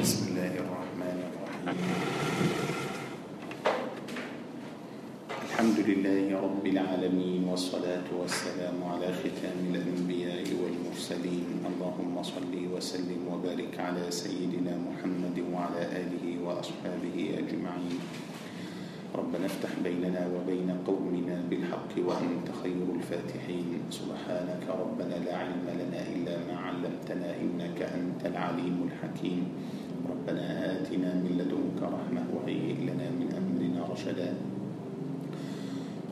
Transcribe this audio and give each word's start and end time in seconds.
بسم 0.00 0.32
الله 0.32 0.52
الرحمن 0.64 1.18
الرحيم. 1.20 1.76
الحمد 5.28 5.78
لله 5.84 6.26
رب 6.32 6.64
العالمين 6.64 7.44
والصلاة 7.44 8.08
والسلام 8.08 8.78
على 8.80 9.12
ختام 9.12 9.60
الأنبياء 9.68 10.48
والمرسلين. 10.48 11.68
اللهم 11.68 12.14
صل 12.24 12.54
وسلم 12.72 13.20
وبارك 13.28 13.74
على 13.76 14.08
سيدنا 14.08 14.80
محمد 14.80 15.36
وعلى 15.52 15.82
آله 16.00 16.24
وأصحابه 16.40 17.16
أجمعين. 17.44 18.00
ربنا 19.12 19.44
افتح 19.44 19.72
بيننا 19.84 20.24
وبين 20.32 20.72
قومنا 20.88 21.36
بالحق 21.52 21.92
وأنت 22.00 22.48
خير 22.64 22.86
الفاتحين. 22.96 23.92
سبحانك 23.92 24.64
ربنا 24.72 25.16
لا 25.20 25.32
علم 25.36 25.66
لنا 25.68 26.00
إلا 26.16 26.34
ما 26.48 26.56
علمتنا 26.56 27.28
إنك 27.44 27.76
أنت 27.76 28.24
العليم 28.24 28.88
الحكيم. 28.88 29.44
ربنا 30.22 30.78
آتنا 30.78 31.18
من 31.18 31.34
لدنك 31.34 31.82
رحمة 31.82 32.22
وهيئ 32.30 32.78
لنا 32.86 33.10
من 33.10 33.26
أمرنا 33.34 33.90
رشدا. 33.90 34.34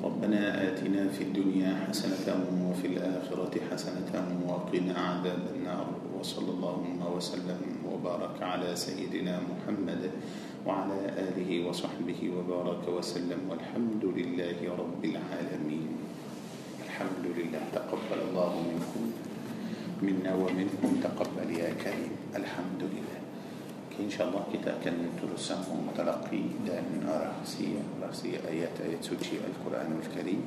ربنا 0.03 0.43
آتنا 0.67 1.09
في 1.15 1.23
الدنيا 1.31 1.87
حسنة 1.87 2.27
وفي 2.67 2.87
الآخرة 2.87 3.55
حسنة 3.71 4.11
وقنا 4.51 4.95
عذاب 4.99 5.43
النار. 5.55 5.87
وصلى 6.19 6.51
اللهم 6.51 6.99
وسلم 7.17 7.63
وبارك 7.87 8.43
على 8.43 8.77
سيدنا 8.77 9.47
محمد 9.47 10.11
وعلى 10.67 10.99
آله 11.15 11.51
وصحبه 11.71 12.21
وبارك 12.35 12.89
وسلم. 12.91 13.41
والحمد 13.47 14.05
لله 14.05 14.59
رب 14.75 15.03
العالمين. 15.05 15.91
الحمد 16.83 17.25
لله. 17.39 17.63
تقبل 17.79 18.19
الله 18.27 18.53
منكم 18.71 19.03
منا 20.03 20.35
ومنكم 20.35 20.91
تقبل 20.99 21.49
يا 21.63 21.71
كريم. 21.79 22.13
الحمد 22.35 22.83
لله. 22.83 23.20
إن 24.01 24.11
شاء 24.11 24.29
الله 24.29 24.43
كده 24.53 24.75
كان 24.85 24.97
دروس 25.23 25.53
متلقي 25.89 26.45
من 26.67 27.03
أرى 27.09 27.33
سي 27.45 28.41
آيات 28.49 28.81
آيات 28.81 29.05
سوشي 29.05 29.37
القرآن 29.51 30.01
الكريم. 30.01 30.43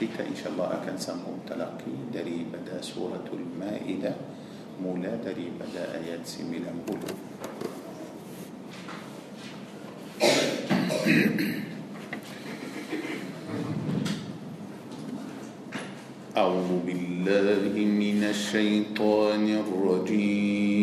كده 0.00 0.26
إن 0.26 0.36
شاء 0.36 0.52
الله 0.52 0.82
كان 0.86 0.98
سمه 0.98 1.28
متلقي 1.44 1.94
دري 2.14 2.46
بدا 2.52 2.82
سورة 2.82 3.24
المائدة 3.32 4.14
مولا 4.82 5.14
دري 5.24 5.48
بدا 5.60 5.84
آيات 6.00 6.26
سميلا 6.26 6.72
مولو 6.88 7.10
أعوذ 16.36 16.70
بالله 16.86 17.74
من 17.76 18.24
الشيطان 18.24 19.44
الرجيم. 19.60 20.79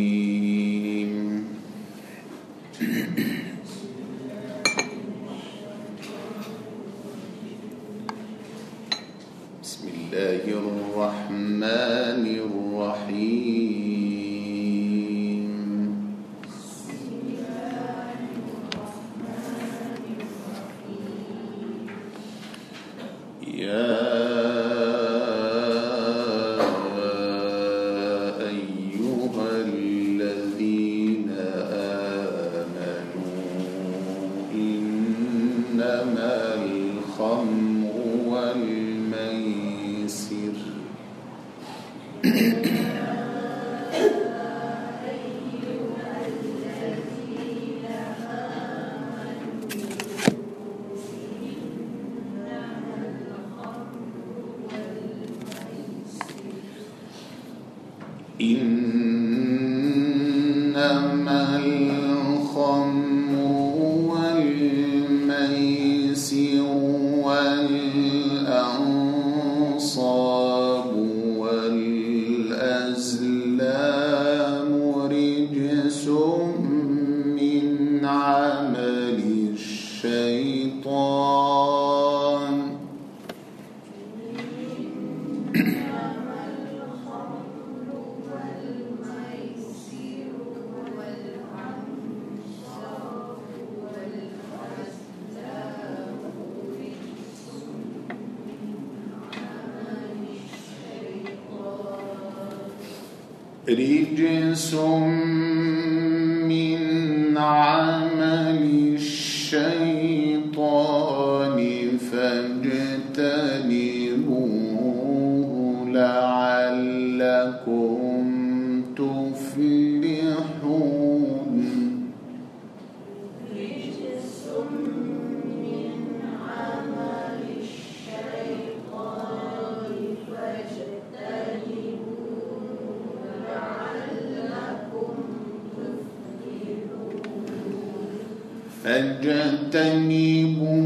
فاجتنبوه 138.88 140.77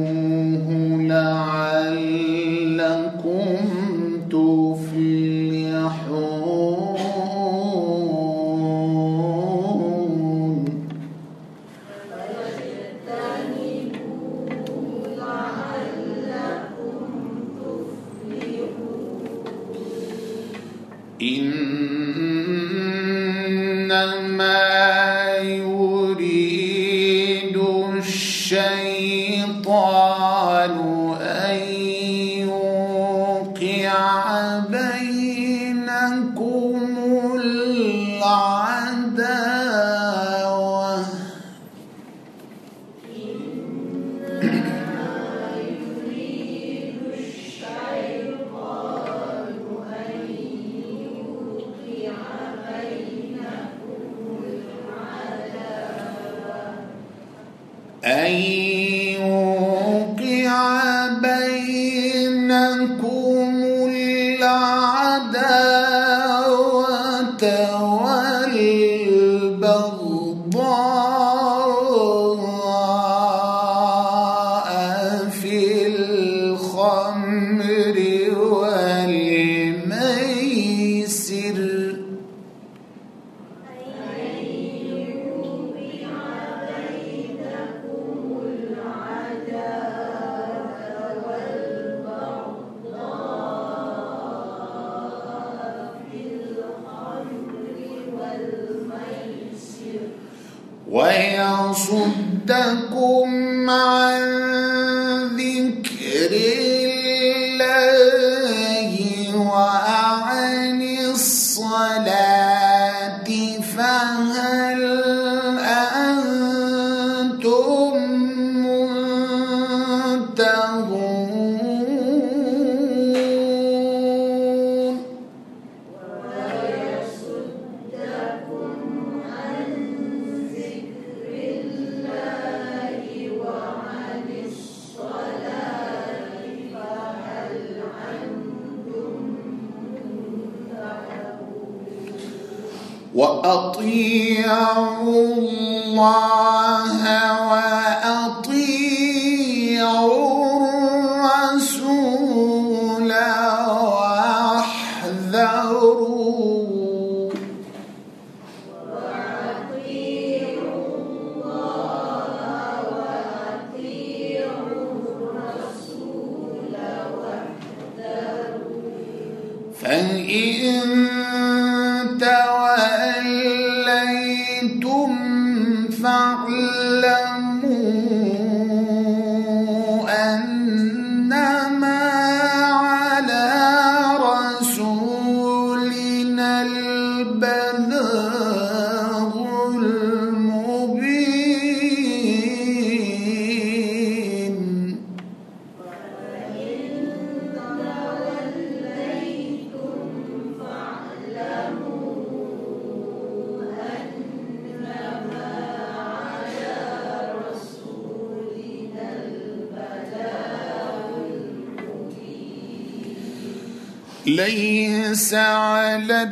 ليس 214.26 215.34
على 215.34 216.29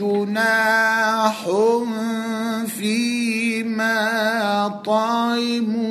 جناح 0.00 1.44
فيما 2.78 4.02
طعموا 4.84 5.83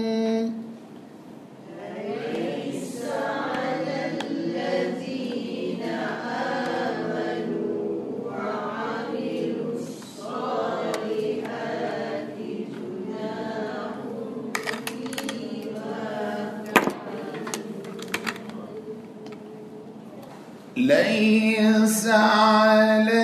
silence. 21.87 23.22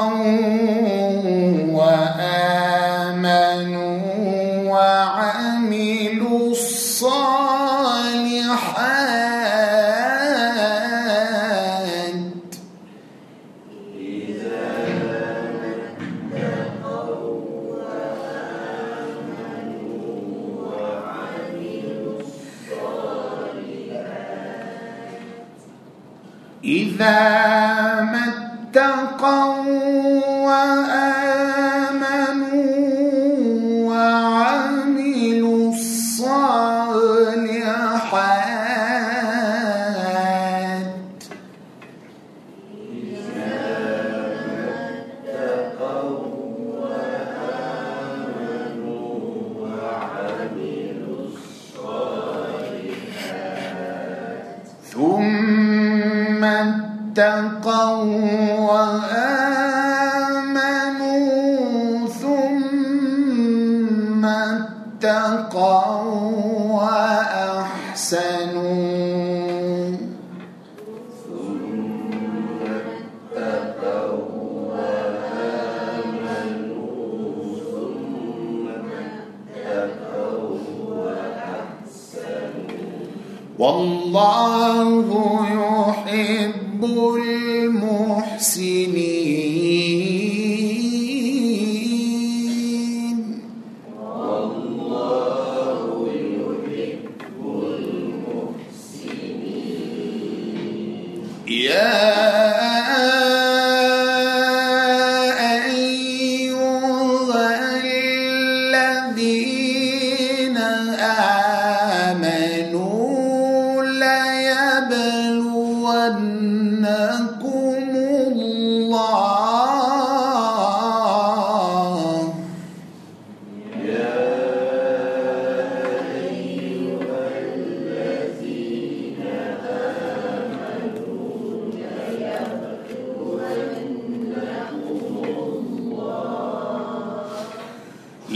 um 0.00 0.39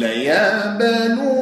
اعتدى 0.02 1.34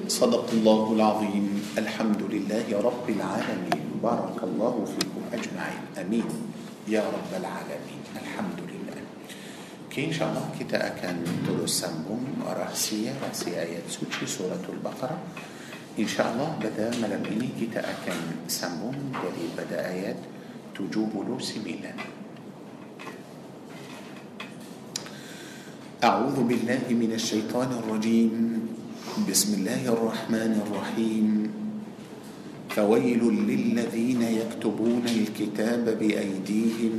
صدق 0.06 0.46
الله 0.54 0.84
العظيم. 0.93 1.46
الحمد 1.74 2.22
لله 2.30 2.69
رب 2.69 3.06
العالمين. 3.10 3.86
بارك 3.98 4.38
الله 4.43 4.76
فيكم 4.93 5.22
أجمعين. 5.34 5.84
أمين. 6.06 6.30
يا 6.86 7.02
رب 7.02 7.32
العالمين. 7.34 8.02
الحمد 8.13 8.62
لله. 8.62 9.02
Okay, 9.89 10.13
insyaAllah 10.13 10.54
kita 10.54 10.78
akan 10.78 11.26
terus 11.50 11.82
sambung 11.82 12.22
rahsia 12.46 13.17
rahsia 13.26 13.58
ayat 13.58 13.89
suci 13.89 14.30
suratul 14.30 14.78
InsyaAllah 15.93 16.58
pada 16.58 16.89
malam 16.97 17.21
ini 17.29 17.53
kita 17.53 17.77
akan 17.77 18.49
sambung 18.49 18.97
daripada 19.13 19.77
ayat 19.93 20.17
79 20.73 21.13
أعوذ 26.03 26.38
بالله 26.43 26.91
من 26.99 27.15
الشيطان 27.15 27.79
الرجيم. 27.79 28.34
بسم 29.23 29.49
الله 29.63 29.88
الرحمن 29.88 30.53
الرحيم. 30.67 31.27
فويل 32.75 33.23
للذين 33.23 34.21
يكتبون 34.21 35.06
الكتاب 35.08 35.86
بأيديهم 35.99 36.95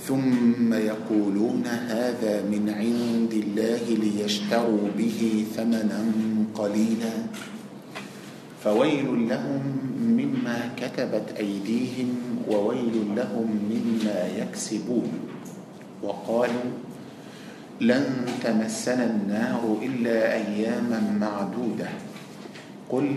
ثم 0.00 0.70
يقولون 0.72 1.66
هذا 1.66 2.34
من 2.48 2.64
عند 2.70 3.32
الله 3.34 3.84
ليشتروا 3.84 4.86
به 4.98 5.20
ثمنا 5.56 6.29
قليلا 6.60 7.12
فويل 8.64 9.28
لهم 9.28 9.62
مما 10.00 10.70
كتبت 10.76 11.32
أيديهم 11.36 12.08
وويل 12.48 13.16
لهم 13.16 13.48
مما 13.70 14.28
يكسبون 14.38 15.12
وقالوا 16.02 16.70
لن 17.80 18.26
تمسنا 18.44 19.04
النار 19.04 19.76
إلا 19.82 20.34
أياما 20.34 21.16
معدودة 21.20 21.88
قل 22.90 23.16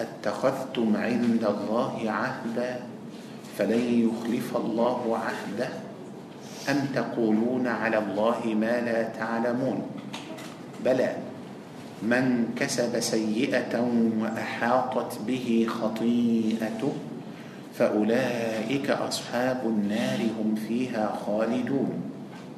أتخذتم 0.00 0.96
عند 0.96 1.44
الله 1.44 2.10
عهدا 2.10 2.80
فلن 3.58 4.08
يخلف 4.08 4.56
الله 4.56 5.18
عهده 5.18 5.68
أم 6.68 6.86
تقولون 6.94 7.66
على 7.66 7.98
الله 7.98 8.40
ما 8.60 8.80
لا 8.80 9.02
تعلمون 9.02 9.82
بلى 10.84 11.16
من 12.02 12.56
كسب 12.56 13.00
سيئة 13.00 13.74
وأحاطت 14.20 15.18
به 15.26 15.66
خطيئته 15.68 16.92
فأولئك 17.74 18.90
أصحاب 18.90 19.60
النار 19.66 20.20
هم 20.40 20.54
فيها 20.68 21.18
خالدون. 21.26 21.92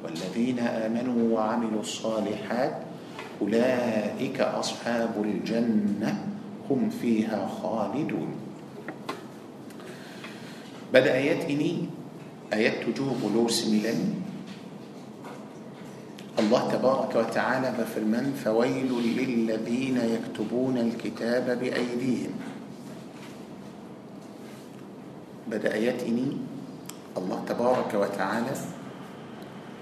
والذين 0.03 0.59
آمنوا 0.59 1.35
وعملوا 1.35 1.81
الصالحات 1.81 2.75
أولئك 3.41 4.41
أصحاب 4.41 5.13
الجنة 5.23 6.11
هم 6.69 6.89
فيها 6.89 7.47
خالدون. 7.47 8.31
بدأ 10.93 11.13
آيات 11.13 11.49
إني 11.49 11.87
آيات 12.53 12.83
تجوب 12.83 13.17
بلور 13.23 13.49
سميلان 13.49 14.22
الله 16.39 16.61
تبارك 16.71 17.11
وتعالى 17.15 17.69
بفرمان 17.79 18.33
فويل 18.33 18.89
للذين 18.89 19.97
يكتبون 19.97 20.77
الكتاب 20.77 21.45
بأيديهم. 21.59 22.33
بدأ 25.47 25.73
آيات 25.73 26.03
إني 26.03 26.37
الله 27.17 27.39
تبارك 27.47 27.91
وتعالى 27.93 28.53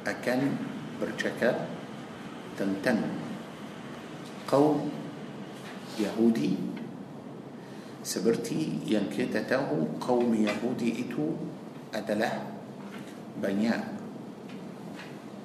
أكن 0.08 0.42
tentang 2.62 3.02
kaum 4.46 4.86
Yahudi 5.98 6.54
seperti 8.06 8.86
yang 8.86 9.10
kita 9.10 9.42
tahu 9.50 9.98
kaum 9.98 10.30
Yahudi 10.34 11.10
itu 11.10 11.38
adalah 11.90 12.46
banyak 13.42 13.82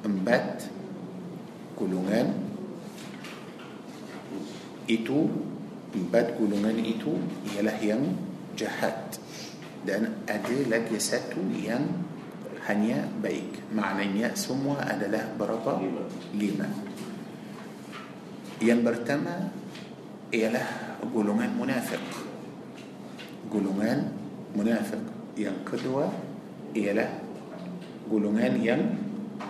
empat 0.04 0.75
golongan 1.76 2.32
itu 4.88 5.28
empat 5.92 6.40
golongan 6.40 6.80
itu 6.80 7.20
ialah 7.52 7.76
yang 7.84 8.02
jahat. 8.56 9.20
Dan 9.86 10.24
ada 10.26 10.56
lagi 10.66 10.98
satu 10.98 11.38
yang 11.54 11.86
hanya 12.66 13.06
baik. 13.22 13.70
Maknanya 13.70 14.34
semua 14.34 14.82
adalah 14.82 15.30
berapa? 15.38 15.78
Lima. 16.34 16.66
Yang 18.58 18.80
pertama 18.82 19.52
ialah 20.34 20.98
golongan 21.12 21.54
munafik. 21.54 22.02
Golongan 23.46 24.10
munafik. 24.58 24.98
Yang 25.38 25.58
kedua 25.62 26.10
ialah 26.74 27.10
golongan 28.10 28.58
yang 28.58 28.82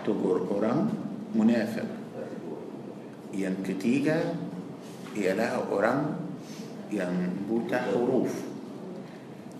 tegur 0.05 0.45
orang 0.53 0.91
munafik 1.33 1.96
yang 3.35 3.59
ketiga 3.63 4.35
ialah 5.17 5.67
orang 5.67 6.15
yang 6.87 7.11
buta 7.47 7.91
huruf. 7.91 8.31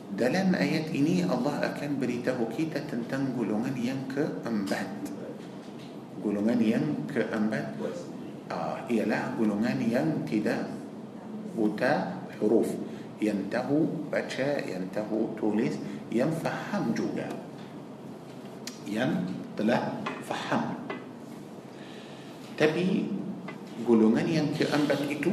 Dalam 0.07 0.55
ayat 0.55 0.87
ini 0.95 1.27
Allah 1.27 1.67
akan 1.67 1.99
beritahu 1.99 2.47
kita 2.47 2.87
tentang 2.87 3.35
golongan 3.35 3.75
yang 3.75 3.99
keempat. 4.07 4.87
Golongan 6.23 6.59
yang 6.63 6.85
keempat 7.11 7.75
uh, 8.47 8.79
ialah 8.87 9.35
golongan 9.35 9.77
yang 9.83 10.23
tidak 10.23 10.71
buta 11.53 12.23
huruf. 12.39 12.71
Yang 13.19 13.49
tahu 13.51 14.07
baca 14.07 14.49
yang 14.63 14.87
tahu 14.95 15.35
tulis 15.35 15.75
yang 16.07 16.31
faham 16.31 16.95
juga. 16.95 17.27
Yang 18.87 19.35
telah 19.59 19.99
faham. 20.23 20.87
Tapi 22.55 23.11
golongan 23.85 24.25
yang 24.25 24.47
keempat 24.55 25.05
itu 25.05 25.29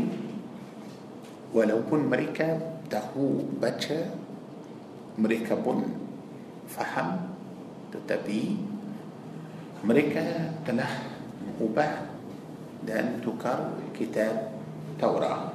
walaupun 1.55 2.11
mereka 2.11 2.59
tahu 2.91 3.47
baca 3.57 4.11
mereka 5.17 5.55
pun 5.57 5.87
faham 6.67 7.31
tetapi 7.95 8.59
mereka 9.87 10.51
telah 10.67 10.91
ubah 11.63 12.11
dan 12.83 13.23
tukar 13.23 13.71
kitab 13.95 14.51
Taurat 14.99 15.55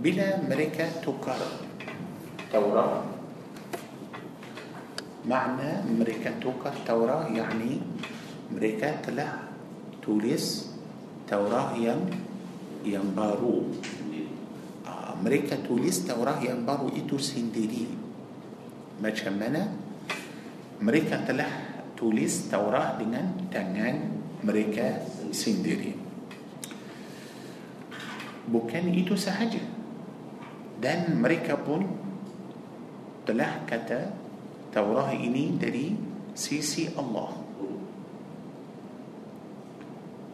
bila 0.00 0.40
mereka 0.48 0.88
tukar 1.04 1.38
Taurat 2.48 3.04
makna 5.28 5.84
mereka 5.84 6.32
tukar 6.40 6.72
Taurat 6.88 7.28
yakni 7.28 7.84
mereka 8.48 8.96
telah 9.04 9.52
tulis 10.00 10.69
Taurat 11.30 11.78
yang 11.78 12.10
yang 12.82 13.14
baru. 13.14 13.70
Uh, 14.82 15.14
mereka 15.22 15.54
tulis 15.62 16.02
Taurat 16.02 16.42
yang 16.42 16.66
baru 16.66 16.90
itu 16.90 17.22
sendiri. 17.22 17.86
Macam 18.98 19.38
mana? 19.38 19.70
Mereka 20.82 21.22
telah 21.22 21.52
tulis 21.94 22.50
Taurat 22.50 22.98
dengan 22.98 23.46
tangan 23.46 23.94
mereka 24.42 25.06
sendiri. 25.30 25.94
Bukan 28.50 28.90
itu 28.90 29.14
sahaja. 29.14 29.62
Dan 30.82 31.20
mereka 31.22 31.54
pun 31.54 31.86
telah 33.22 33.62
kata 33.68 34.10
Taurah 34.74 35.14
ini 35.14 35.54
dari 35.54 35.92
sisi 36.34 36.88
Allah 36.96 37.39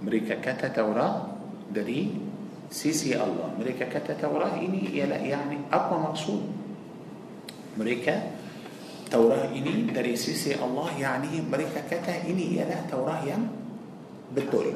mereka 0.02 0.36
kata 0.40 0.72
Taurah 0.72 1.32
dari 1.72 2.12
sisi 2.68 3.14
Allah 3.14 3.54
mereka 3.54 3.86
kata 3.86 4.18
Taurah 4.18 4.58
ini 4.58 4.90
ialah 4.98 5.22
yani 5.22 5.70
apa 5.70 5.94
maksud 5.94 6.40
mereka 7.78 8.34
Taurah 9.06 9.46
ini 9.54 9.86
dari 9.94 10.18
sisi 10.18 10.50
Allah 10.58 10.90
yani 10.98 11.38
mereka 11.46 11.86
kata 11.86 12.26
ini 12.26 12.58
ialah 12.58 12.80
Taurah 12.90 13.20
yang 13.22 13.46
betul 14.34 14.66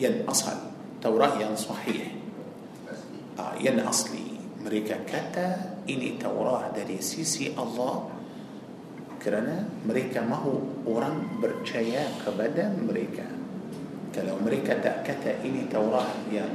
yang 0.00 0.24
asal 0.24 0.56
Taurah 1.04 1.36
yang 1.36 1.52
sahih 1.52 2.08
ah, 3.36 3.52
yang 3.60 3.76
asli 3.84 4.40
mereka 4.64 4.96
kata 5.04 5.78
ini 5.84 6.16
Taurah 6.16 6.72
dari 6.72 6.96
sisi 7.04 7.52
Allah 7.52 8.08
kerana 9.20 9.68
mereka 9.84 10.24
mahu 10.24 10.84
orang 10.88 11.40
percaya 11.40 12.08
kepada 12.24 12.72
mereka 12.72 13.24
kalau 14.14 14.38
mereka 14.38 14.78
tak 14.78 15.02
kata 15.02 15.42
ini 15.42 15.66
Taurah 15.66 16.06
yang 16.30 16.52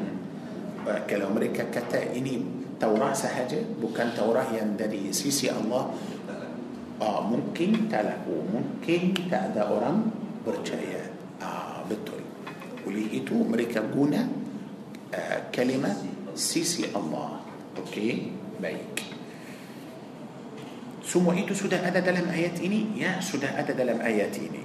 kalau 1.05 1.27
mereka 1.35 1.67
kata 1.67 2.15
ini 2.15 2.39
Taurah 2.79 3.11
sahaja 3.11 3.59
bukan 3.77 4.15
Taurah 4.15 4.47
yang 4.55 4.79
dari 4.79 5.11
sisi 5.11 5.51
Allah 5.51 5.91
uh, 7.03 7.21
mungkin 7.27 7.91
tak 7.91 8.07
laku 8.07 8.39
mungkin 8.47 9.11
tak 9.27 9.53
ada 9.53 9.67
orang 9.67 10.07
percaya 10.47 11.11
uh, 11.43 11.83
betul 11.83 12.23
oleh 12.87 13.11
itu 13.11 13.35
mereka 13.43 13.83
guna 13.83 14.23
uh, 15.11 15.37
kalimat 15.51 15.99
sisi 16.33 16.87
Allah 16.95 17.49
Okey, 17.79 18.35
baik. 18.59 19.07
Semua 20.99 21.31
itu 21.33 21.55
sudah 21.55 21.79
ada 21.79 22.03
dalam 22.03 22.27
ayat 22.27 22.59
ini? 22.59 22.97
Ya, 22.99 23.23
sudah 23.23 23.55
ada 23.55 23.71
dalam 23.71 24.03
ayat 24.03 24.35
ini. 24.35 24.61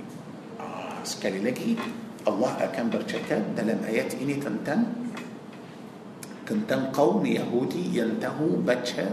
Ah, 0.58 0.98
sekali 1.06 1.38
lagi, 1.38 1.78
Allah 2.24 2.52
akan 2.68 2.84
bercakap 2.88 3.40
dalam 3.52 3.78
ayat 3.84 4.16
ini 4.16 4.40
tentang 4.40 4.88
tentang 6.44 6.92
kaum 6.92 7.24
Yahudi 7.24 7.96
yang 7.96 8.20
tahu 8.20 8.60
baca 8.60 9.08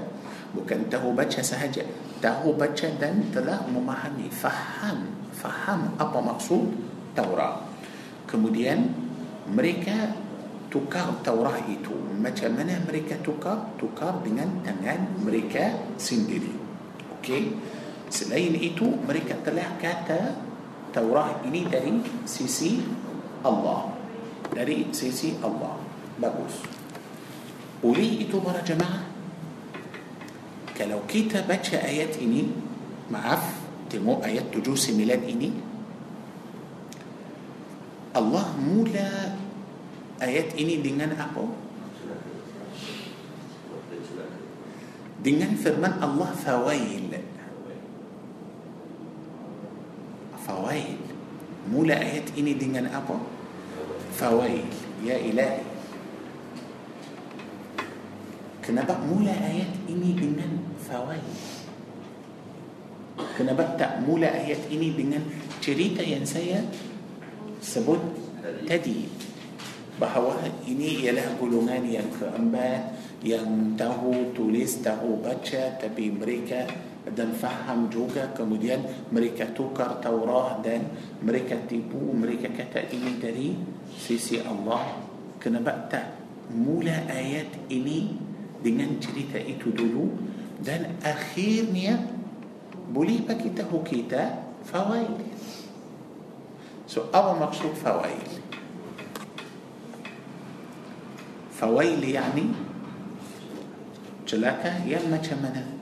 bukan 0.52 0.88
tahu 0.92 1.16
baca 1.16 1.40
sahaja 1.40 1.84
tahu 2.20 2.56
baca 2.60 2.88
dan 3.00 3.24
telah 3.32 3.64
memahami 3.72 4.28
faham 4.28 5.22
faham 5.36 5.96
apa 5.96 6.20
maksud 6.20 6.92
Taurat. 7.12 7.60
Kemudian 8.24 8.88
mereka 9.52 10.16
tukar 10.72 11.12
Taurah 11.20 11.60
itu. 11.68 11.92
Macam 12.16 12.56
mana 12.56 12.80
mereka 12.88 13.20
tukar? 13.20 13.76
Tukar 13.76 14.24
dengan 14.24 14.48
tangan 14.64 15.20
mereka 15.20 15.76
sendiri. 16.00 16.56
Okey? 17.20 17.60
Selain 18.08 18.56
itu 18.56 18.88
mereka 19.04 19.36
telah 19.44 19.76
kata 19.80 20.51
Taurah 20.92 21.40
ini 21.48 21.64
dari 21.68 22.04
sisi 22.28 22.84
Allah 23.42 23.96
dari 24.52 24.92
sisi 24.92 25.40
Allah 25.40 25.80
bagus 26.20 26.62
oleh 27.82 28.28
itu 28.28 28.38
para 28.44 28.60
jemaah 28.62 29.08
kalau 30.76 31.02
kita 31.08 31.48
baca 31.48 31.78
ayat 31.80 32.20
ini 32.20 32.52
maaf 33.08 33.56
tengok 33.88 34.24
ayat 34.24 34.52
79 34.52 35.00
ini 35.32 35.50
Allah 38.12 38.44
mula 38.60 39.40
ayat 40.20 40.52
ini 40.60 40.84
dengan 40.84 41.16
apa? 41.16 41.48
Dengan 45.22 45.56
firman 45.56 46.02
Allah 46.04 46.30
fawail. 46.36 47.08
Fawail. 50.52 51.00
Mula 51.72 51.96
ayat 51.96 52.28
ini 52.36 52.60
dengan 52.60 52.92
apa? 52.92 53.16
Fawail. 54.20 54.68
Ya 55.00 55.16
ilahi. 55.16 55.64
Kenapa 58.60 59.00
mula 59.00 59.32
ayat 59.32 59.72
ini 59.88 60.12
dengan 60.12 60.60
fawail? 60.76 61.24
Kenapa 63.40 63.80
tak 63.80 64.04
mula 64.04 64.28
ayat 64.28 64.68
ini 64.68 64.92
dengan 64.92 65.24
cerita 65.64 66.04
yang 66.04 66.28
saya 66.28 66.60
sebut 67.64 68.04
tadi? 68.68 69.32
bahawa 70.02 70.34
ini 70.66 71.06
ialah 71.06 71.38
golongan 71.38 71.86
yang 71.86 72.10
keempat 72.10 72.98
yang 73.22 73.78
tahu 73.78 74.34
tulis 74.34 74.82
tahu 74.82 75.22
baca 75.22 75.78
tapi 75.78 76.10
mereka 76.10 76.66
dan 77.10 77.34
faham 77.34 77.90
juga 77.90 78.30
kemudian 78.38 78.86
mereka 79.10 79.50
tukar 79.58 79.98
Taurah 79.98 80.62
dan 80.62 80.86
mereka 81.26 81.58
tipu 81.66 81.98
mereka 82.14 82.54
kata 82.54 82.94
ini 82.94 83.18
dari 83.18 83.58
sisi 83.98 84.38
Allah 84.38 85.02
kenapa 85.42 85.90
tak 85.90 86.06
mula 86.54 87.10
ayat 87.10 87.50
ini 87.74 88.14
dengan 88.62 89.02
cerita 89.02 89.42
itu 89.42 89.74
dulu 89.74 90.14
dan 90.62 91.02
akhirnya 91.02 91.98
boleh 92.94 93.26
bagi 93.26 93.50
tahu 93.50 93.82
kita 93.82 94.54
fawaid 94.70 95.26
so 96.86 97.10
apa 97.10 97.34
maksud 97.42 97.74
fawaid 97.82 98.42
فويل 101.62 102.02
يعني 102.02 102.46
yang 104.90 105.06
macam 105.12 105.38
mana 105.44 105.81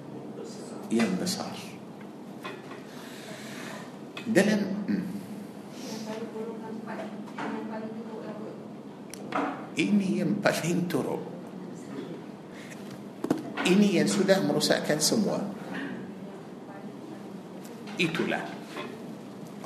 yang 0.90 1.14
hmm, 4.90 5.06
ini 9.78 10.10
yang 10.22 10.34
paling 10.42 10.90
teruk 10.90 11.22
ini 13.70 14.02
yang 14.02 14.10
sudah 14.10 14.42
merosakkan 14.42 14.98
semua 14.98 15.38
itulah 18.02 18.42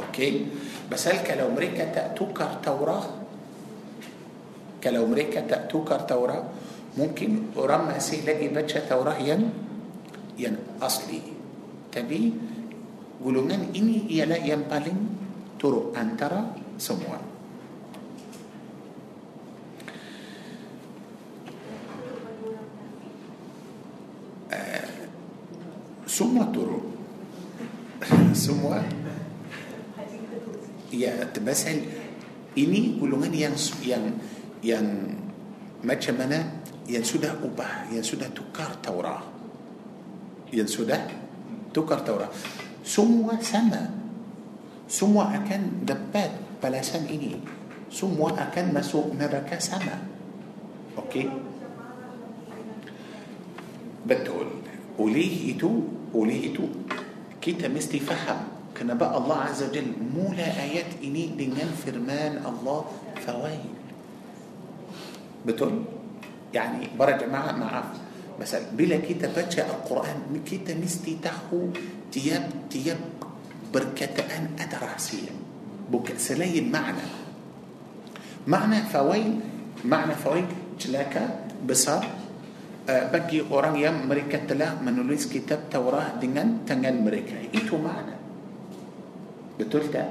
okey 0.09 0.51
pasal 0.91 1.23
kalau 1.23 1.47
mereka 1.55 1.87
tak 1.87 2.19
tukar 2.19 2.59
Taurat 2.59 3.07
kalau 4.83 5.07
mereka 5.07 5.39
tak 5.47 5.71
tukar 5.71 6.03
Taurat 6.03 6.43
mungkin 6.99 7.55
orang 7.55 7.95
masih 7.95 8.27
lagi 8.27 8.51
baca 8.51 8.79
Taurat 8.83 9.17
yang 9.23 9.62
yang 10.37 10.57
asli. 10.81 11.21
Tapi 11.93 12.33
golongan 13.21 13.69
ini 13.71 14.09
ialah 14.09 14.41
yang 14.41 14.65
paling 14.65 14.97
teruk 15.61 15.93
antara 15.93 16.51
semua. 16.75 17.21
Uh, 24.49 24.89
semua 26.09 26.45
turun. 26.51 26.83
Semua? 28.35 28.83
Ya 30.91 31.23
pasal 31.31 31.87
ini 32.53 32.99
golongan 32.99 33.31
yang 33.31 33.55
yang 33.79 34.03
yang 34.59 34.85
macam 35.81 36.19
mana? 36.19 36.61
Yang 36.83 37.15
sudah 37.15 37.39
ubah 37.39 37.87
yang 37.95 38.03
sudah 38.03 38.27
tukar 38.35 38.75
Taurat 38.83 39.32
yang 40.53 40.83
sudah 40.83 41.07
tukar 41.73 41.99
Taurat 41.99 42.29
semua 42.85 43.41
sama 43.41 43.89
semua 44.87 45.25
akan 45.35 45.61
dapat 45.89 46.31
balasan 46.63 47.05
ini 47.09 47.41
semua 47.91 48.29
akan 48.37 48.73
masuk 48.73 49.13
neraka 49.19 49.59
sama 49.59 49.95
okay 50.97 51.29
betul 54.07 54.47
oleh 54.99 55.57
itu 55.57 55.71
وليه 56.13 56.53
إتو 56.53 56.65
كيتا 57.41 57.67
مستي 57.67 57.99
فهم 57.99 58.53
بقى 58.83 59.17
الله 59.17 59.37
عز 59.37 59.63
وجل 59.63 59.87
مولى 60.15 60.43
آيات 60.43 60.99
إني 61.03 61.39
دينان 61.39 61.71
فرمان 61.85 62.43
الله 62.45 62.85
فوايل 63.25 63.65
بتقول 65.45 65.83
يعني 66.53 66.87
برا 66.99 67.11
جماعة 67.17 67.51
ما 67.51 67.65
مثلا 68.39 68.73
بلا 68.77 68.97
كيتا 68.97 69.27
باتشا 69.35 69.65
القران 69.65 70.41
كيتا 70.45 70.73
مستي 70.73 71.17
تحو 71.23 71.69
تياب 72.11 72.49
تياب 72.69 73.01
بركتان 73.73 74.57
ادراسيا 74.59 75.33
بوك 75.91 76.17
سلاين 76.17 76.65
المعنى 76.65 77.05
معنى 78.47 78.79
فوين 78.93 79.41
معنى 79.85 80.13
فوين 80.15 80.47
جلاكا 80.79 81.23
besar 81.67 82.03
bagi 82.87 83.39
orang 83.47 83.75
yang 83.79 84.09
mereka 84.09 84.43
telah 84.49 84.81
menulis 84.83 85.31
kitab 85.31 85.71
Taurat 85.71 86.19
dengan 86.19 86.67
tangan 86.67 87.05
mereka 87.05 87.55
itu 87.55 87.77
makna 87.79 88.15
Allah 89.59 89.79
Ta'ala 89.79 90.03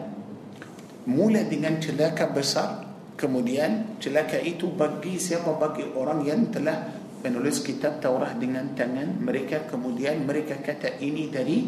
mula 1.07 1.43
dengan 1.53 1.81
celaka 1.81 2.33
besar 2.33 2.71
kemudian 3.19 4.01
celaka 4.01 4.41
itu 4.41 4.73
bagi 4.81 5.19
siapa 5.19 5.53
bagi 5.61 5.93
orang 5.93 6.25
yang 6.27 6.49
telah 6.55 7.02
menulis 7.23 7.63
kitab 7.63 8.03
Taurat 8.03 8.35
dengan 8.37 8.75
tangan 8.75 9.23
mereka 9.23 9.65
kemudian 9.71 10.27
mereka 10.27 10.59
kata 10.59 10.99
ini 10.99 11.31
dari 11.31 11.65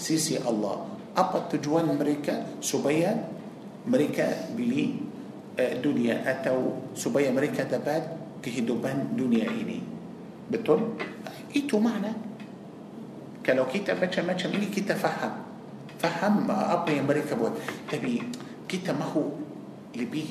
sisi 0.00 0.40
Allah 0.40 0.88
apa 1.14 1.46
tujuan 1.54 1.86
mereka 1.94 2.58
supaya 2.58 3.14
mereka 3.86 4.50
beli 4.56 4.98
uh, 5.60 5.74
dunia 5.78 6.24
atau 6.24 6.90
supaya 6.96 7.30
mereka 7.30 7.68
dapat 7.68 8.02
kehidupan 8.40 9.14
dunia 9.14 9.46
ini 9.46 9.78
betul 10.48 10.96
itu 11.52 11.76
makna 11.78 12.12
kalau 13.44 13.68
kita 13.68 13.92
baca 13.94 14.20
macam 14.24 14.48
ini 14.56 14.68
kita 14.72 14.96
faham 14.96 15.44
faham 16.00 16.48
apa 16.48 16.88
yang 16.92 17.08
mereka 17.08 17.36
buat 17.36 17.54
tapi 17.88 18.20
kita 18.68 18.92
mahu 18.96 19.24
lebih 19.96 20.26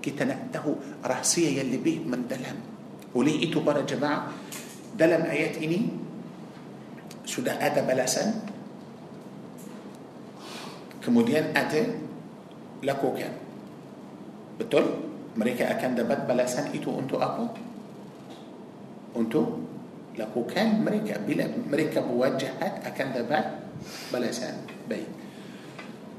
kita 0.00 0.24
nak 0.24 0.48
tahu 0.52 0.76
rahsia 1.04 1.52
yang 1.52 1.68
lebih 1.68 2.04
mendalam 2.04 2.69
oleh 3.14 3.34
itu 3.42 3.58
para 3.62 3.82
jemaah 3.82 4.30
dalam 4.94 5.26
ayat 5.26 5.58
ini 5.58 5.90
sudah 7.26 7.58
ada 7.58 7.82
balasan 7.86 8.42
kemudian 11.02 11.50
ada 11.54 11.90
lakukan 12.82 13.32
betul 14.60 14.84
mereka 15.34 15.70
akan 15.78 15.90
dapat 15.94 16.26
balasan 16.26 16.70
itu 16.74 16.90
untuk 16.90 17.22
apa 17.22 17.50
untuk 19.14 19.62
lakukan 20.18 20.82
mereka 20.82 21.22
bila 21.22 21.46
mereka 21.70 22.02
buat 22.02 22.34
jahat 22.36 22.82
akan 22.82 23.08
dapat 23.14 23.44
balasan 24.10 24.66
baik 24.90 25.06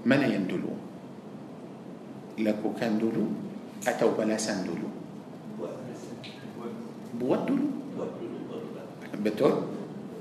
mana 0.07 0.25
yang 0.25 0.47
dulu 0.47 0.73
lakukan 2.41 2.97
dulu 2.97 3.29
atau 3.85 4.15
balasan 4.15 4.63
dulu 4.65 5.00
buat 7.21 7.45
dulu. 7.45 7.67
Betul? 9.21 9.53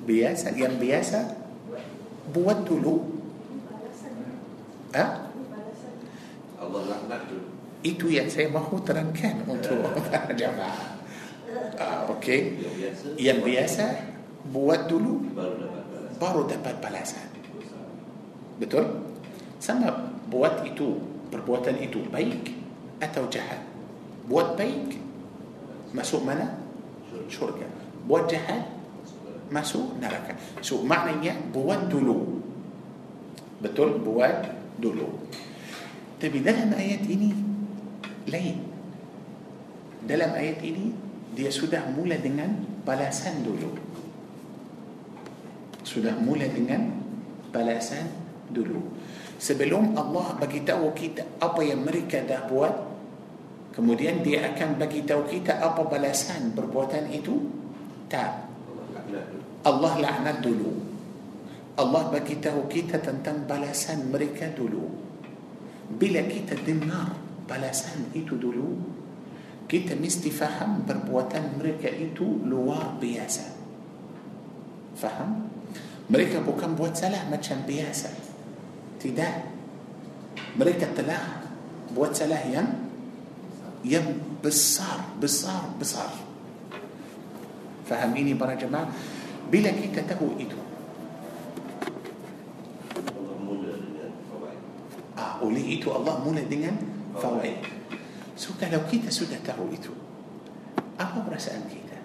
Biasa 0.04 0.52
yang 0.52 0.76
biasa 0.76 1.18
buat 2.36 2.68
dulu. 2.68 3.08
Ha? 4.92 5.06
Allah 6.60 6.82
laknat 6.84 7.22
dulu. 7.32 7.48
Itu 7.80 8.12
yang 8.12 8.28
saya 8.28 8.52
mahu 8.52 8.84
terangkan 8.84 9.48
untuk 9.48 9.80
para 10.12 10.28
jamaah. 10.40 11.00
Uh, 11.80 12.12
okey. 12.18 12.60
Yang 12.60 12.76
biasa 12.76 13.04
yang 13.16 13.38
biasa 13.40 13.84
buat 14.52 14.84
dulu. 14.84 15.24
Baru 16.20 16.44
dapat 16.44 16.76
balasan. 16.84 17.32
Betul? 18.60 18.84
Sama 19.56 20.12
buat 20.28 20.68
itu 20.68 21.00
perbuatan 21.32 21.80
itu 21.80 22.04
baik 22.12 22.52
atau 23.00 23.24
jahat? 23.32 23.64
Buat 24.28 24.60
baik. 24.60 25.00
Masuk 25.96 26.28
mana 26.28 26.59
syurga 27.30 27.64
buat 28.04 28.26
jahat 28.26 28.66
masuk 29.50 29.98
neraka. 29.98 30.38
So 30.62 30.82
maknanya 30.86 31.34
buat 31.50 31.90
dulu. 31.90 32.42
Betul? 33.60 34.00
Buat 34.00 34.50
dulu. 34.78 35.10
Tapi 36.16 36.38
dalam 36.40 36.70
ayat 36.72 37.02
ini 37.04 37.30
lain. 38.30 38.56
Dalam 40.06 40.32
ayat 40.32 40.62
ini 40.64 40.94
dia 41.34 41.50
sudah 41.52 41.86
mula 41.92 42.16
dengan 42.16 42.56
balasan 42.86 43.42
dulu. 43.44 43.74
Sudah 45.84 46.14
mula 46.22 46.46
dengan 46.46 46.94
balasan 47.50 48.06
dulu. 48.48 48.80
Sebelum 49.40 49.96
Allah 49.98 50.36
bagi 50.38 50.62
tahu 50.62 50.92
kita 50.94 51.26
apa 51.42 51.60
yang 51.64 51.82
mereka 51.82 52.22
dah 52.22 52.46
buat 52.46 52.89
kemudian 53.74 54.22
dia 54.22 54.50
akan 54.54 54.78
bagi 54.78 55.02
tahu 55.06 55.26
kita 55.26 55.58
apa 55.62 55.82
balasan 55.86 56.54
perbuatan 56.54 57.10
itu? 57.10 57.34
Tak. 58.10 58.50
Allah 59.66 59.92
laknat 60.00 60.42
dulu. 60.42 60.72
Allah 61.78 62.12
bagi 62.12 62.36
tahu 62.36 62.68
kita 62.68 63.00
tentang 63.00 63.48
balasan 63.48 64.12
mereka 64.12 64.50
dulu. 64.52 64.84
Bila 65.90 66.22
kita 66.28 66.54
dengar 66.62 67.16
balasan 67.48 68.14
itu 68.14 68.38
dulu 68.38 68.78
kita 69.70 69.94
mesti 69.94 70.34
faham 70.34 70.82
perbuatan 70.82 71.62
mereka 71.62 71.86
itu 71.86 72.26
luar 72.42 72.98
biasa. 72.98 73.54
Faham? 74.98 75.46
Mereka 76.10 76.42
bukan 76.42 76.74
buat 76.74 76.98
salah 76.98 77.22
macam 77.30 77.62
biasa. 77.62 78.10
Tidak. 78.98 79.34
Mereka 80.58 80.90
telah 80.98 81.46
buat 81.94 82.10
salah 82.18 82.42
yang 82.50 82.89
yang 83.80 84.04
besar 84.44 85.16
besar 85.16 85.72
besar 85.80 86.12
faham 87.88 88.12
ini 88.12 88.36
para 88.36 88.52
jemaah 88.54 88.86
bila 89.48 89.72
kita 89.72 90.04
tahu 90.04 90.36
itu 90.36 90.58
ah, 95.16 95.40
oleh 95.40 95.80
itu 95.80 95.88
Allah 95.88 96.20
mula 96.20 96.44
dengan 96.44 96.76
fawaid 97.16 97.64
so 98.36 98.52
kalau 98.60 98.84
kita 98.84 99.08
sudah 99.08 99.40
tahu 99.40 99.72
itu 99.72 99.90
apa 101.00 101.24
perasaan 101.24 101.64
kita 101.66 101.98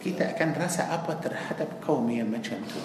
kita 0.00 0.32
akan 0.32 0.50
rasa 0.56 0.88
apa 0.88 1.12
terhadap 1.20 1.84
kaum 1.84 2.08
yang 2.08 2.32
macam 2.32 2.56
tu 2.64 2.80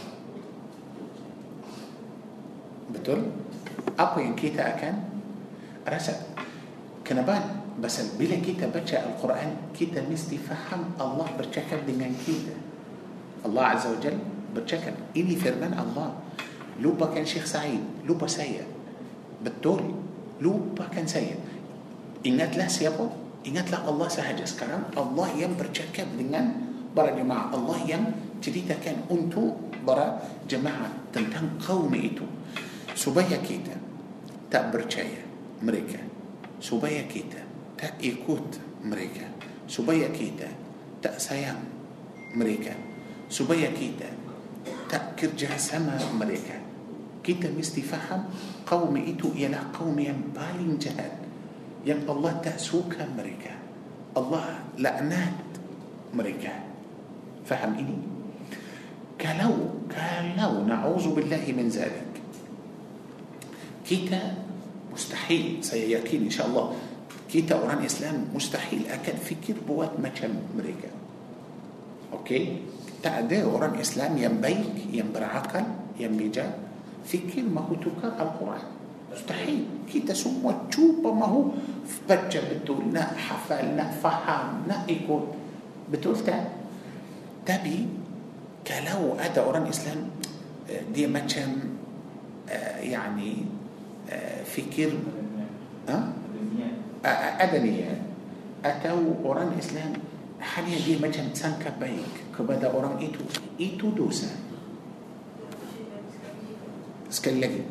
betul 2.91 3.31
apa 3.95 4.17
yang 4.19 4.35
kita 4.35 4.75
akan 4.75 4.93
rasa 5.87 6.42
kenapa 7.03 7.63
Pasal 7.73 8.15
bila 8.15 8.37
kita 8.37 8.69
baca 8.69 8.95
Al-Quran 9.01 9.73
Kita 9.73 10.05
mesti 10.05 10.37
faham 10.37 10.93
Allah 11.01 11.25
bercakap 11.35 11.83
dengan 11.89 12.13
kita 12.15 12.53
Allah 13.43 13.75
Azza 13.75 13.91
wa 13.91 13.99
Jal 13.99 14.15
bercakap 14.53 14.93
ini 15.17 15.35
firman 15.35 15.73
Allah 15.75 16.15
lupakan 16.79 17.21
Syekh 17.25 17.43
Said 17.49 17.81
lupa 18.07 18.29
saya 18.29 18.63
betul 19.43 19.81
lupakan 20.39 21.03
saya 21.03 21.35
ingatlah 22.23 22.69
siapa 22.69 23.03
ingatlah 23.43 23.83
Allah 23.83 24.07
sahaja 24.07 24.45
sekarang 24.47 24.87
Allah 24.95 25.27
yang 25.35 25.57
bercakap 25.59 26.07
dengan 26.15 26.55
para 26.95 27.11
jemaah 27.17 27.51
Allah 27.51 27.77
yang 27.83 28.03
ceritakan 28.39 29.09
untuk 29.11 29.57
para 29.83 30.21
jemaah 30.47 30.93
tentang 31.11 31.59
kaum 31.59 31.91
itu 31.91 32.23
supaya 32.93 33.35
kita 33.41 33.75
tak 34.47 34.71
percaya 34.71 35.19
mereka 35.59 35.99
supaya 36.63 37.03
kita 37.11 37.43
tak 37.75 37.99
ikut 37.99 38.47
mereka 38.87 39.27
supaya 39.67 40.07
kita 40.15 40.47
tak 41.03 41.19
sayang 41.19 41.59
mereka 42.31 42.71
supaya 43.27 43.67
kita 43.75 44.07
tak 44.87 45.19
kerja 45.19 45.59
sama 45.59 45.99
mereka 46.15 46.55
kita 47.19 47.51
mesti 47.51 47.83
faham 47.83 48.31
kaum 48.63 48.95
itu 48.95 49.35
ialah 49.35 49.75
kaum 49.75 49.99
yang 49.99 50.31
paling 50.31 50.79
jahat 50.79 51.19
yang 51.83 51.99
Allah 52.07 52.39
tak 52.39 52.55
suka 52.55 53.03
mereka 53.11 53.51
Allah 54.15 54.63
laknat 54.79 55.35
mereka 56.15 56.63
faham 57.43 57.75
ini 57.75 57.99
kalau 59.19 59.83
kalau 59.91 60.63
na'udzu 60.63 61.11
billahi 61.11 61.51
min 61.51 61.67
zalik 61.67 62.07
kita 63.83 64.42
مستحيل. 64.93 65.59
سيكين 65.61 66.23
إن 66.23 66.33
شاء 66.33 66.47
الله. 66.47 66.65
كيتا 67.31 67.55
أوران 67.57 67.81
إسلام 67.85 68.29
مستحيل. 68.33 68.87
اكل 68.89 69.17
فكر 69.17 69.55
بوات 69.67 69.99
ما 69.99 70.09
كان 70.09 70.37
أمريكا 70.53 70.89
أوكي؟ 72.13 72.41
تعدى 73.03 73.43
أوران 73.43 73.75
إسلام. 73.81 74.17
ينبيك 74.17 74.93
ينبر 74.93 75.23
عقل 75.23 75.65
ينبجا 75.99 76.45
فكر 77.05 77.43
ما 77.49 77.61
هو 77.61 77.75
توكا 77.81 78.07
القرآن. 78.07 78.65
مستحيل. 79.13 79.89
كيتا 79.93 80.13
سمو 80.13 80.69
تشوبا 80.69 81.11
ما 81.11 81.25
هو. 81.25 81.43
فبجا 81.83 82.41
بتولنا 82.53 83.03
فحام 83.17 83.77
فحمنا 84.03 84.77
ايكون 84.89 85.23
بتقول 85.91 86.17
تا 86.23 86.47
تبي 87.45 87.87
كلاو 88.67 89.19
أدى 89.19 89.39
أوران 89.41 89.67
إسلام. 89.67 90.09
دي 90.95 91.07
ما 91.07 91.19
كان 91.19 91.75
آه، 92.49 92.79
يعني 92.79 93.45
في 94.53 94.61
فكر 94.61 94.93
أدنية. 97.41 97.91
أتو 98.61 99.25
أوران 99.25 99.57
إسلام 99.57 99.93
حاليا 100.37 100.77
دي 100.85 101.01
مجم 101.01 101.33
سانكا 101.33 101.73
بيك 101.81 102.37
كبدا 102.37 102.69
أوران 102.69 103.01
إتو 103.01 103.25
إتو 103.57 103.87
دوسا. 103.97 104.29
sekali 107.09 107.41
lagi 107.41 107.65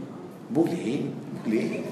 boleh 0.51 1.07
boleh 1.47 1.63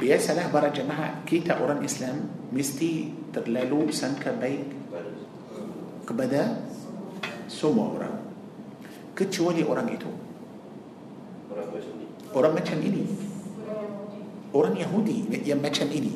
biasa 0.00 0.32
lah 0.32 0.46
para 0.54 0.68
jemaah 0.70 1.26
kita 1.26 1.58
orang 1.58 1.84
Islam 1.84 2.16
mesti 2.54 3.12
terlalu 3.34 3.90
sangka 3.90 4.38
baik 4.38 4.70
kepada 6.08 6.44
semua 7.50 7.82
orang. 7.98 8.16
kecuali 9.16 9.68
orang 9.68 9.88
itu 9.92 10.29
Orang 11.50 11.66
macam 11.74 11.92
orang 12.30 12.52
macam 12.62 12.78
ini. 12.78 13.04
Orang 14.50 14.74
Yahudi 14.78 15.30
yang 15.42 15.58
macam 15.62 15.86
ini. 15.90 16.14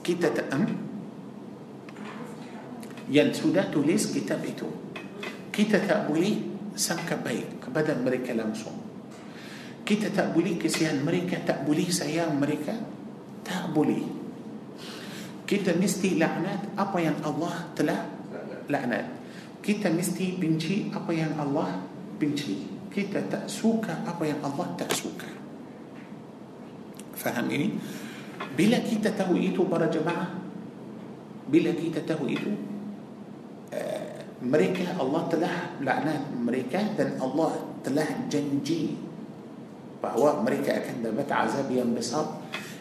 Kita 0.00 0.32
tak 0.32 0.48
hmm? 0.48 0.76
yang 3.12 3.28
sudah 3.36 3.68
tulis 3.68 4.12
kitab 4.12 4.40
itu. 4.44 4.64
Kita 5.52 5.76
tak 5.84 6.08
boleh 6.08 6.40
sangka 6.72 7.20
baik 7.20 7.60
kepada 7.68 7.92
mereka 8.00 8.32
langsung. 8.32 8.76
Kita 9.84 10.08
tak 10.08 10.32
boleh 10.32 10.56
kesian 10.56 11.04
mereka 11.04 11.42
tak 11.44 11.68
boleh 11.68 11.88
sayang 11.92 12.36
mereka. 12.40 12.72
Tak 13.44 13.76
boleh. 13.76 14.04
Kita 15.44 15.74
mesti 15.74 16.16
laknat 16.16 16.78
apa 16.78 16.98
yang 17.02 17.18
Allah 17.26 17.68
telah 17.76 18.00
laknat. 18.70 19.04
Kita 19.60 19.92
mesti 19.92 20.38
benci 20.40 20.88
apa 20.94 21.12
yang 21.12 21.36
Allah 21.36 21.84
benci 22.16 22.79
kita 22.90 23.22
tak 23.30 23.46
suka 23.46 23.94
apa 24.02 24.22
yang 24.26 24.42
Allah 24.42 24.66
tak 24.74 24.90
suka 24.90 25.30
faham 27.14 27.46
ini 27.50 27.78
bila 28.58 28.82
kita 28.82 29.14
tahu 29.14 29.38
itu 29.38 29.62
para 29.70 29.86
jemaah 29.86 30.34
bila 31.46 31.70
kita 31.74 32.02
tahu 32.02 32.26
itu 32.26 32.50
uh, 33.70 34.18
mereka 34.42 34.90
Allah 34.98 35.22
telah 35.30 35.54
laknat 35.78 36.22
mereka 36.34 36.80
dan 36.98 37.14
Allah 37.22 37.54
telah 37.86 38.08
janji 38.26 38.98
bahawa 40.00 40.40
mereka 40.40 40.80
akan 40.80 41.04
dapat 41.04 41.28
azab 41.28 41.68
yang 41.68 41.92
besar 41.92 42.24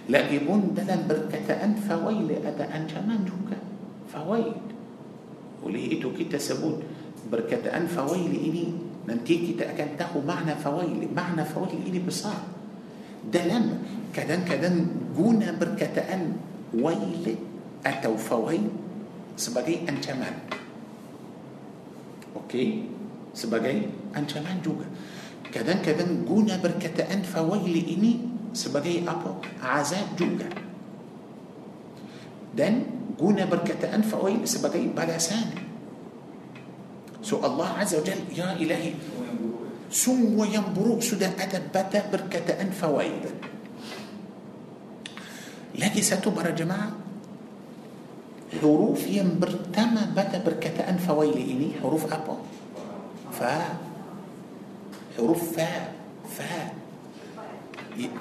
lagi 0.10 0.42
pun 0.42 0.74
dalam 0.74 1.06
perkataan 1.06 1.78
fawail 1.78 2.26
ada 2.42 2.66
ancaman 2.74 3.22
juga 3.28 3.60
fawaid 4.10 4.58
oleh 5.62 6.00
itu 6.00 6.10
kita 6.16 6.40
sebut 6.40 6.82
perkataan 7.30 7.86
fawail 7.86 8.32
ini 8.32 8.89
من 9.08 9.24
تيتي 9.24 9.54
تأكنته 9.54 10.12
معنى 10.28 10.56
فويل 10.56 11.08
معنى 11.16 11.46
فويل 11.46 11.88
إلي 11.88 11.98
إيه 11.98 12.06
بصار 12.08 12.42
دلم 13.34 13.66
كدن 14.16 14.42
كدن 14.46 14.76
جونا 15.18 15.52
بركة 15.60 15.96
أن 16.14 16.38
ويل 16.74 17.36
أتو 17.86 18.18
فويل 18.18 18.66
سبقي 19.38 19.88
أن 19.90 19.98
كمان 20.04 20.36
أوكي؟ 22.36 22.84
سبقي 23.34 23.78
أن 24.18 24.24
كمان 24.26 24.58
جوجا. 24.66 24.90
كدن 25.54 25.80
كدن 25.82 26.26
جونا 26.28 26.58
بركة 26.60 26.98
أن 27.14 27.22
فويل 27.22 27.76
إني 27.96 28.14
سبقي 28.54 29.08
أبو 29.08 29.32
عذاب 29.64 30.08
جوجا. 30.20 30.50
دن 32.58 32.74
جونا 33.20 33.46
بركة 33.46 33.96
أن 33.96 34.02
فويل 34.02 34.48
سبقي 34.48 34.92
بلا 34.92 35.18
سامي 35.18 35.69
so 37.20 37.44
Allah 37.44 37.84
Azza 37.84 38.00
wa 38.00 38.06
Jal 38.06 38.22
ya 38.32 38.56
ilahi 38.56 38.96
semua 39.90 40.46
yang 40.46 40.70
buruk 40.72 41.02
sudah 41.02 41.34
ada 41.34 41.58
pada 41.74 42.06
perkataan 42.08 42.70
fawaid 42.70 43.26
lagi 45.80 46.02
satu 46.04 46.30
para 46.30 46.54
jemaah 46.54 46.94
huruf 48.58 49.06
yang 49.06 49.38
pertama 49.38 50.10
pada 50.14 50.42
perkataan 50.42 50.98
fawail 50.98 51.38
ini 51.38 51.78
huruf 51.82 52.10
apa 52.10 52.34
fa 53.30 53.78
huruf 55.18 55.54
fa 55.54 55.94
fa 56.26 56.74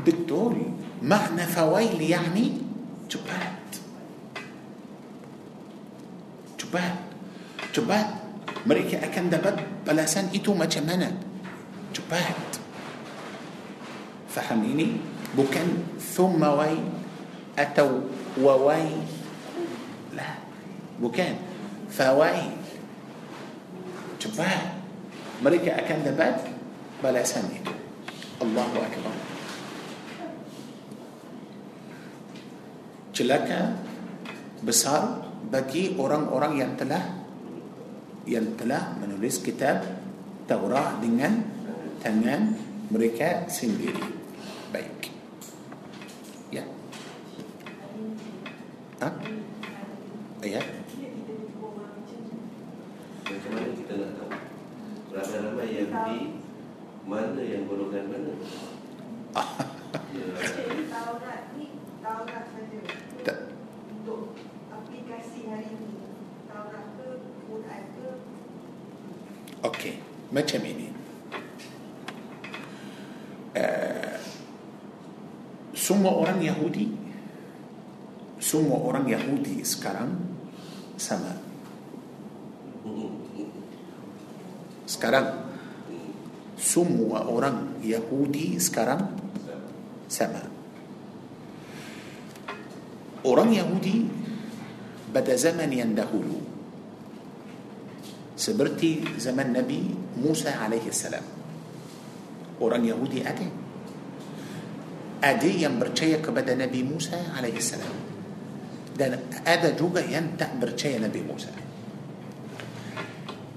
betul 0.04 0.72
makna 1.00 1.48
fawail 1.48 1.96
yani 1.96 2.60
cepat 3.08 3.80
cepat 6.60 6.94
cepat 7.72 8.27
mereka 8.66 9.02
akan 9.04 9.24
dapat 9.30 9.54
balasan 9.86 10.30
itu 10.34 10.50
macam 10.54 10.82
mana 10.86 11.12
cepat 11.94 12.58
faham 14.30 14.62
ini 14.64 14.98
bukan 15.34 15.84
thumma 15.98 16.54
wai 16.54 16.78
atau 17.58 18.06
wawai 18.38 18.86
lah 20.14 20.38
bukan 21.02 21.34
fawai 21.90 22.54
cepat 24.18 24.78
mereka 25.42 25.78
akan 25.78 25.98
dapat 26.06 26.34
balasan 27.02 27.46
itu 27.50 27.74
Allahu 28.38 28.78
Akbar 28.78 29.14
celaka 33.10 33.74
besar 34.62 35.26
bagi 35.50 35.98
orang-orang 35.98 36.62
yang 36.62 36.72
telah 36.78 37.17
yang 38.28 38.52
telah 38.60 38.92
menulis 39.00 39.40
kitab 39.40 39.80
Taurat 40.44 41.00
dengan 41.00 41.44
tangan 42.04 42.52
mereka 42.92 43.48
sendiri. 43.48 44.00
Baik. 44.68 45.12
Ya. 46.52 46.64
Ha? 49.00 49.08
Ayat. 50.44 50.64
Macam 53.28 53.50
mana 53.52 53.68
kita 53.76 53.92
nak 53.92 54.10
tahu 54.16 54.30
Ramai-ramai 55.12 55.68
yang 55.68 55.90
di 55.92 56.18
Mana 57.04 57.42
yang 57.44 57.68
golongan 57.68 58.04
mana 58.08 58.32
Ya, 60.16 60.26
Taurat 60.88 61.42
ni 61.60 61.76
Taurat 62.00 62.44
saja 62.48 62.80
Tak. 63.28 63.38
Untuk 63.92 64.32
aplikasi 64.72 65.52
hari 65.52 65.76
ini 65.76 66.08
Taurat 66.48 66.96
ke 66.96 67.27
Okey. 69.64 69.94
Macam 70.30 70.60
ini. 70.64 70.88
Uh, 73.58 74.16
semua 75.72 76.12
orang 76.14 76.38
Yahudi 76.38 76.94
semua 78.38 78.78
orang 78.78 79.08
Yahudi 79.08 79.66
sekarang 79.66 80.14
sama 80.94 81.48
Sekarang 84.88 85.44
semua 86.56 87.28
orang 87.28 87.76
Yahudi 87.84 88.56
sekarang 88.56 89.04
sama. 90.08 90.48
Orang 93.20 93.52
Yahudi 93.52 94.08
pada 95.12 95.36
zaman 95.36 95.68
yang 95.68 95.92
dahulu 95.92 96.40
seperti 98.38 99.02
zaman 99.18 99.50
Nabi 99.50 99.90
Musa 100.22 100.54
alaihi 100.62 100.94
salam. 100.94 101.26
Orang 102.62 102.86
Yahudi 102.86 103.26
ada. 103.26 103.42
Ada 105.18 105.50
yang 105.50 105.82
percaya 105.82 106.22
kepada 106.22 106.54
Nabi 106.54 106.86
Musa 106.86 107.18
alaihi 107.34 107.58
salam. 107.58 107.90
Dan 108.94 109.18
ada 109.42 109.74
juga 109.74 110.02
yang 110.06 110.38
tak 110.38 110.54
percaya 110.62 111.02
Nabi 111.02 111.20
Musa. 111.26 111.50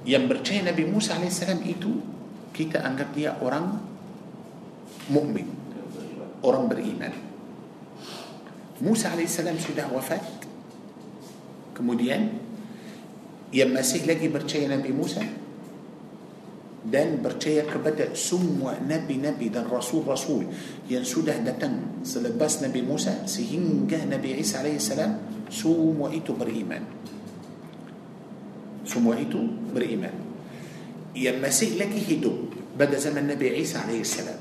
Yang 0.01 0.23
percaya 0.33 0.73
Nabi 0.73 0.83
Musa 0.89 1.21
alaihi 1.21 1.33
salam 1.33 1.61
itu 1.61 2.01
kita 2.49 2.81
anggap 2.81 3.13
dia 3.13 3.37
orang 3.37 3.77
mukmin, 5.13 5.45
orang 6.41 6.65
beriman. 6.65 7.13
Musa 8.81 9.13
alaihissalam 9.13 9.61
sudah 9.61 9.85
wafat. 9.93 10.25
Kemudian 11.77 12.33
يا 13.51 13.65
مسيح 13.67 14.07
لقي 14.07 14.27
برشايا 14.31 14.67
نبي 14.71 14.95
موسى؟ 14.95 15.23
دان 16.81 17.21
برشايا 17.21 17.67
كبدأ 17.67 18.15
سمو 18.17 18.71
نبي 18.89 19.15
نبي 19.21 19.53
دان 19.53 19.67
رسول 19.69 20.07
رسول. 20.07 20.43
ينسوده 20.89 21.37
دتن 21.45 22.01
سلبس 22.01 22.63
نبي 22.63 22.81
موسى 22.81 23.27
سهنجا 23.29 24.07
نبي 24.07 24.39
عيسى 24.39 24.57
عليه 24.57 24.75
السلام 24.81 25.11
semua 25.51 26.07
itu 26.09 26.33
beriman. 26.39 26.83
semua 28.87 29.13
itu 29.13 29.39
beriman. 29.75 30.15
dia 31.15 31.37
masih 31.37 31.75
lagi 31.75 32.01
hidup 32.07 32.33
pada 32.79 32.97
zaman 32.97 33.27
nabi 33.27 33.49
Isa 33.61 33.77
عليه 33.77 34.01
السلام. 34.01 34.39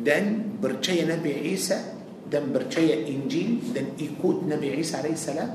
dan 0.00 0.56
percaya 0.62 1.04
nabi 1.04 1.32
Isa 1.42 1.78
dan 2.32 2.48
percaya 2.54 3.02
Injil 3.12 3.76
dan 3.76 3.98
ikut 4.00 4.48
nabi 4.48 4.78
Isa 4.78 4.96
عليه 4.96 5.18
السلام. 5.18 5.50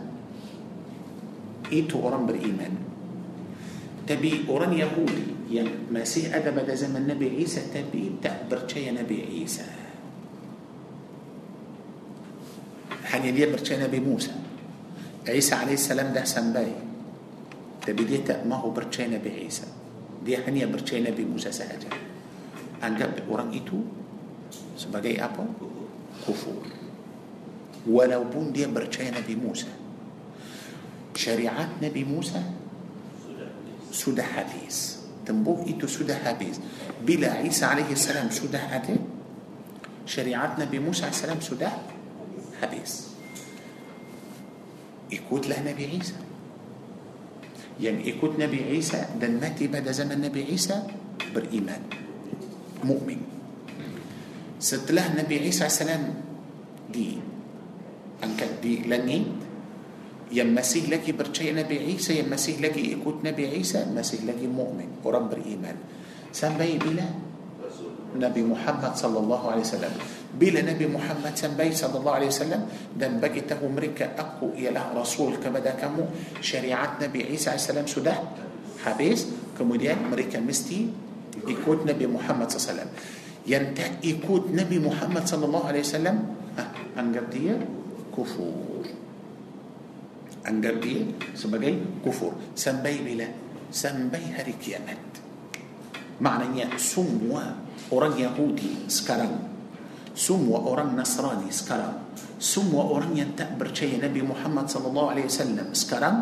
itu 1.71 1.99
orang 1.99 2.25
beriman 2.25 2.73
tapi 4.07 4.45
orang 4.49 4.73
Yahudi. 4.73 5.51
yakni 5.51 5.91
masih 5.91 6.35
ada 6.35 6.59
pada 6.59 6.75
zaman 6.75 7.07
nabi 7.07 7.39
Isa 7.39 7.71
tapi 7.71 8.19
tak 8.23 8.39
percaya 8.39 8.75
nabi 8.83 9.23
Isa. 9.31 9.65
hanya 13.07 13.31
dia 13.31 13.51
percaya 13.51 13.73
nabi 13.73 13.99
Musa. 13.99 14.31
Isa 15.27 15.55
عليه 15.55 15.77
السلام 15.79 16.13
dah 16.13 16.23
sampai 16.23 16.71
tapi 17.87 18.03
dia 18.03 18.19
mahu 18.43 18.59
percaya 18.59 19.07
nabi 19.07 19.29
Isa. 19.29 19.67
dia 20.25 20.37
hanya 20.43 20.65
percaya 20.65 20.93
nabi 20.99 21.23
Musa 21.23 21.51
sahaja 21.51 21.89
dan 22.83 23.23
orang 23.27 23.51
itu? 23.55 23.79
sebagai 24.77 25.17
apa 25.17 25.41
kufur 26.21 26.61
walaupun 27.89 28.53
dia 28.53 28.69
percaya 28.69 29.09
Nabi 29.09 29.33
Musa. 29.33 29.69
syariat 31.17 31.81
nabi 31.81 32.05
Musa? 32.05 32.41
sudah 33.91 34.23
habis. 34.23 34.77
tempoh 35.25 35.65
itu 35.67 35.89
sudah 35.89 36.15
habis. 36.21 36.61
bila 37.01 37.41
Isa 37.41 37.65
عليه 37.65 37.89
السلام 37.91 38.29
sudah 38.29 38.59
habis? 38.59 39.01
شريعة 40.05 40.61
نبي 40.61 40.79
موسى 40.79 41.09
عليه 41.09 41.17
السلام 41.17 41.39
سودة 41.41 41.71
حديث. 42.61 42.91
يكوت 45.11 45.49
له 45.49 45.57
نبي 45.65 45.85
عيسى. 45.85 46.17
يعني 47.81 48.09
يكوت 48.09 48.37
نبي 48.39 48.63
عيسى 48.63 49.17
دن 49.21 49.41
ماتي 49.41 49.67
بعد 49.67 49.89
زمن 49.91 50.21
نبي 50.21 50.43
عيسى؟ 50.53 50.77
بالإيمان. 51.33 51.81
مؤمن. 52.85 53.21
ستله 54.59 55.17
نبي 55.17 55.39
عيسى 55.39 55.65
عليه 55.65 55.73
السلام 55.73 56.03
دي 56.93 57.17
أنك 58.23 58.41
دي 58.61 58.85
لنين 58.85 59.09
إيه؟ 59.09 59.46
يا 60.31 60.43
مسيح 60.43 60.91
لك 60.91 61.07
برشاي 61.15 61.55
نبي 61.55 61.79
عيسى 61.87 62.19
يا 62.19 62.25
مسيح 62.27 62.59
لك 62.59 62.75
إيكوت 62.75 63.23
نبي 63.23 63.47
عيسى 63.47 63.87
مسيح 63.95 64.27
لك 64.27 64.43
مؤمن 64.43 64.99
ورب 65.03 65.31
الإيمان. 65.33 65.75
سام 66.35 66.59
بلا 66.59 67.07
نبي 68.19 68.41
محمد 68.43 68.93
صلى 68.95 69.19
الله 69.19 69.41
عليه 69.51 69.63
وسلم. 69.63 69.93
بلا 70.35 70.61
نبي 70.67 70.87
محمد 70.91 71.33
سام 71.39 71.55
صلى 71.55 71.95
الله 71.99 72.11
عليه 72.11 72.27
وسلم. 72.27 72.61
دم 72.99 73.23
بقيته 73.23 73.61
مريكا 73.63 74.19
أقو 74.19 74.51
إلى 74.59 74.75
له 74.75 74.85
رسول 74.99 75.39
كمدا 75.39 75.79
كمو 75.79 76.11
شريعة 76.43 76.99
نبي 77.01 77.23
عيسى 77.23 77.55
عليه 77.55 77.63
السلام 77.63 77.87
سده 77.87 78.15
حبيس. 78.83 79.55
كموديان 79.55 80.11
مريكا 80.11 80.43
مستي 80.43 80.91
إيكوت 81.47 81.87
نبي 81.87 82.07
محمد 82.07 82.51
صلى 82.51 82.59
الله 82.59 82.67
عليه 82.67 82.75
وسلم. 82.75 82.89
ينتهي 83.47 83.91
إيكوت 84.03 84.51
نبي 84.51 84.77
محمد 84.83 85.23
صلى 85.23 85.45
الله 85.47 85.63
عليه 85.71 85.83
وسلم. 85.87 86.15
أه، 86.59 86.99
أنقب 86.99 87.29
دي 87.31 87.55
كفور 88.11 88.76
anggap 90.47 90.79
dia 90.79 91.03
sebagai 91.35 91.99
kufur 91.99 92.33
sampai 92.55 93.03
bila 93.03 93.27
sampai 93.67 94.31
hari 94.31 94.55
kiamat 94.55 94.97
maknanya 96.23 96.71
semua 96.79 97.59
orang 97.91 98.15
Yahudi 98.15 98.87
sekarang 98.87 99.37
semua 100.17 100.63
orang 100.65 100.95
Nasrani 100.95 101.51
sekarang 101.51 101.99
semua 102.39 102.87
orang 102.87 103.13
yang 103.13 103.35
tak 103.35 103.59
percaya 103.59 103.99
Nabi 104.01 104.23
Muhammad 104.23 104.71
sallallahu 104.71 105.13
alaihi 105.13 105.27
wasallam 105.29 105.67
sekarang 105.75 106.15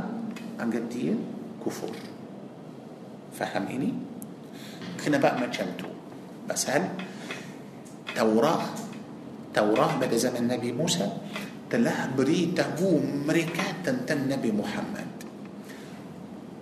anggap 0.57 0.83
dia 0.89 1.13
kufur 1.61 1.93
faham 3.31 3.69
ini 3.71 3.93
kenapa 4.99 5.37
macam 5.37 5.69
tu 5.77 5.87
pasal 6.49 6.81
Taurah 8.11 8.63
Taurah 9.55 9.95
pada 9.95 10.15
zaman 10.19 10.49
Nabi 10.49 10.75
Musa 10.75 11.07
telah 11.75 12.07
beritahu 12.07 13.03
mereka 13.27 13.67
tentang 13.83 14.31
Nabi 14.31 14.47
Muhammad 14.55 15.11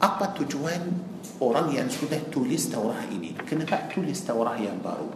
apa 0.02 0.34
tujuan 0.42 0.90
orang 1.38 1.70
yang 1.70 1.86
sudah 1.86 2.18
tulis 2.34 2.74
Taurah 2.74 3.06
ini 3.14 3.38
kenapa 3.46 3.86
tulis 3.94 4.18
Taurah 4.26 4.58
yang 4.58 4.82
baru 4.82 5.14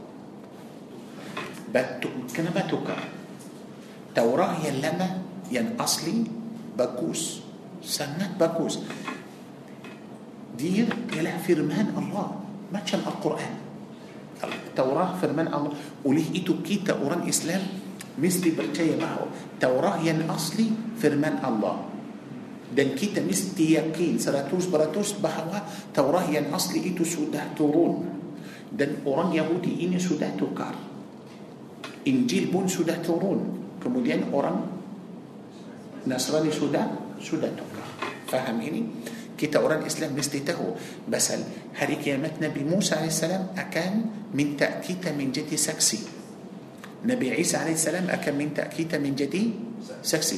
batu 1.74 2.14
kenapa 2.30 2.70
tukar 2.70 3.02
Taurah 4.14 4.62
yang 4.62 4.86
lama 4.86 5.18
yang 5.50 5.74
asli 5.82 6.30
bagus 6.78 7.42
sangat 7.82 8.38
bagus 8.38 8.78
dia 10.62 10.86
ialah 11.10 11.42
firman 11.42 11.98
Allah 11.98 12.38
macam 12.70 13.02
Al-Quran 13.02 13.54
Taurah 14.78 15.18
firman 15.18 15.50
Allah 15.50 15.74
oleh 16.06 16.38
itu 16.38 16.62
kita 16.62 17.02
orang 17.02 17.26
Islam 17.26 17.87
mesti 18.18 18.50
percaya 18.54 18.98
bahawa 18.98 19.30
Taurah 19.62 20.02
yang 20.02 20.26
asli 20.30 20.70
firman 20.98 21.40
Allah. 21.42 21.86
Dan 22.68 22.94
kita 22.94 23.24
mesti 23.24 23.80
yakin 23.80 24.20
100% 24.20 24.52
bahawa 25.24 25.64
Taurah 25.96 26.26
yang 26.28 26.52
asli 26.52 26.92
itu 26.92 27.08
sudah 27.08 27.56
turun. 27.56 28.04
Dan 28.68 29.02
orang 29.08 29.32
Yahudi 29.32 29.88
ini 29.88 29.96
sudah 29.96 30.36
tukar. 30.36 30.76
Injil 32.06 32.52
pun 32.52 32.68
sudah 32.68 33.00
turun. 33.00 33.56
Kemudian 33.80 34.28
orang 34.36 34.68
Nasrani 36.08 36.52
sudah 36.52 37.16
sudah 37.24 37.52
tukar. 37.56 37.88
Faham 38.28 38.60
ini? 38.60 38.84
Kita 39.38 39.62
orang 39.62 39.86
Islam 39.86 40.18
mesti 40.18 40.42
tahu 40.42 40.74
pasal 41.06 41.46
hari 41.78 42.02
kiamat 42.02 42.42
Nabi 42.42 42.66
Musa 42.66 43.06
AS 43.06 43.22
akan 43.54 43.92
minta 44.34 44.82
kita 44.82 45.14
menjadi 45.14 45.54
saksi 45.54 46.17
Nabi 47.06 47.30
Isa 47.38 47.62
AS 47.62 47.86
akan 47.86 48.34
minta 48.34 48.66
kita 48.66 48.98
menjadi 48.98 49.54
saksi 50.02 50.38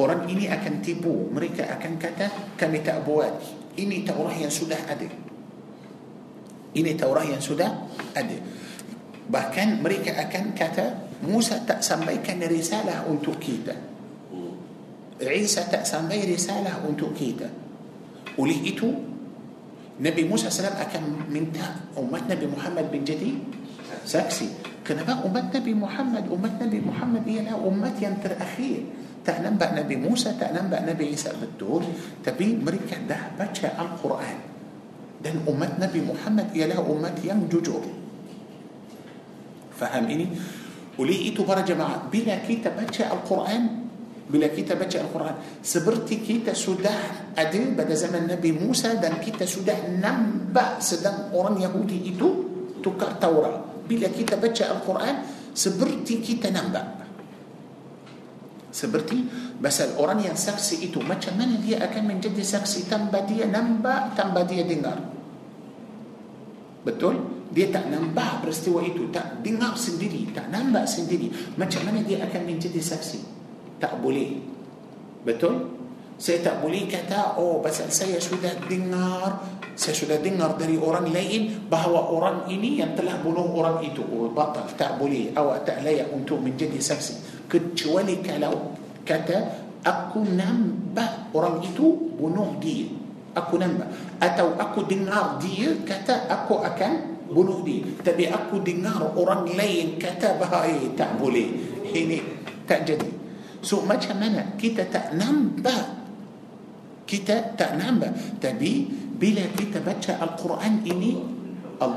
orang 0.00 0.26
ini 0.26 0.50
akan 0.50 0.82
tipu 0.82 1.30
mereka 1.30 1.68
akan 1.70 2.00
kata 2.00 2.56
kami 2.56 2.82
tak 2.82 3.04
buat 3.06 3.30
ini 3.78 4.02
Taurah 4.02 4.34
yang 4.34 4.50
sudah 4.50 4.80
ada 4.88 5.06
ini 6.74 6.92
Taurah 6.98 7.22
yang 7.22 7.38
sudah 7.38 7.70
ada 8.16 8.36
bahkan 9.30 9.78
mereka 9.78 10.18
akan 10.18 10.56
kata 10.56 10.86
Musa 11.22 11.62
tak 11.62 11.84
sampaikan 11.84 12.42
risalah 12.48 13.06
untuk 13.06 13.38
kita 13.38 13.76
Isa 15.20 15.68
tak 15.68 15.84
sampai 15.84 16.24
risalah 16.24 16.80
untuk 16.82 17.12
kita 17.12 17.46
oleh 18.40 18.58
itu 18.64 18.88
Nabi 20.00 20.24
Musa 20.24 20.48
SAW 20.48 20.80
akan 20.80 21.28
minta 21.28 21.92
umat 22.00 22.24
Nabi 22.24 22.48
Muhammad 22.48 22.88
menjadi 22.88 23.36
saksi 24.08 24.69
كان 24.90 25.06
أمة 25.06 25.54
نبي 25.54 25.70
محمد 25.78 26.26
أمة 26.34 26.58
نبي 26.66 26.82
محمد 26.82 27.22
هي 27.22 27.46
إيه 27.46 27.54
أمة 27.54 27.94
ينتر 28.02 28.34
أخير. 28.42 28.82
تعلم 29.22 29.54
بأن 29.54 29.86
نبي 29.86 30.02
موسى 30.02 30.34
تعلم 30.34 30.66
بأن 30.66 30.90
نبي 30.90 31.14
عيسى 31.14 31.30
بالدور 31.38 31.86
تبي 32.26 32.58
مريكا 32.58 33.06
ده 33.06 33.38
بجاء 33.38 33.78
القرآن. 33.78 34.38
دن 35.22 35.46
أمة 35.46 35.78
نبي 35.78 36.00
محمد 36.10 36.46
هي 36.58 36.74
إيه 36.74 36.82
أمة 36.82 37.22
ينججر 37.22 37.84
فهم 39.78 40.04
إني 40.10 40.26
ولي 40.98 41.30
إيتو 41.30 41.46
برا 41.46 41.62
جماعة 41.62 42.10
بلا 42.10 42.42
كيتا 42.42 42.74
بجاء 42.74 43.14
القرآن 43.14 43.62
بلا 44.26 44.50
كيتا 44.50 44.74
بجاء 44.74 45.06
القرآن. 45.06 45.62
سبرتي 45.62 46.16
كيتا 46.26 46.50
سده 46.50 46.90
أدين 47.38 47.78
بدا 47.78 47.94
زمن 47.94 48.26
نبي 48.26 48.58
موسى 48.58 48.98
دن 48.98 49.22
كيتا 49.22 49.46
سده 49.46 50.02
نمبأ. 50.02 50.82
سدن 50.82 51.30
أوران 51.30 51.62
يهودي 51.62 52.10
إيتو 52.10 52.28
تكر 52.82 53.22
توراه 53.22 53.69
bila 53.90 54.06
kita 54.06 54.38
baca 54.38 54.62
Al-Quran 54.70 55.16
seperti 55.50 56.22
kita 56.22 56.54
nampak. 56.54 57.02
Seperti 58.70 59.26
pasal 59.58 59.98
orang 59.98 60.22
yang 60.22 60.38
saksi 60.38 60.86
itu 60.86 61.02
macam 61.02 61.34
mana 61.34 61.58
dia 61.58 61.82
akan 61.82 62.06
menjadi 62.06 62.38
saksi 62.38 62.86
tanpa 62.86 63.26
dia 63.26 63.50
nampak 63.50 64.14
tanpa 64.14 64.46
dia 64.46 64.62
dengar? 64.62 64.94
Betul? 66.86 67.42
Dia 67.50 67.66
tak 67.74 67.90
nampak 67.90 68.46
peristiwa 68.46 68.78
itu 68.86 69.10
tak 69.10 69.42
dengar 69.42 69.74
sendiri 69.74 70.30
tak 70.30 70.54
nampak 70.54 70.86
sendiri. 70.86 71.34
Macam 71.58 71.82
mana 71.82 72.06
dia 72.06 72.22
akan 72.22 72.46
menjadi 72.46 72.78
saksi? 72.78 73.18
Tak 73.82 73.98
boleh. 73.98 74.38
Betul 75.26 75.79
saya 76.20 76.44
tak 76.44 76.60
boleh 76.60 76.84
kata 76.84 77.40
oh 77.40 77.64
pasal 77.64 77.88
saya 77.88 78.20
sudah 78.20 78.52
dengar. 78.68 79.40
Saya 79.72 79.96
sudah 79.96 80.20
dengar 80.20 80.52
dari 80.60 80.76
orang 80.76 81.08
lain 81.08 81.64
bahawa 81.72 82.12
orang 82.12 82.44
ini 82.52 82.84
yang 82.84 82.92
telah 82.92 83.16
bunuh 83.24 83.48
orang 83.56 83.80
itu. 83.80 84.04
Oh 84.04 84.28
batal. 84.28 84.68
Tak 84.76 85.00
boleh. 85.00 85.32
Awak 85.32 85.64
tak 85.64 85.80
layak 85.80 86.12
untuk 86.12 86.44
menjadi 86.44 86.76
saksi. 86.76 87.48
Kecuali 87.48 88.20
kalau 88.20 88.76
kata 89.08 89.64
aku 89.80 90.20
nampak 90.36 91.32
orang 91.32 91.64
itu 91.64 92.12
bunuh 92.12 92.60
dia. 92.60 92.92
Aku 93.40 93.56
nampak 93.56 93.88
atau 94.20 94.60
aku 94.60 94.84
dengar 94.84 95.40
dia 95.40 95.72
kata 95.88 96.28
aku 96.28 96.60
akan 96.60 97.24
bunuh 97.32 97.64
dia. 97.64 97.80
Tapi 98.04 98.28
aku 98.28 98.60
dengar 98.60 99.16
orang 99.16 99.48
lain 99.56 99.96
kata 99.96 100.36
bahawa 100.36 100.68
tak 100.92 101.16
boleh. 101.16 101.48
Ini 101.88 102.20
tak 102.68 102.84
jadi. 102.84 103.08
So 103.64 103.80
macam 103.88 104.20
mana 104.20 104.52
kita 104.60 104.84
tak 104.92 105.16
nampak 105.16 105.99
kita 107.10 107.58
tak 107.58 107.74
nampak 107.74 108.38
tapi 108.38 108.86
bila 109.18 109.42
kita 109.58 109.82
baca 109.82 110.22
Al-Quran 110.22 110.86
ini 110.86 111.18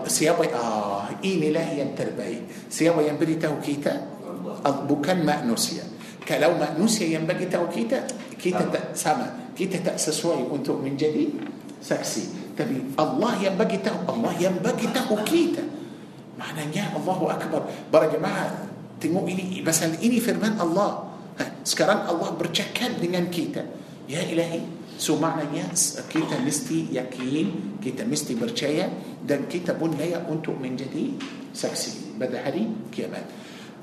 siapa 0.10 0.50
ah 0.58 1.06
inilah 1.22 1.70
yang 1.78 1.94
terbaik 1.94 2.50
siapa 2.66 2.98
yang 3.06 3.22
beritahu 3.22 3.62
kita 3.62 3.94
bukan 4.90 5.22
manusia 5.22 5.86
kalau 6.26 6.58
manusia 6.58 7.06
yang 7.06 7.30
bagi 7.30 7.46
tahu 7.46 7.70
kita 7.70 8.10
kita 8.42 8.74
tak 8.74 8.98
sama 8.98 9.54
kita 9.54 9.86
tak 9.86 10.02
sesuai 10.02 10.50
untuk 10.50 10.82
menjadi 10.82 11.30
saksi 11.78 12.58
tapi 12.58 12.98
Allah 12.98 13.38
yang 13.38 13.54
bagi 13.54 13.78
tahu 13.86 14.10
Allah 14.10 14.34
yang 14.42 14.58
bagi 14.64 14.90
tahu 14.90 15.20
kita 15.22 15.62
maknanya 16.42 16.96
Allahu 16.98 17.30
akbar 17.30 17.70
para 17.94 18.10
jemaah 18.10 18.50
tengok 18.98 19.30
ini 19.30 19.62
pasal 19.62 19.94
ini 20.02 20.18
firman 20.18 20.58
Allah 20.58 21.14
sekarang 21.68 22.08
Allah 22.08 22.34
bercakap 22.40 22.98
dengan 22.98 23.28
kita 23.28 23.64
ya 24.08 24.24
ilahi 24.24 24.83
so 24.98 25.18
maknanya 25.18 25.70
kita 26.10 26.40
mesti 26.42 26.94
yakin 26.94 27.80
kita 27.80 28.06
mesti 28.06 28.34
percaya 28.38 28.90
dan 29.24 29.46
kita 29.50 29.76
pun 29.78 29.94
layak 29.98 30.26
untuk 30.30 30.58
menjadi 30.58 31.18
saksi 31.54 32.18
pada 32.18 32.42
hari 32.42 32.70
kiamat 32.94 33.26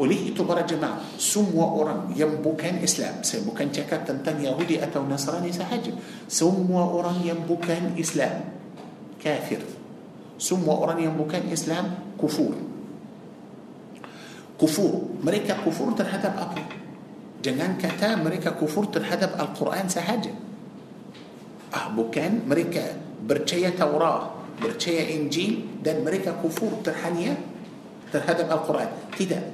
oleh 0.01 0.33
itu 0.33 0.47
para 0.47 0.65
jemaah 0.65 1.03
semua 1.21 1.71
orang 1.71 2.15
yang 2.17 2.41
bukan 2.41 2.81
Islam 2.81 3.21
saya 3.21 3.45
bukan 3.45 3.69
cakap 3.69 4.07
tentang 4.09 4.41
Yahudi 4.41 4.81
atau 4.81 5.05
Nasrani 5.05 5.53
sahaja 5.53 5.93
semua 6.31 6.89
orang 6.89 7.21
yang 7.21 7.43
bukan 7.45 7.95
Islam 7.99 8.47
kafir 9.21 9.61
semua 10.41 10.81
orang 10.81 11.05
yang 11.05 11.15
bukan 11.19 11.45
Islam 11.53 12.17
kufur 12.17 12.57
kufur 14.57 15.21
mereka 15.21 15.61
kufur 15.61 15.93
terhadap 15.93 16.33
apa 16.39 16.81
Jangan 17.41 17.81
kata 17.81 18.21
mereka 18.21 18.53
kufur 18.53 18.85
terhadap 18.93 19.33
Al-Quran 19.41 19.89
sahaja. 19.89 20.33
Ah, 21.71 21.87
bukan 21.95 22.51
mereka 22.51 22.83
percaya 23.27 23.71
Taurat, 23.71 24.35
percaya 24.59 25.07
Injil 25.07 25.81
dan 25.81 26.03
mereka 26.03 26.35
kufur 26.43 26.83
terhanya 26.83 27.39
terhadap 28.11 28.51
Al-Quran. 28.51 28.91
Tidak. 29.15 29.45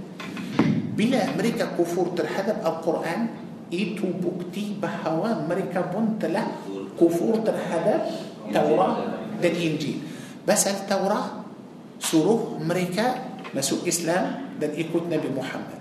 Bila 0.96 1.28
mereka 1.36 1.76
kufur 1.76 2.16
terhadap 2.16 2.64
Al-Quran, 2.64 3.28
itu 3.68 4.08
bukti 4.16 4.78
bahawa 4.80 5.44
mereka 5.44 5.84
pun 5.92 6.16
telah 6.16 6.56
kufur 6.96 7.44
terhadap 7.44 8.08
Taurat 8.48 8.94
dan 9.42 9.52
Injil. 9.52 10.00
Pasal 10.46 10.88
Taurat 10.88 11.44
suruh 12.00 12.56
mereka 12.62 13.36
masuk 13.52 13.84
Islam 13.84 14.56
dan 14.56 14.72
ikut 14.72 15.10
Nabi 15.10 15.28
Muhammad. 15.34 15.80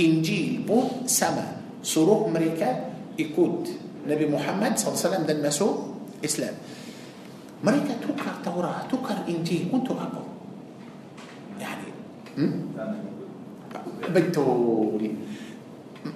Injil 0.00 0.64
pun 0.64 1.04
sama 1.04 1.60
suruh 1.84 2.28
mereka 2.32 2.92
ikut 3.16 3.85
Nabi 4.06 4.26
Muhammad 4.30 4.78
SAW 4.78 5.26
dan 5.26 5.42
masuk 5.42 5.98
Islam 6.22 6.54
mereka 7.60 7.98
tukar 7.98 8.38
Taurat 8.40 8.86
tukar 8.86 9.26
Injil 9.26 9.66
untuk 9.74 9.98
apa 9.98 10.22
يعني 11.58 11.88
hmm? 12.38 12.54
betul 14.14 15.02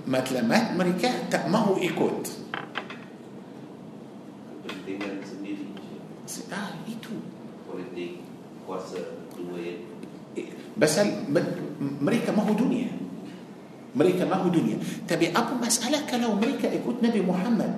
matlamat 0.07 0.78
mereka 0.78 1.11
tak 1.26 1.51
mahu 1.51 1.82
ikut 1.82 2.18
kepentingan 4.62 5.18
sendiri 5.26 5.66
ah, 6.55 6.70
itu 6.86 7.14
politik 7.66 8.22
kuasa 8.64 9.03
duit 9.34 9.91
Pasal 10.80 11.28
mereka 12.01 12.32
mahu 12.32 12.57
dunia 12.57 12.99
mereka 13.95 14.22
mahu 14.26 14.51
dunia 14.51 14.78
tapi 15.07 15.30
apa 15.34 15.55
masalah 15.59 16.03
kalau 16.07 16.38
mereka 16.38 16.70
ikut 16.70 17.03
Nabi 17.03 17.20
Muhammad 17.22 17.70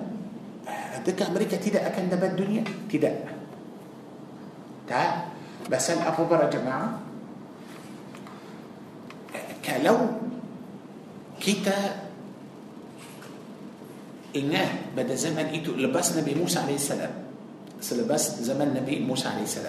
adakah 1.01 1.27
mereka 1.33 1.57
tidak 1.57 1.89
akan 1.89 2.13
dapat 2.13 2.31
dunia 2.37 2.63
tidak 2.87 3.27
tak 4.85 5.33
pasal 5.67 5.97
apa 6.03 6.21
para 6.27 6.45
jemaah 6.51 7.01
kalau 9.63 10.21
kita 11.39 12.03
ingat 14.35 14.95
pada 14.97 15.13
zaman 15.15 15.49
itu 15.55 15.73
lepas 15.77 16.13
Nabi 16.13 16.33
Musa 16.35 16.65
AS 16.67 16.93
selepas 17.83 18.21
zaman 18.43 18.75
Nabi 18.75 19.01
Musa 19.01 19.33
AS 19.33 19.59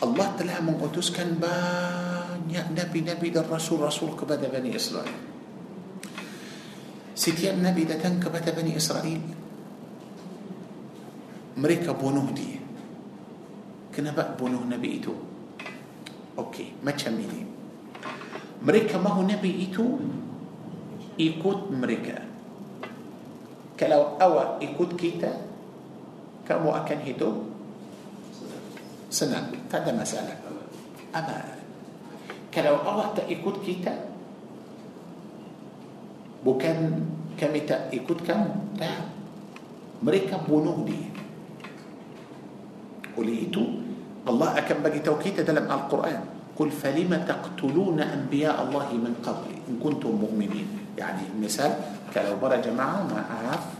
Allah 0.00 0.28
telah 0.40 0.58
mengutuskan 0.64 1.36
banyak 1.36 2.72
nabi-nabi 2.72 3.28
dan 3.28 3.44
rasul-rasul 3.44 4.16
kepada 4.16 4.48
Bani 4.48 4.72
Israel. 4.72 5.12
Setiap 7.12 7.58
nabi 7.60 7.84
datang 7.84 8.16
kepada 8.16 8.54
Bani 8.54 8.72
Israel, 8.72 9.20
mereka 11.58 11.92
bunuh 11.92 12.30
dia. 12.32 12.62
Kenapa 13.92 14.38
bunuh 14.38 14.62
nabi 14.62 15.02
itu? 15.02 15.10
Okey, 16.38 16.78
macam 16.86 17.18
ini. 17.18 17.42
Mereka 18.62 19.02
mahu 19.02 19.26
nabi 19.26 19.66
itu 19.66 19.98
ikut 21.18 21.74
mereka. 21.74 22.22
Kalau 23.74 24.16
awak 24.22 24.62
ikut 24.62 24.94
kita, 24.94 25.34
kamu 26.46 26.70
akan 26.72 26.98
hidup 27.02 27.34
senang 29.08 29.52
tak 29.72 29.84
ada 29.84 29.92
masalah 29.96 30.36
aman 31.16 31.58
kalau 32.52 32.80
awak 32.84 33.16
tak 33.16 33.26
ikut 33.28 33.56
kita 33.64 33.92
bukan 36.44 36.76
kami 37.36 37.64
tak 37.64 37.92
ikut 37.92 38.18
kamu 38.24 38.52
tak 38.76 39.08
mereka 40.04 40.38
bunuh 40.44 40.84
dia 40.84 41.08
oleh 43.18 43.50
itu 43.50 43.62
Allah 44.28 44.60
akan 44.60 44.78
bagi 44.84 45.00
tahu 45.00 45.18
kita 45.18 45.42
dalam 45.42 45.66
Al-Quran 45.66 46.38
قل 46.58 46.74
فلم 46.74 47.14
تقتلون 47.22 48.02
أنبياء 48.02 48.56
الله 48.66 48.88
من 48.98 49.22
قبل 49.22 49.50
إن 49.70 49.78
كنتم 49.78 50.10
مؤمنين 50.10 50.98
يعني 50.98 51.38
مثال 51.38 51.70
kalau 52.10 52.34
para 52.42 52.58
jemaah 52.58 53.06
maaf 53.06 53.78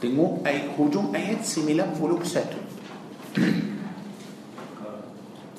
tengok 0.00 0.40
ayat 0.48 0.72
hujung 0.72 1.12
ayat 1.12 1.44
91 1.44 2.67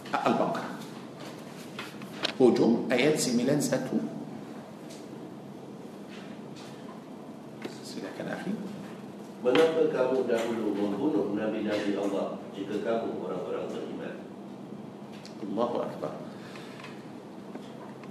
Al-Baqarah. 0.10 0.78
Hujung 2.40 2.88
ayat 2.88 3.20
91 3.20 4.00
Silakan 7.84 8.28
akhi. 8.32 8.52
Mengapa 9.44 9.82
kamu 9.92 10.18
dahulu 10.28 10.66
membunuh 10.76 11.26
Nabi-Nabi 11.36 11.96
Allah 11.96 12.40
Jika 12.56 12.80
kamu 12.84 13.24
orang-orang 13.24 13.66
beriman? 13.72 14.16
Allahu 15.40 15.78
Akbar. 15.84 16.14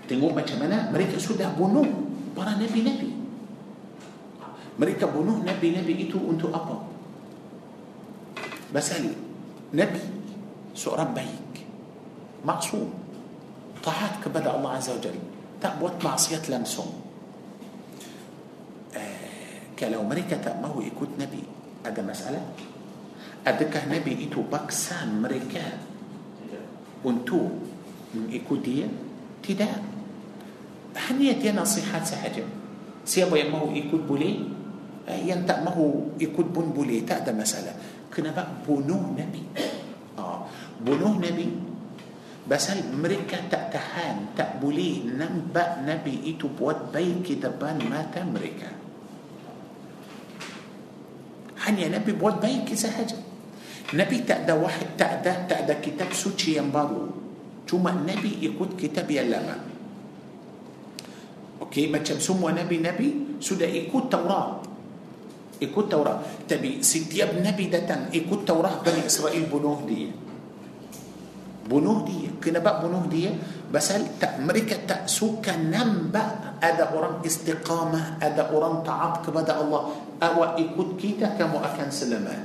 Tengok 0.09 0.33
macam 0.33 0.57
mana 0.65 0.89
mereka 0.89 1.21
sudah 1.21 1.53
bunuh 1.53 1.85
para 2.33 2.57
Nabi-Nabi. 2.57 3.11
Mereka 4.79 5.05
bunuh 5.11 5.43
Nabi-Nabi 5.45 6.09
itu 6.09 6.17
untuk 6.17 6.49
apa? 6.55 6.89
Basali 8.73 9.28
نبي 9.75 10.01
سؤال 10.75 11.13
بيك 11.13 11.55
معصوم. 12.45 12.89
طاعات 13.85 14.25
بدا 14.29 14.57
الله 14.57 14.71
عز 14.71 14.91
وجل. 14.91 15.19
تأبوت 15.61 16.05
معصية 16.05 16.43
لمسهم. 16.49 16.91
آه 18.97 19.77
كلو 19.79 20.03
مريكا 20.03 20.37
تأمه 20.37 20.73
يكون 20.87 21.09
نبي. 21.21 21.43
هذا 21.87 22.03
مسألة. 22.03 22.43
أدك 23.47 23.75
نبي 23.91 24.13
إيتو 24.19 24.43
باكسان 24.49 25.23
مريكا 25.23 25.65
وانتو 27.05 27.41
من 28.15 28.25
يكون 28.33 28.63
دي 28.63 28.87
تدا. 29.43 29.69
هني 30.97 31.25
يتي 31.27 31.53
نصيحات 31.53 32.07
سحجة 32.07 32.45
سيابو 33.05 33.37
يأمه 33.37 33.73
يكون 33.77 34.01
بولي؟ 34.09 34.33
آه، 35.09 35.21
ينتأمه 35.25 35.79
يكون 36.21 36.45
بون 36.53 36.69
بولي. 36.73 37.01
تأدى 37.01 37.33
مسألة. 37.33 37.73
Kenapa 38.19 38.43
bunuh 38.67 39.15
Nabi. 39.15 39.47
Ah, 40.19 40.43
bunuh 40.83 41.15
Nabi. 41.23 41.47
Pasal 42.49 42.81
mereka 42.97 43.45
tak 43.53 43.77
tahan 43.77 44.33
Tak 44.33 44.57
boleh 44.57 45.05
nampak 45.05 45.85
Nabi 45.85 46.33
itu 46.33 46.49
buat 46.49 46.91
baik 46.91 47.23
di 47.23 47.35
depan 47.39 47.79
mata 47.87 48.27
mereka. 48.27 48.67
Hanya 51.63 51.95
Nabi 52.01 52.11
buat 52.19 52.43
baik 52.43 52.75
sahaja. 52.75 53.15
Nabi 53.95 54.27
tak 54.27 54.49
ada 54.49 54.59
wahid, 54.59 54.99
tak 54.99 55.23
ada, 55.23 55.47
tak 55.47 55.69
ada 55.69 55.75
kitab 55.79 56.11
suci 56.11 56.59
yang 56.59 56.75
baru. 56.75 57.09
Cuma 57.69 57.93
Nabi 57.93 58.43
ikut 58.43 58.75
kitab 58.75 59.07
yang 59.09 59.33
lama. 59.33 59.57
Okey, 61.63 61.89
macam 61.93 62.17
semua 62.17 62.53
Nabi-Nabi 62.57 63.41
sudah 63.41 63.69
ikut 63.69 64.09
Taurat 64.09 64.68
Ikut 65.59 65.87
Taurat. 65.91 66.47
Tapi 66.47 66.81
setiap 66.83 67.35
Nabi 67.39 67.67
datang 67.67 68.07
ikut 68.15 68.47
Taurat 68.47 68.83
Bani 68.83 69.03
Israel 69.03 69.43
bunuh 69.51 69.83
dia. 69.87 70.11
Bunuh 71.69 72.07
dia. 72.07 72.31
Kenapa 72.39 72.81
bunuh 72.81 73.05
dia? 73.11 73.35
Pasal 73.69 74.17
tak 74.17 74.41
mereka 74.41 74.81
tak 74.89 75.11
suka 75.11 75.53
nampak 75.59 76.57
ada 76.63 76.89
orang 76.95 77.21
istiqamah 77.21 78.17
ada 78.23 78.49
orang 78.55 78.81
taat 78.87 79.21
kepada 79.27 79.61
Allah. 79.61 79.93
Awak 80.19 80.57
ikut 80.63 80.89
kita 80.97 81.37
kamu 81.37 81.59
akan 81.61 81.89
selamat. 81.91 82.43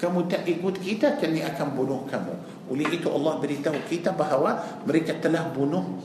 Kamu 0.00 0.26
tak 0.26 0.42
ikut 0.50 0.82
kita 0.82 1.20
kami 1.20 1.46
akan 1.46 1.68
bunuh 1.78 2.02
kamu. 2.10 2.34
Oleh 2.74 2.88
itu 2.90 3.06
Allah 3.06 3.38
beritahu 3.38 3.78
kita 3.86 4.10
bahawa 4.10 4.82
mereka 4.82 5.14
telah 5.18 5.46
bunuh 5.50 5.98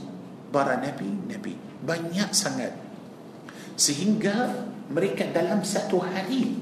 para 0.53 0.77
nabi-nabi. 0.77 1.57
Banyak 1.81 2.29
sangat 2.29 2.86
sehingga 3.77 4.67
mereka 4.89 5.29
dalam 5.29 5.61
satu 5.61 6.01
hari 6.01 6.57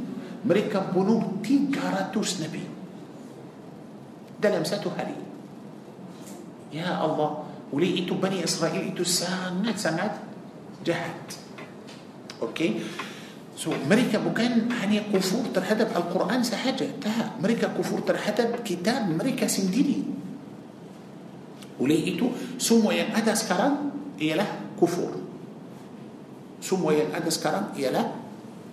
mereka 0.45 0.83
bunuh 0.91 1.41
300 1.41 2.43
nabi 2.43 2.63
dalam 4.37 4.61
satu 4.67 4.93
hari 4.93 5.25
Ya 6.75 6.99
Allah 6.99 7.47
Oleh 7.71 8.03
itu 8.03 8.19
Bani 8.19 8.43
Israel 8.43 8.83
itu 8.83 9.07
sangat-sangat 9.07 10.21
jahat 10.83 11.17
Okey 12.43 12.83
So 13.55 13.71
mereka 13.87 14.19
bukan 14.19 14.67
hanya 14.83 15.07
kufur 15.07 15.47
terhadap 15.55 15.95
Al-Quran 15.95 16.43
sahaja 16.43 16.85
Tak 16.99 17.39
Mereka 17.39 17.71
kufur 17.73 18.03
terhadap 18.03 18.59
kitab 18.67 19.07
mereka 19.07 19.47
sendiri 19.47 20.03
Oleh 21.79 22.13
itu 22.13 22.29
Semua 22.59 22.91
yang 22.91 23.15
ada 23.15 23.31
sekarang 23.31 23.95
Ialah 24.19 24.75
kufur 24.75 25.24
Semua 26.59 26.95
yang 26.95 27.11
ada 27.13 27.29
sekarang 27.29 27.75
ialah 27.77 28.15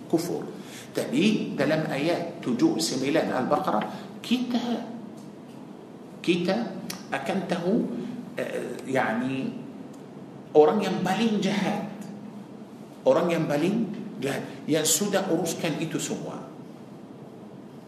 kufur. 0.07 0.45
Tapi 0.93 1.55
dalam 1.57 1.89
ayat 1.89 2.37
7-9 2.45 3.09
Al-Baqarah 3.17 3.85
Kita 4.21 4.61
Kita 6.21 6.57
akan 7.09 7.37
tahu 7.49 7.73
uh, 8.37 8.73
yani 8.85 9.49
orang 10.53 10.85
yang 10.85 11.01
paling 11.01 11.41
jahat 11.41 11.93
orang 13.03 13.27
yang 13.31 13.45
paling 13.45 13.89
jahat 14.23 14.43
yang 14.67 14.87
sudah 14.87 15.27
uruskan 15.31 15.75
itu 15.83 15.99
semua. 15.99 16.39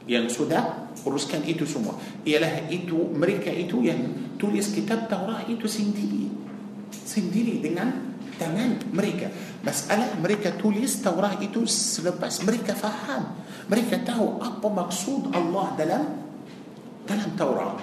Yang 0.05 0.37
sudah 0.37 0.91
uruskan 1.07 1.41
itu 1.47 1.65
semua. 1.65 1.97
Ialah 2.27 2.69
itu 2.69 3.09
mereka 3.15 3.49
itu 3.49 3.81
yang 3.81 4.35
tulis 4.37 4.69
kitab 4.75 5.09
Taurat 5.09 5.47
itu 5.49 5.65
sendiri. 5.65 6.29
Sendiri 6.91 7.63
dengan 7.63 8.14
zaman 8.39 8.71
mereka 8.93 9.27
masalah 9.67 10.19
mereka 10.23 10.49
tulis 10.59 11.05
Taurat 11.05 11.39
itu 11.43 11.65
selepas 11.65 12.43
mereka 12.43 12.73
faham 12.73 13.23
mereka 13.71 13.97
tahu 14.03 14.41
apa 14.41 14.69
maksud 14.69 15.35
Allah 15.35 15.67
dalam 15.79 16.03
dalam 17.09 17.31
Taurat 17.39 17.77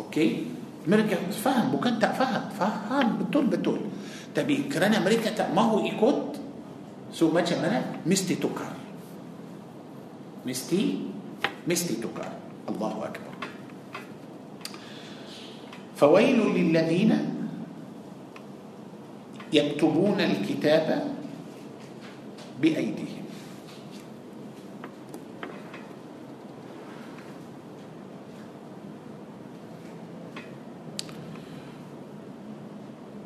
okey 0.00 0.28
mereka 0.88 1.16
faham 1.44 1.70
bukan 1.76 1.98
tak 1.98 2.44
faham 2.58 3.06
faham 3.20 3.46
betul 3.46 3.80
betul 4.34 4.72
tapi 4.72 5.04
kerana 5.04 5.52
mereka 5.52 5.62
mahu 5.62 5.84
ikut 5.84 6.36
so 7.12 7.30
macam 7.30 7.40
mana 7.40 8.06
mesti 8.06 8.34
tukar 8.40 8.74
mesti 10.46 10.82
mesti 11.68 11.94
tukar 12.02 12.32
الله 12.68 12.94
أكبر 13.04 13.34
فويل 15.96 16.38
للذين 16.56 17.35
يكتبون 19.52 20.20
الكتاب 20.20 21.14
بأيديهم. 22.60 23.24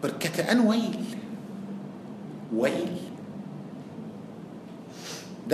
بركة 0.03 0.53
أن 0.53 0.61
ويل. 0.61 1.05
ويل. 2.55 2.97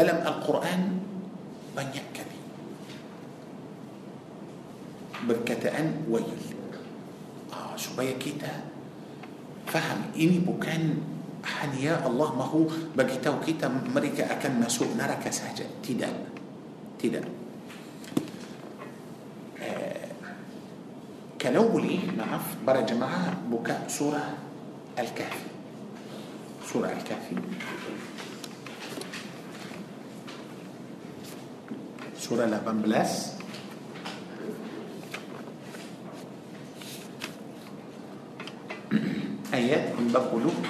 لم 0.03 0.19
القرآن 0.27 0.99
من 1.77 1.87
يكذي 1.89 2.39
بركة 5.29 5.79
أن 5.79 6.05
ويل. 6.11 6.25
آه 7.53 7.77
شو 7.77 7.97
بيا 7.97 8.19
كتاب 8.19 8.76
faham 9.67 10.11
ini 10.15 10.41
bukan 10.43 11.03
hanya 11.47 12.03
Allah 12.03 12.31
mahu 12.35 12.67
bagi 12.99 13.23
tahu 13.23 13.39
kita 13.43 13.71
mereka 13.71 14.27
akan 14.31 14.67
masuk 14.67 14.91
neraka 14.99 15.31
saja 15.31 15.63
tidak 15.83 16.11
tidak 16.99 17.23
kalau 21.47 21.71
boleh 21.71 22.03
maaf 22.19 22.59
para 22.67 22.83
jemaah 22.83 23.31
buka 23.47 23.87
surah 23.87 24.35
Al-Kahfi 24.99 25.47
surah 26.67 26.91
Al-Kahfi 26.91 27.39
surah 32.19 32.51
18 32.51 33.36
ayat 39.67 39.99
49 39.99 40.63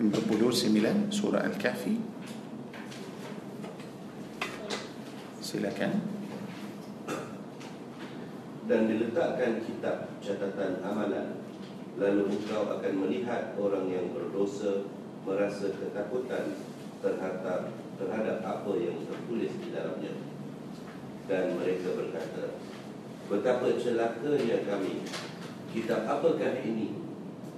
49 0.00 1.12
surah 1.12 1.44
Al-Kahfi 1.44 2.00
silakan 5.44 6.00
dan 8.64 8.88
diletakkan 8.88 9.60
kitab 9.68 10.08
catatan 10.24 10.80
amalan 10.80 11.39
lalu 12.00 12.32
engkau 12.32 12.64
akan 12.64 12.92
melihat 12.96 13.52
orang 13.60 13.84
yang 13.92 14.08
berdosa 14.16 14.88
merasa 15.28 15.68
ketakutan 15.68 16.56
terhadap 17.04 17.76
terhadap 18.00 18.40
apa 18.40 18.72
yang 18.80 18.96
tertulis 19.04 19.52
di 19.60 19.68
dalamnya. 19.68 20.16
Dan 21.28 21.60
mereka 21.60 21.92
berkata 21.92 22.56
betapa 23.28 23.76
celakanya 23.76 24.64
kami. 24.64 25.04
Kitab 25.70 26.08
apakah 26.08 26.64
ini? 26.64 26.96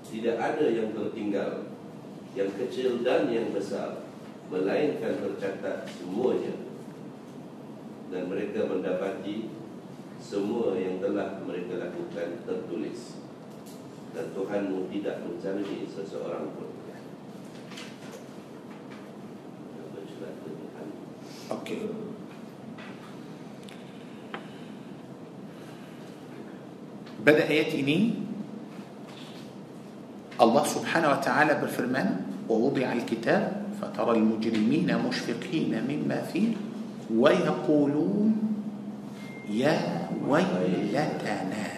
Tidak 0.02 0.36
ada 0.36 0.66
yang 0.68 0.92
tertinggal 0.92 1.72
yang 2.36 2.50
kecil 2.58 3.00
dan 3.00 3.30
yang 3.30 3.54
besar 3.54 4.04
melainkan 4.50 5.22
tercatat 5.22 5.86
semuanya. 5.96 6.58
Dan 8.10 8.28
mereka 8.28 8.68
mendapati 8.68 9.48
semua 10.20 10.76
yang 10.76 11.00
telah 11.00 11.40
mereka 11.40 11.80
lakukan 11.80 12.44
tertulis 12.44 13.21
dan 14.12 14.26
Tuhanmu 14.36 14.92
tidak 14.92 15.24
mencari 15.24 15.88
seseorang 15.88 16.52
pun 16.56 16.70
Okey. 21.52 21.84
Pada 27.22 27.44
ayat 27.44 27.76
ini 27.76 28.24
Allah 30.40 30.64
Subhanahu 30.64 31.12
wa 31.12 31.20
taala 31.20 31.60
berfirman 31.60 32.32
ووضع 32.48 32.92
الكتاب 32.92 33.62
فترى 33.80 34.18
المجرمين 34.18 34.98
مشفقين 35.08 35.72
مما 35.88 36.22
فيه 36.22 36.48
ويقولون 37.14 38.36
يا 39.50 40.08
ويلتنا 40.28 41.71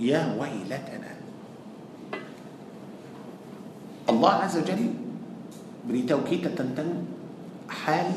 يا 0.00 0.34
ويلتنا 0.38 1.12
الله 4.10 4.32
عز 4.32 4.56
وجل 4.62 4.82
beritahu 5.84 6.24
kita 6.24 6.48
tentang 6.56 7.04
hal 7.68 8.08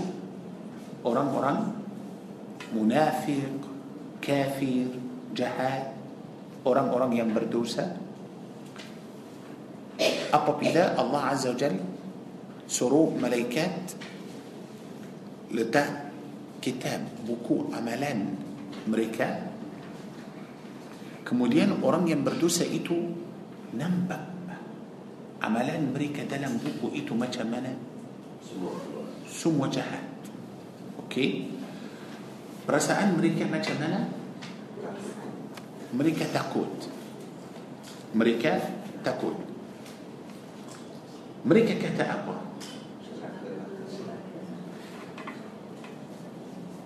orang-orang 1.03 1.75
munafik, 2.71 3.59
kafir, 4.23 4.88
jahat, 5.36 5.95
orang-orang 6.63 7.11
yang 7.15 7.30
berdosa. 7.32 7.95
Apabila 10.32 10.99
Allah 10.99 11.32
Azza 11.32 11.55
wa 11.55 11.59
Jal 11.59 11.75
suruh 12.67 13.15
malaikat 13.15 13.95
letak 15.55 16.11
kitab 16.59 16.99
buku 17.23 17.71
amalan 17.71 18.36
mereka 18.84 19.47
kemudian 21.28 21.84
orang 21.84 22.07
yang 22.07 22.23
berdosa 22.23 22.63
itu 22.63 23.11
nampak 23.75 24.38
amalan 25.43 25.91
mereka 25.91 26.23
dalam 26.23 26.55
buku 26.55 26.95
itu 26.95 27.11
macam 27.11 27.51
mana? 27.51 27.75
Semua 29.28 29.67
jahat. 29.67 30.01
Okey. 31.05 31.51
Perasaan 32.63 33.19
mereka 33.19 33.43
macam 33.47 33.75
mana? 33.80 33.99
Mereka 35.91 36.32
takut. 36.32 36.71
Mereka 38.15 38.51
takut. 39.03 39.36
Mereka 41.47 41.80
kata 41.80 42.03
apa? 42.03 42.36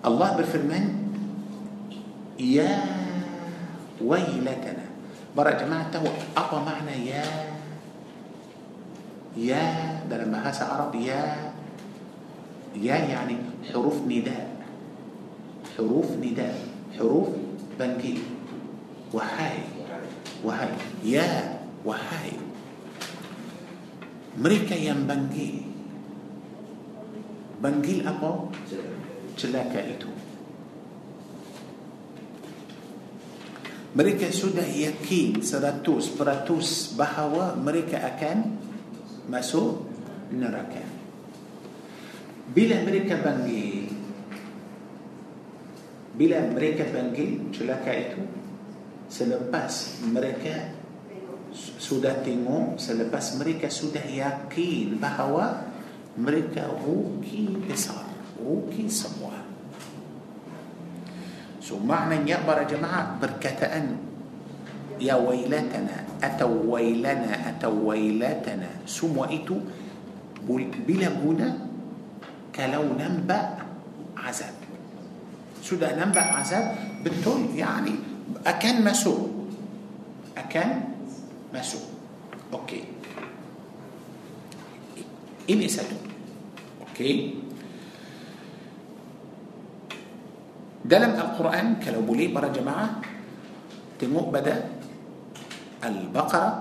Allah 0.02 0.34
berfirman 0.34 0.84
Ya 2.42 3.01
ويلتنا 4.04 4.84
برا 5.36 5.50
يا 5.50 5.58
جماعة 5.64 5.90
تهو 5.90 6.06
ابا 6.36 6.58
معنى 6.64 7.06
يا 7.08 7.24
يا 9.36 9.64
ده 10.10 10.24
لما 10.24 10.48
هاسا 10.48 10.64
عرب 10.64 10.94
يا 10.94 11.52
يا 12.76 12.96
يعني 12.96 13.36
حروف 13.72 13.96
نداء 14.08 14.46
حروف 15.78 16.08
نداء 16.20 16.56
حروف 16.98 17.28
بنجي 17.80 18.18
وهاي 19.12 19.58
وهاي 20.44 20.68
يا 21.04 21.58
وهاي. 21.84 22.32
مريكا 24.38 24.74
يم 24.74 25.06
بنجي 25.06 25.62
بنجيل 27.62 28.08
ابو 28.08 28.48
تلاكا 29.38 29.80
إتو. 29.92 30.08
Mereka 33.92 34.32
sudah 34.32 34.64
yakin 34.64 35.44
seratus 35.44 36.08
peratus 36.16 36.96
bahawa 36.96 37.52
mereka 37.60 38.00
akan 38.00 38.56
masuk 39.28 39.84
neraka. 40.32 40.80
Bila 42.52 42.80
mereka 42.84 43.20
panggil 43.20 43.92
bila 46.12 46.44
mereka 46.44 46.84
panggil 46.92 47.48
celaka 47.56 47.92
itu 47.96 48.20
selepas 49.08 50.00
mereka 50.12 50.72
sudah 51.80 52.20
tengok 52.24 52.80
selepas 52.80 53.36
mereka 53.36 53.68
sudah 53.68 54.04
yakin 54.04 54.96
bahawa 54.96 55.68
mereka 56.16 56.68
rugi 56.84 57.56
besar 57.64 58.08
rugi 58.40 58.88
semua 58.88 59.41
سمعنا 61.62 62.26
يقبر 62.26 62.58
جماعة 62.66 63.22
بركة 63.22 63.62
أن. 63.70 63.96
يا 65.00 65.14
ويلتنا 65.14 65.96
atau 66.22 66.66
ويلنا 66.66 67.48
atau 67.48 67.78
ويلتنا. 67.86 68.86
semua 68.86 69.24
itu 69.24 69.56
bila 70.86 71.08
mana 71.22 71.48
kalau 72.54 72.82
nampak 72.98 73.40
عذاب. 74.18 74.54
sudah 75.62 75.94
nampak 75.98 76.20
عذاب 76.20 76.66
betul 77.06 77.54
yakni 77.54 77.94
akan 78.46 78.84
masuk 78.84 79.14
akan 80.38 80.70
masuk 81.54 81.78
okey. 82.52 82.82
ini 85.50 85.68
satu 85.68 85.96
okey. 86.82 87.34
Dalam 90.82 91.14
Al-Quran 91.14 91.78
kalau 91.78 92.02
boleh 92.02 92.28
para 92.34 92.50
jemaah 92.50 92.98
tengok 93.98 94.34
pada 94.34 94.54
Al-Baqarah 95.82 96.54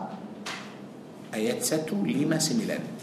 ayat 1.34 1.58
159 1.62 3.02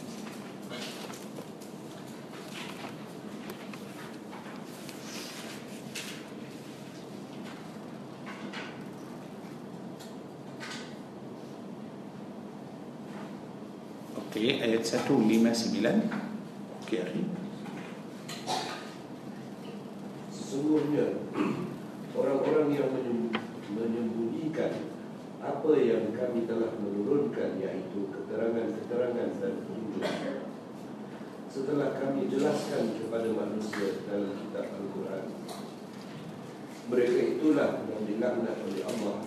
Okey, 14.28 14.62
ayat 14.62 14.86
159. 14.86 15.82
Okey, 16.86 17.00
akhi. 17.02 17.47
sesungguhnya 20.58 21.06
orang-orang 22.18 22.74
yang 22.74 22.90
menyembunyikan 23.78 24.90
apa 25.38 25.70
yang 25.78 26.10
kami 26.18 26.50
telah 26.50 26.74
menurunkan 26.82 27.62
iaitu 27.62 28.10
keterangan-keterangan 28.10 29.38
dan 29.38 29.52
petunjuk 29.62 30.02
setelah 31.46 31.94
kami 31.94 32.26
jelaskan 32.26 32.90
kepada 32.90 33.30
manusia 33.30 34.02
dalam 34.10 34.34
kitab 34.34 34.66
Al-Quran 34.66 35.24
mereka 36.90 37.18
itulah 37.38 37.70
yang 37.86 38.02
dilaknat 38.02 38.56
oleh 38.58 38.82
Allah 38.82 39.18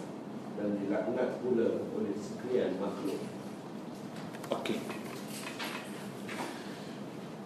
dan 0.59 0.69
dilaknat 0.83 1.39
pula 1.39 1.79
oleh 1.95 2.15
sekalian 2.19 2.75
makhluk 2.75 3.23
Okey. 4.51 4.83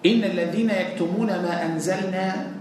إن 0.05 0.21
الذين 0.25 0.69
yaktumuna 0.73 1.37
ma 1.37 1.53
anzalna 1.69 2.54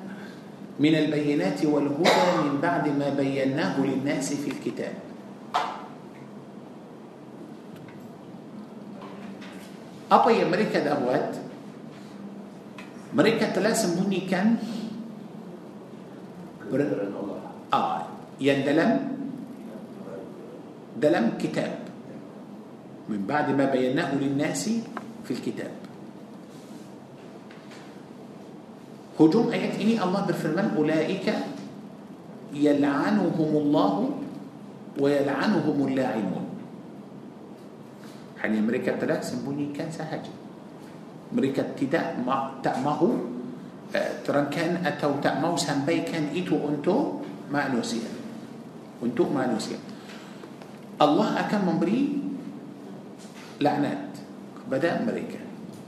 من 0.75 0.95
البينات 0.95 1.61
والهدى 1.65 2.29
من 2.43 2.55
بعد 2.59 2.85
ما 2.99 3.09
بيناه 3.15 3.75
للناس 3.79 4.27
في 4.35 4.49
الكتاب 4.51 4.95
yang 10.15 10.47
mereka 10.47 10.79
dah 10.79 10.95
buat 10.95 11.27
mereka 13.19 13.51
telah 13.51 13.75
sembunyikan 13.75 14.57
Allah 16.71 17.41
ah, 17.75 18.07
yang 18.39 18.63
dalam 18.63 18.91
dalam 20.95 21.35
kitab 21.35 21.85
من 23.05 23.29
بعد 23.29 23.53
ما 23.53 23.69
بيناه 23.69 24.17
للناس 24.17 24.65
في 25.29 25.31
الكتاب 25.31 25.84
hujung 29.21 29.51
ayat 29.55 29.79
ini 29.79 30.03
Allah 30.03 30.21
berfirman 30.27 30.75
أولئك 30.77 31.27
يلعنهم 32.55 33.51
الله 33.63 33.95
ويلعنهم 34.99 35.79
اللاعنون. 35.89 36.47
yakni 38.45 38.61
mereka 38.61 39.01
telah 39.01 39.25
sembunyikan 39.25 39.89
sahaja 39.89 40.35
mereka 41.33 41.81
tidak 41.81 42.21
mahu 42.29 42.61
tak 42.61 42.78
mahu 42.78 43.01
terangkan 44.27 44.85
atau 44.85 45.25
tak 45.25 45.38
mahu 45.38 45.57
sampaikan 45.57 46.29
itu 46.37 46.61
untuk 46.69 46.97
ما 47.49 47.73
نوسيا 47.73 48.11
أنتو 49.01 49.25
ما 49.33 49.49
نوسيا 49.49 49.81
الله 51.01 51.29
أكان 51.41 51.65
ممري 51.65 52.01
لعنات 53.65 54.13
بدأ 54.69 55.01
أمريكا 55.01 55.41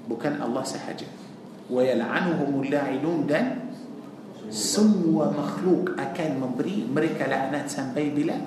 بكان 0.08 0.40
الله 0.40 0.62
سهجي 0.64 1.25
yal'anuhumul 1.70 2.70
la'inun 2.70 3.26
dan 3.26 3.66
semua 4.46 5.34
makhluk 5.34 5.98
akan 5.98 6.30
memberi 6.38 6.86
mereka 6.86 7.26
laknat 7.26 7.66
sampai 7.66 8.14
bila 8.14 8.38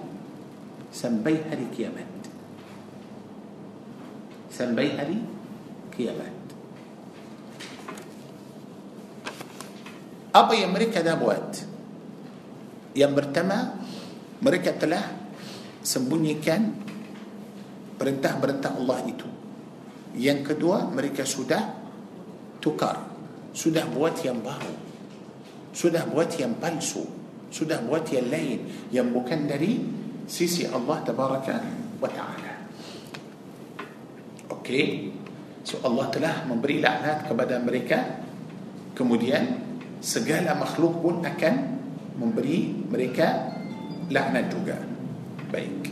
sampai 0.90 1.44
hari 1.52 1.68
kiamat 1.76 2.08
sampai 4.48 4.96
hari 4.96 5.18
kiamat 5.92 6.34
apa 10.32 10.54
yang 10.56 10.72
mereka 10.72 11.04
dah 11.04 11.20
buat 11.20 11.48
yang 12.96 13.12
pertama 13.12 13.76
mereka 14.40 14.72
telah 14.80 15.04
sembunyikan 15.84 16.80
perintah-perintah 18.00 18.72
Allah 18.80 19.00
itu 19.04 19.28
yang 20.16 20.48
kedua 20.48 20.88
mereka 20.88 21.28
sudah 21.28 21.76
tukar 22.64 23.09
sudah 23.55 23.87
buat 23.91 24.19
yang 24.23 24.43
baru 24.43 24.75
sudah 25.75 26.07
buat 26.11 26.31
yang 26.39 26.59
palsu 26.59 27.07
sudah 27.51 27.83
buat 27.87 28.07
yang 28.11 28.31
lain 28.31 28.59
yang 28.91 29.11
bukan 29.15 29.47
dari 29.47 29.79
sisi 30.27 30.67
Allah 30.67 31.03
tabaraka 31.07 31.57
wa 32.03 32.11
taala 32.11 32.53
okey 34.59 35.11
so 35.63 35.79
Allah 35.87 36.11
telah 36.11 36.35
memberi 36.51 36.83
laknat 36.83 37.31
kepada 37.31 37.63
mereka 37.63 37.99
kemudian 38.99 39.63
segala 40.03 40.55
makhluk 40.59 41.01
pun 41.01 41.23
akan 41.23 41.55
memberi 42.19 42.71
mereka 42.91 43.55
laknat 44.11 44.47
juga 44.51 44.77
baik 45.51 45.91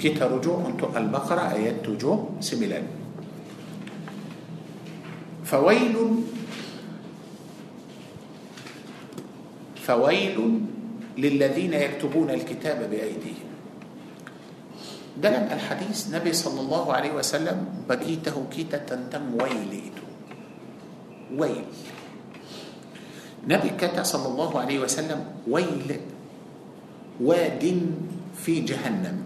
kita 0.00 0.24
rujuk 0.30 0.64
untuk 0.64 0.96
Al-Baqarah 0.96 1.52
ayat 1.58 1.84
7 1.84 2.40
9 2.40 3.00
فويل 5.50 5.96
فويل 9.85 10.37
للذين 11.17 11.73
يكتبون 11.73 12.29
الكتاب 12.29 12.89
بأيديهم. 12.89 13.49
دلم 15.21 15.45
الحديث 15.51 16.09
نبي 16.11 16.33
صلى 16.33 16.59
الله 16.61 16.85
عليه 16.93 17.11
وسلم 17.13 17.57
بكيته 17.89 18.35
كيتة 18.51 18.89
تم 19.13 19.37
ويليته. 19.37 20.05
ويل. 21.37 21.65
نبي 23.47 23.69
كتا 23.77 24.03
صلى 24.03 24.27
الله 24.27 24.51
عليه 24.59 24.79
وسلم 24.79 25.19
ويل 25.47 25.89
واد 27.21 27.63
في 28.41 28.53
جهنم. 28.65 29.17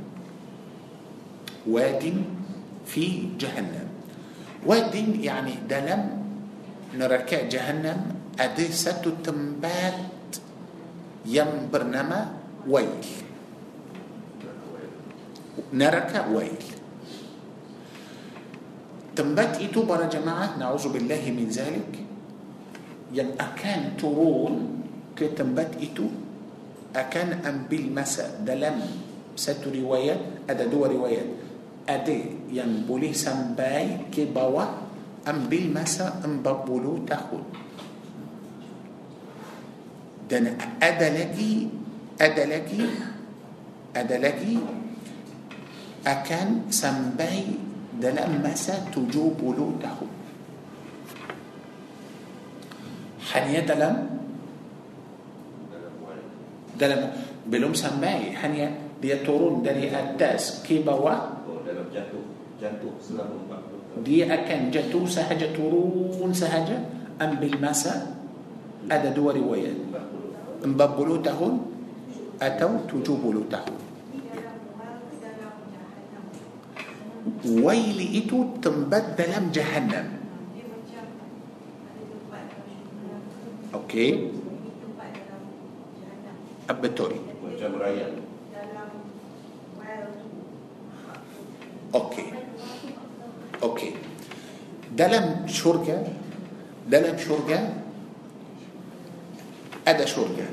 واد 1.68 2.04
في 2.86 3.06
جهنم. 3.40 3.88
واد 4.68 4.96
يعني 5.24 5.54
دلم 5.70 6.02
نركاء 7.00 7.48
جهنم 7.50 8.00
أدي 8.40 8.68
ست 8.72 9.08
yang 11.26 11.72
bernama 11.74 12.20
ويل 12.68 13.04
neraka 15.74 16.26
ويل 16.32 16.64
tempat 19.16 19.54
itu 19.60 19.84
para 19.84 20.08
jemaah 20.08 20.62
نعوذ 20.62 20.86
بالله 20.96 21.24
من 21.36 21.48
ذلك 21.52 21.92
yang 23.12 23.36
akan 23.36 24.00
turun 24.00 24.56
ke 25.18 25.32
tempat 25.32 25.76
itu 25.84 26.06
akan 26.96 27.68
ambil 27.68 28.12
masa 28.12 28.48
dalam 28.48 29.10
satu 29.40 29.72
riwayat 29.72 30.52
ada 30.52 30.68
dua 30.68 30.92
riwayat. 30.92 31.28
Ada 31.88 32.18
yang 32.52 32.84
boleh 32.84 33.16
sampai 33.16 34.12
ke 34.12 34.28
bawah 34.28 34.84
ambil 35.24 35.72
masa 35.72 36.20
40 36.22 37.08
tahun. 37.08 37.44
dan 40.30 40.52
ada 40.84 41.20
lagi 41.20 41.68
ada 42.22 42.49
lagi 42.49 42.86
ada 43.96 44.23
lagi 44.23 44.58
akan 46.08 46.70
sampai 46.70 47.46
dalam 48.02 48.56
masa 48.56 48.87
tujuh 48.87 49.26
puluh 49.42 49.73
dah 49.73 49.92
hanya 53.34 53.62
dalam 53.66 53.96
dalam 56.80 57.02
belum 57.50 57.74
sampai 57.74 58.38
hanya 58.38 58.68
dia 59.02 59.16
turun 59.24 59.64
dari 59.64 59.88
atas. 59.92 60.64
ke 60.68 60.84
bawah 60.84 61.16
dia 64.06 64.28
akan. 64.34 64.72
jatuh 64.72 65.08
sahaja 65.08 65.56
turun 65.56 66.34
sahaja? 66.36 66.78
أم 67.22 67.36
بالمسا؟ 67.40 68.16
أدى 68.92 69.10
دوري 69.16 69.40
ويل 69.40 69.78
مبابلوتهم 70.66 71.54
أتوا 72.42 72.78
تجوبلوتهم 72.90 73.76
ويلي 77.46 78.08
إتو 78.20 78.38
تنبدل 78.64 79.52
جهنم. 79.52 80.08
أوكي. 83.74 84.32
أبتوري 86.70 87.20
أوكي. 91.96 92.26
أوكي. 93.64 93.92
دلم 94.98 95.48
شركة 95.48 95.98
دلم 96.90 97.18
شركة 97.18 97.60
أدا 99.90 100.06
شرجة. 100.06 100.48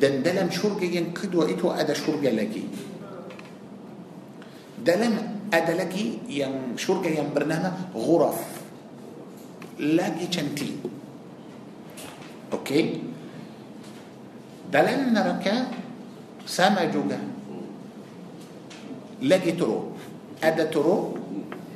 دندلم 0.00 0.48
شرجة 0.52 0.84
ينقد 0.84 1.32
وإتو 1.34 1.72
أدا 1.72 1.94
شرجة 1.96 2.30
لكي 2.30 2.64
دلم 4.84 5.14
أدا 5.48 5.74
لكي 5.74 6.18
ين 6.28 6.76
شرجة 6.76 7.08
ين 7.08 7.32
برنامج 7.34 7.96
غرف. 7.96 8.40
لكي 9.80 10.26
تنتي 10.28 10.70
أوكي؟ 12.52 12.82
دلم 14.72 15.00
نركا 15.16 15.54
سما 16.46 16.84
جوجا 16.92 17.20
لكي 19.22 19.52
ترو. 19.56 19.96
أدا 20.44 20.64
ترو. 20.68 21.16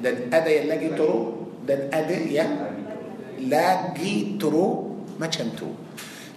دن 0.05 0.31
أدا 0.35 0.51
يلاقي 0.51 0.89
ترو. 0.95 1.19
دن 1.67 1.81
أدا 1.91 2.19
يا 2.31 2.47
ترو. 4.39 4.92
ما 5.23 5.31
تشمتو. 5.31 5.71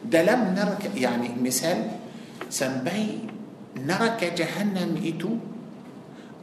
ده 0.06 0.22
لم 0.22 0.54
نرك 0.54 0.94
يعني 0.94 1.34
مثال 1.42 1.98
سنبي 2.54 3.26
نرك 3.82 4.22
جهنم 4.38 5.02
إتو 5.02 5.32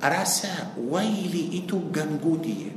أراسا 0.02 0.82
ويلي 0.90 1.62
إتو 1.62 1.94
جنجودية 1.94 2.74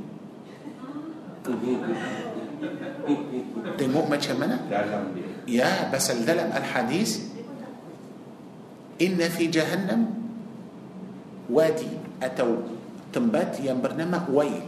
دمو 3.78 4.06
ما 4.06 4.16
شمنا 4.22 4.70
يا 5.50 5.90
بس 5.90 6.06
الدلم 6.14 6.54
الحديث 6.54 7.10
إن 9.02 9.18
في 9.18 9.50
جهنم 9.50 10.00
وادي. 11.50 11.90
أتو 12.22 12.50
تنبات 13.12 13.60
ينبرنما 13.60 14.30
ويل. 14.32 14.66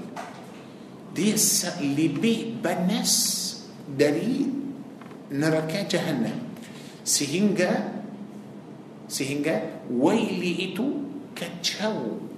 دي 1.14 1.34
اللي 1.80 2.08
بي 2.20 2.60
بنس 2.60 3.14
دليل 3.98 4.57
neraka 5.28 5.84
jahannam 5.84 6.36
sehingga 7.04 7.96
sehingga 9.08 9.84
waili 9.88 10.72
itu 10.72 11.08
kacau 11.38 12.28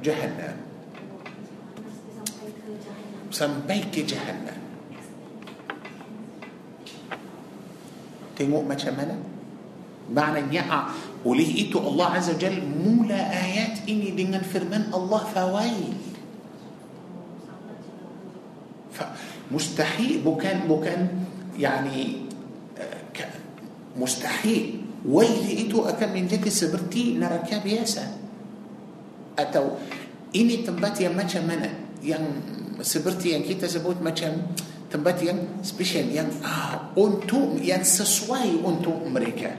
جهنم 0.00 0.56
sampai 3.30 3.78
ke 3.94 4.02
jahannam 4.02 4.58
tengok 8.34 8.64
macam 8.66 8.90
mana 8.96 9.14
maknanya 10.10 10.66
ah, 10.66 10.84
oleh 11.22 11.46
itu 11.46 11.78
Allah 11.78 12.18
Azza 12.18 12.34
Jal 12.34 12.58
mula 12.58 13.14
ayat 13.30 13.86
ini 13.86 14.10
dengan 14.18 14.42
firman 14.42 14.90
Allah 14.90 15.22
fawail 15.30 15.94
mustahil 19.54 20.26
bukan 20.26 20.66
bukan 20.66 20.98
mustahil. 24.00 24.86
Wail 25.00 25.48
itu 25.48 25.80
akan 25.80 26.08
menjadi 26.12 26.52
seperti 26.52 27.16
neraka 27.16 27.60
biasa. 27.64 28.04
Atau 29.36 29.80
ini 30.36 30.60
tempat 30.60 31.00
yang 31.00 31.16
macam 31.16 31.48
mana? 31.48 31.68
Yang 32.04 32.24
seperti 32.84 33.32
yang 33.32 33.44
kita 33.44 33.64
sebut 33.64 34.00
macam 34.04 34.52
tempat 34.92 35.16
yang 35.24 35.64
special 35.64 36.04
yang 36.12 36.28
ah, 36.44 36.92
untuk 36.96 37.56
yang 37.64 37.80
sesuai 37.80 38.60
untuk 38.60 39.00
mereka. 39.08 39.56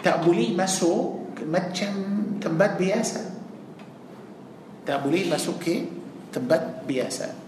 Tak 0.00 0.24
boleh 0.24 0.56
masuk 0.56 1.36
macam 1.44 1.92
tempat 2.40 2.80
biasa. 2.80 3.20
Tak 4.88 5.04
boleh 5.04 5.28
masuk 5.28 5.60
ke 5.60 5.84
tempat 6.32 6.88
biasa 6.88 7.47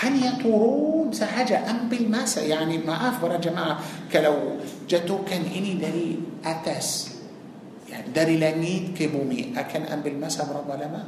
هل 0.00 0.26
يطورون 0.26 1.12
سهجة 1.12 1.70
أم 1.70 1.88
بالماسة. 1.88 2.42
يعني 2.42 2.78
ما 2.78 3.08
أفبر 3.08 3.36
جماعة 3.36 3.78
كلو 4.12 4.36
جتو 4.88 5.24
كان 5.24 5.42
إني 5.42 5.74
دري 5.74 6.18
أتس 6.44 7.12
يعني 7.90 8.08
دري 8.16 8.36
لنيد 8.36 8.96
كبومي 8.98 9.52
أكن 9.56 9.82
أم 9.82 10.00
بالماسة 10.00 10.48
برب 10.52 10.70
لما 10.80 11.04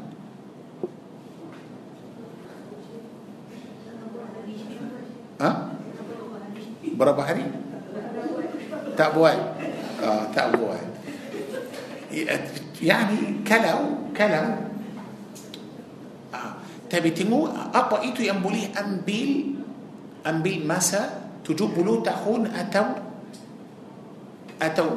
ها؟ 5.41 5.69
برب 6.95 7.19
هري 7.21 7.45
تأبوال 8.97 9.39
آه 10.05 10.25
تأبوال 10.35 10.79
يعني 12.83 13.17
كلو 13.49 13.79
كلو 14.17 14.74
tapi 16.95 17.11
tengok 17.11 17.75
apa 17.75 18.07
itu 18.07 18.23
yang 18.23 18.39
boleh 18.39 18.71
ambil 18.71 19.59
ambil 20.23 20.57
masa 20.63 21.27
70 21.43 21.75
tahun 22.07 22.41
atau 22.55 22.87
atau 24.63 24.89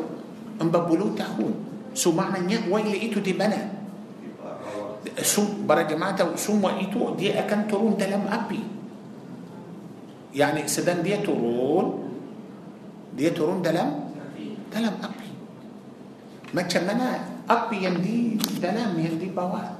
40 0.62 1.18
tahun. 1.18 1.54
So 1.98 2.14
maknanya 2.14 2.70
wail 2.70 2.94
itu 2.94 3.18
di 3.18 3.34
mana? 3.34 3.74
Para 5.66 5.90
jemaah 5.90 6.14
tahu 6.14 6.38
semua 6.38 6.78
itu 6.78 7.02
dia 7.18 7.42
akan 7.42 7.66
turun 7.66 7.94
dalam 7.98 8.30
api. 8.30 8.62
Yani 10.38 10.70
sedang 10.70 11.02
dia 11.02 11.18
turun 11.26 12.14
dia 13.18 13.34
turun 13.34 13.66
dalam 13.66 14.14
dalam 14.70 14.94
api. 15.02 15.30
Macam 16.54 16.82
mana 16.86 17.26
api 17.50 17.78
yang 17.82 17.98
di 17.98 18.38
dalam 18.62 18.94
yang 19.02 19.18
di 19.18 19.34
bawah? 19.34 19.77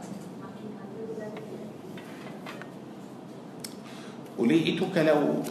ولقيتك 4.40 4.98
لو 4.98 5.44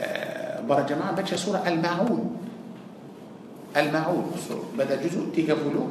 آه، 0.00 0.60
برا 0.60 0.80
جماعة 0.82 1.12
بتش 1.20 1.34
سورة 1.34 1.62
الماعون. 1.68 2.36
الماعون. 3.76 4.30
بدأ 4.78 4.96
جزء 5.02 5.20
تقبله 5.36 5.88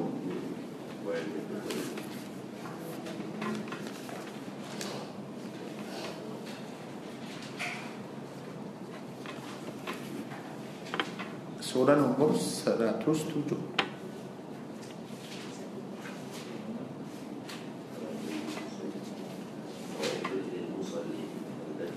سورة 11.62 11.96
نمبر 11.96 12.36
37 12.36 13.85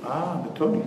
Ah, 0.09 0.41
betul. 0.41 0.81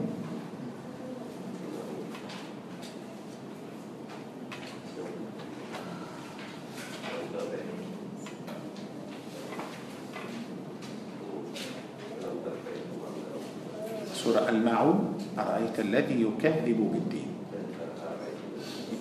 سورة 14.22 14.50
المعون 14.50 15.18
أرأيت 15.34 15.80
الذي 15.82 16.22
يكذب 16.22 16.78
بالدين؟ 16.78 17.30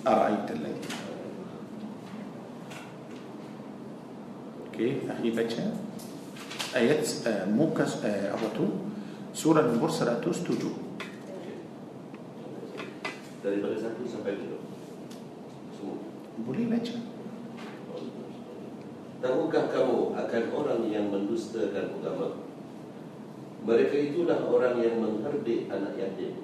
أرأيت 0.07 0.47
الذي. 0.49 0.85
أوكي 4.65 4.89
أخي 5.13 5.29
بچا 5.29 5.65
آيات 6.75 7.05
آه، 7.27 7.45
موكس 7.53 8.01
آه، 8.05 8.33
tu 8.57 8.90
surah 9.31 9.63
nombor 9.63 9.91
107 9.91 10.27
Daripada 13.41 13.75
satu 13.79 14.03
sampai 14.05 14.37
dua 14.37 14.59
Semua 15.73 15.97
boleh 16.45 16.65
baca 16.69 16.95
Tahukah 19.21 19.65
kamu 19.69 20.17
akan 20.17 20.43
orang 20.49 20.81
yang 20.89 21.13
mendustakan 21.13 21.93
agama? 22.01 22.41
Mereka 23.61 23.93
itulah 24.09 24.49
orang 24.49 24.81
yang 24.81 24.97
mengherdik 24.97 25.69
anak 25.69 25.93
yatim 25.93 26.41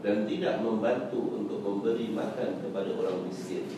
dan 0.00 0.24
tidak 0.24 0.64
membantu 0.64 1.36
untuk 1.36 1.60
memberi 1.60 2.08
makan 2.08 2.64
kepada 2.64 2.96
orang 2.96 3.28
miskin. 3.28 3.68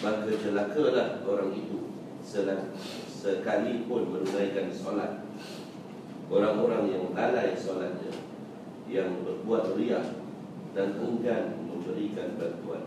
Maka 0.00 0.32
celakalah 0.40 1.20
orang 1.28 1.52
itu 1.52 1.92
sekalipun 3.12 4.08
menunaikan 4.08 4.72
solat. 4.72 5.29
Orang-orang 6.30 6.94
yang 6.94 7.04
lalai 7.10 7.58
solatnya 7.58 8.14
Yang 8.86 9.26
berbuat 9.26 9.74
riak 9.74 10.06
Dan 10.72 10.94
enggan 11.02 11.58
memberikan 11.66 12.38
bantuan 12.38 12.86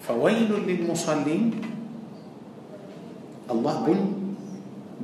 Fawailun 0.00 0.64
lil 0.64 0.82
musallim 0.88 1.52
Allah 3.46 3.78
pun 3.86 3.98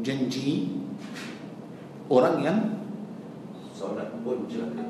janji 0.02 0.66
orang 2.10 2.42
yang 2.42 2.58
solat 3.70 4.10
pun 4.26 4.50
jaga. 4.50 4.82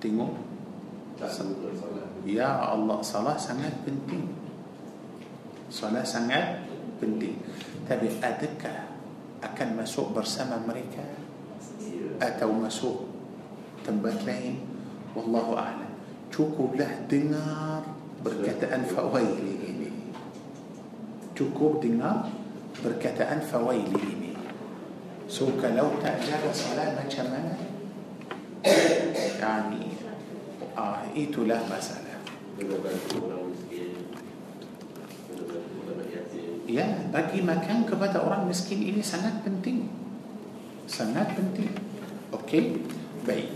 Tengok. 0.00 0.32
Ya 2.24 2.48
Allah, 2.56 3.00
solat 3.04 3.36
sangat 3.40 3.72
penting. 3.84 4.32
Solat 5.72 6.04
sangat 6.04 6.59
بلي 7.02 7.32
تبي 7.88 8.08
أدك 8.22 8.62
أكن 9.44 9.76
مسوق 9.76 10.08
برسم 10.12 10.48
أمريكا 10.52 11.04
أتو 12.22 12.52
مسوق 12.52 13.00
تنبتلين 13.86 14.58
والله 15.16 15.46
أعلم 15.58 15.90
تشوكوب 16.32 16.74
له 16.76 16.92
دينار 17.10 17.82
بركة 18.24 18.74
أنف 18.74 18.98
ويلي 18.98 19.54
إني 19.68 19.90
تشوكوب 21.34 21.80
دينار 21.80 22.28
بركة 22.84 23.18
أنف 23.32 23.54
ويلي 23.54 24.02
إني 24.12 24.32
سوك 25.28 25.64
لو 25.64 25.88
تأجر 26.02 26.42
صلاة 26.52 26.94
ما 26.94 27.02
تشمنا 27.08 27.54
يعني 29.40 29.86
آه 30.78 30.96
إيتو 31.16 31.44
له 31.44 31.62
مسألة 31.70 32.10
bagi 37.10 37.42
makan 37.42 37.84
kepada 37.86 38.22
orang 38.22 38.46
miskin 38.46 38.80
ini 38.80 39.02
sangat 39.02 39.42
penting. 39.42 39.90
Sangat 40.86 41.34
penting. 41.34 41.70
Okey? 42.30 42.78
Baik. 43.26 43.50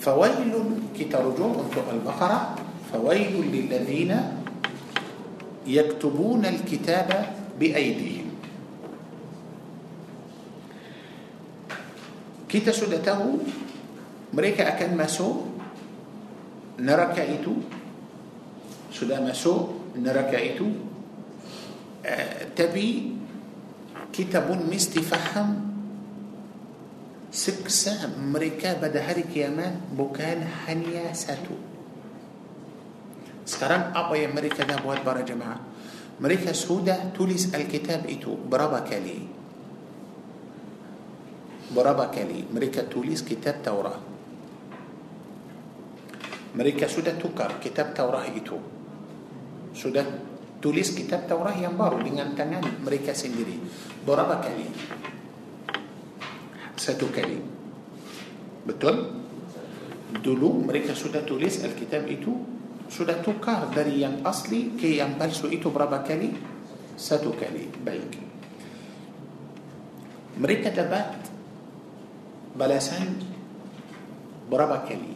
Fawailun 0.00 0.90
kita 0.96 1.20
rujuk 1.20 1.68
untuk 1.68 1.84
Al-Baqarah. 1.84 2.58
Fawailun 2.88 3.48
lilladhina 3.52 4.42
yaktubuna 5.68 6.50
al-kitaba 6.50 7.32
biaydihim. 7.60 8.28
Kita 12.48 12.68
sudah 12.68 13.00
tahu 13.00 13.40
mereka 14.32 14.76
akan 14.76 14.90
masuk 14.92 15.36
neraka 16.80 17.24
itu 17.24 17.64
sudah 18.92 19.24
masuk 19.24 19.96
neraka 19.96 20.36
itu 20.36 20.91
tapi 22.56 23.16
kita 24.12 24.46
mesti 24.66 25.02
faham 25.02 25.48
seksa 27.32 28.10
mereka 28.20 28.82
pada 28.82 29.00
hari 29.08 29.22
kiamat 29.22 29.96
bukan 29.96 30.44
hanya 30.44 31.12
satu. 31.12 31.56
Sekarang 33.46 33.96
apa 33.96 34.16
yang 34.16 34.28
mereka 34.34 34.64
dah 34.68 34.76
buat 34.82 35.00
para 35.06 35.20
jemaah. 35.24 35.60
Mereka 36.20 36.52
sudah 36.52 37.16
tulis 37.16 37.54
الكتاب 37.54 38.06
itu 38.06 38.36
berapa 38.50 38.84
kali. 38.84 39.18
برابا 41.72 42.04
كالي. 42.12 42.44
مريكا 42.54 42.92
تولس 42.92 43.22
كتاب 43.22 43.62
توراة. 43.64 43.98
مريكا 46.54 46.86
سودة 46.86 47.16
تكر 47.16 47.50
كتاب 47.64 47.94
توراة 47.94 48.26
إتو 48.36 48.58
سودة 49.74 50.04
tulis 50.62 50.94
kitab 50.94 51.26
Taurat 51.26 51.58
yang 51.58 51.74
baru 51.74 51.98
dengan 51.98 52.38
tangan 52.38 52.86
mereka 52.86 53.10
sendiri. 53.10 53.58
Berapa 54.06 54.38
kali? 54.38 54.70
Satu 56.78 57.10
kali. 57.10 57.42
Betul? 58.62 59.10
Dulu 60.22 60.62
mereka 60.70 60.94
sudah 60.94 61.26
tulis 61.26 61.66
Alkitab 61.66 62.06
itu 62.06 62.30
sudah 62.86 63.18
tukar 63.24 63.74
dari 63.74 64.06
yang 64.06 64.22
asli 64.22 64.78
ke 64.78 65.02
yang 65.02 65.18
palsu 65.18 65.50
itu 65.50 65.66
berapa 65.66 66.06
kali? 66.06 66.30
Satu 66.94 67.34
kali. 67.34 67.66
Baik. 67.82 68.22
Mereka 70.38 70.70
dapat 70.70 71.10
balasan 72.54 73.18
berapa 74.46 74.86
kali? 74.86 75.12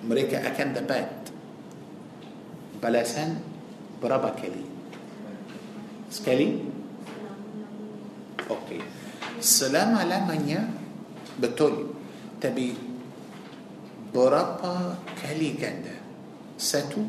Mereka 0.00 0.40
akan 0.40 0.68
dapat 0.72 1.29
balasan 2.80 3.38
berapa 4.00 4.32
kali? 4.32 4.64
Sekali? 6.08 6.64
Okey. 8.50 8.80
Selama-lamanya 9.38 10.66
betul. 11.38 11.94
Tapi 12.40 12.74
berapa 14.10 14.96
kali 15.20 15.54
ganda? 15.60 15.94
Satu? 16.56 17.04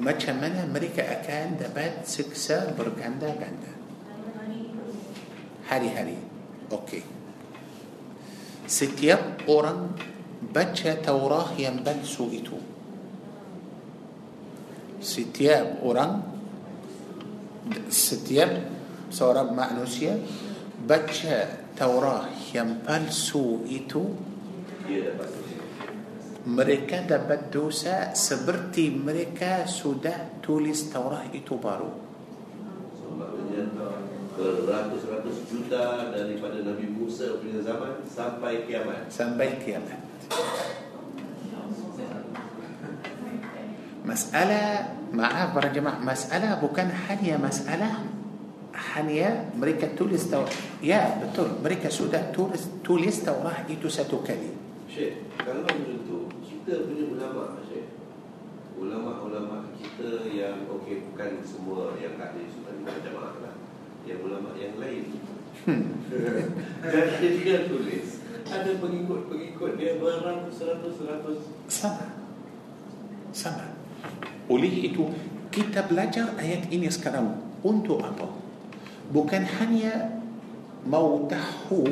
Macam 0.00 0.34
mana 0.40 0.64
mereka 0.64 1.04
akan 1.04 1.60
dapat 1.60 2.08
siksa 2.08 2.72
berganda-ganda? 2.72 3.72
Hari-hari. 5.68 6.16
Okey. 6.72 7.04
Setiap 8.64 9.44
orang 9.44 9.92
baca 10.50 10.90
Taurah 10.98 11.54
yang 11.54 11.86
palsu 11.86 12.26
itu 12.34 12.58
setiap 14.98 15.78
orang 15.86 16.18
setiap 17.86 18.50
seorang 19.14 19.54
manusia 19.54 20.18
baca 20.82 21.62
Taurah 21.78 22.26
yang 22.50 22.82
palsu 22.82 23.62
itu 23.70 24.02
mereka 26.42 27.06
dapat 27.06 27.54
dosa 27.54 28.10
seperti 28.18 28.90
mereka 28.90 29.62
sudah 29.70 30.42
tulis 30.42 30.90
Taurah 30.90 31.30
itu 31.30 31.54
baru 31.54 32.02
beratus-ratus 34.32 35.46
juta 35.46 36.10
daripada 36.10 36.58
Nabi 36.66 36.88
Musa 36.90 37.38
punya 37.38 37.62
zaman 37.62 38.02
sampai 38.08 38.66
kiamat. 38.66 39.06
sampai 39.06 39.60
kiamat 39.62 40.01
Masalah 44.02 44.92
Maaf 45.12 45.54
para 45.54 45.68
jemaah 45.70 45.98
Masalah 46.02 46.58
bukan 46.58 46.88
hanya 47.08 47.38
masalah 47.38 48.02
Hanya 48.72 49.52
mereka 49.54 49.88
tulis 49.94 50.26
Taurat 50.26 50.52
Ya 50.82 51.16
betul 51.20 51.52
Mereka 51.62 51.88
sudah 51.92 52.32
tulis 52.34 52.66
Tulis 52.82 53.22
Taurat 53.22 53.64
itu 53.68 53.86
satu 53.88 54.20
kali 54.20 54.62
Syekh, 54.92 55.24
kalau 55.40 55.64
begitu 55.64 56.28
kita 56.44 56.84
punya 56.84 57.04
ulama 57.16 57.56
Syekh. 57.64 57.96
Ulama-ulama 58.76 59.72
kita 59.72 60.28
yang 60.28 60.68
okey 60.68 61.08
bukan 61.08 61.40
semua 61.40 61.96
yang 61.96 62.20
ahli 62.20 62.44
sunnah 62.52 63.00
jamaah 63.00 63.40
lah. 63.40 63.56
Yang 64.04 64.20
ulama 64.28 64.52
yang 64.52 64.76
lain. 64.76 65.16
Dan 66.92 67.08
dia 67.18 67.72
tulis 67.72 68.21
ada 68.52 68.72
pengikut-pengikut 68.76 69.70
dia 69.80 69.96
beratus-ratus-ratus 69.96 71.38
Sama 71.72 72.06
Sama 73.32 73.66
Oleh 74.52 74.92
itu 74.92 75.08
Kita 75.48 75.88
belajar 75.88 76.36
ayat 76.36 76.68
ini 76.68 76.92
sekarang 76.92 77.32
Untuk 77.64 78.04
apa? 78.04 78.28
Bukan 79.08 79.42
hanya 79.60 80.20
Mau 80.84 81.24
tahu 81.26 81.84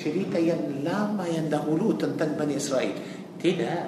Cerita 0.00 0.40
yang 0.40 0.82
lama 0.82 1.22
yang 1.28 1.46
dahulu 1.46 1.94
Tentang 1.94 2.34
Bani 2.34 2.58
Israel 2.58 2.92
Tidak 3.38 3.82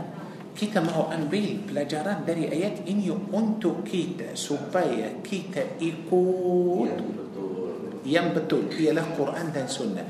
Kita 0.55 0.79
mau 0.87 1.11
ambil 1.11 1.67
pelajaran 1.67 2.23
dari 2.23 2.47
ayat 2.47 2.87
ini 2.87 3.11
Untuk 3.11 3.83
kita 3.83 4.39
Supaya 4.39 5.19
kita 5.25 5.81
ikut 5.83 6.87
yang 6.87 7.03
betul. 7.11 7.69
yang 8.05 8.29
betul 8.37 8.63
ialah 8.69 9.07
Quran 9.17 9.49
dan 9.51 9.67
Sunnah. 9.67 10.07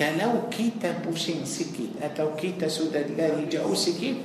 Kalau 0.00 0.48
kita 0.48 1.04
pusing 1.04 1.44
sikit 1.44 2.00
atau 2.00 2.32
kita 2.32 2.72
sudah 2.72 3.04
lari 3.12 3.44
jauh 3.52 3.76
sikit, 3.76 4.16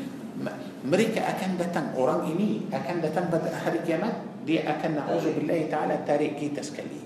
mereka 0.88 1.28
akan 1.36 1.60
datang 1.60 1.92
orang 2.00 2.32
ini 2.32 2.72
akan 2.72 3.04
datang 3.04 3.28
pada 3.28 3.52
hari 3.52 3.84
kiamat 3.84 4.16
dia 4.48 4.64
akan 4.72 5.04
na'udzubillah 5.04 5.68
ta'ala 5.68 6.00
tarik 6.08 6.40
kita 6.40 6.64
sekali. 6.64 7.02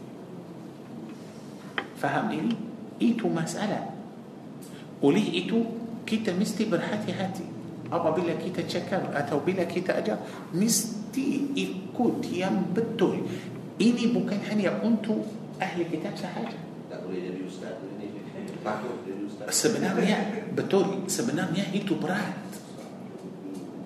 Faham 1.97 2.29
ini? 2.29 2.53
Itu 3.01 3.25
masalah. 3.25 3.89
Oleh 5.01 5.23
itu 5.23 5.65
kita 6.05 6.35
mesti 6.37 6.69
berhati-hati. 6.69 7.47
Apabila 7.89 8.37
kita 8.37 8.69
cakap 8.69 9.09
atau 9.17 9.41
bila 9.41 9.65
kita 9.65 9.97
ajar 9.97 10.21
mesti 10.53 11.57
ikut 11.57 12.21
yang 12.29 12.69
betul. 12.69 13.17
Ini 13.81 14.13
bukan 14.13 14.45
hanya 14.45 14.77
untuk 14.85 15.25
ahli 15.57 15.89
kitab 15.89 16.13
sahaja. 16.13 16.59
Tak 16.91 17.07
boleh 17.07 17.17
jadi 17.17 17.41
ustaz 17.47 17.79
ni. 17.81 17.89
Takut 17.97 18.05
jadi 18.05 18.19
ustaz. 18.19 18.48
Sebenarnya 19.49 20.49
betul, 20.53 21.07
sebenarnya 21.09 21.71
itu 21.71 21.95
berat. 21.95 22.37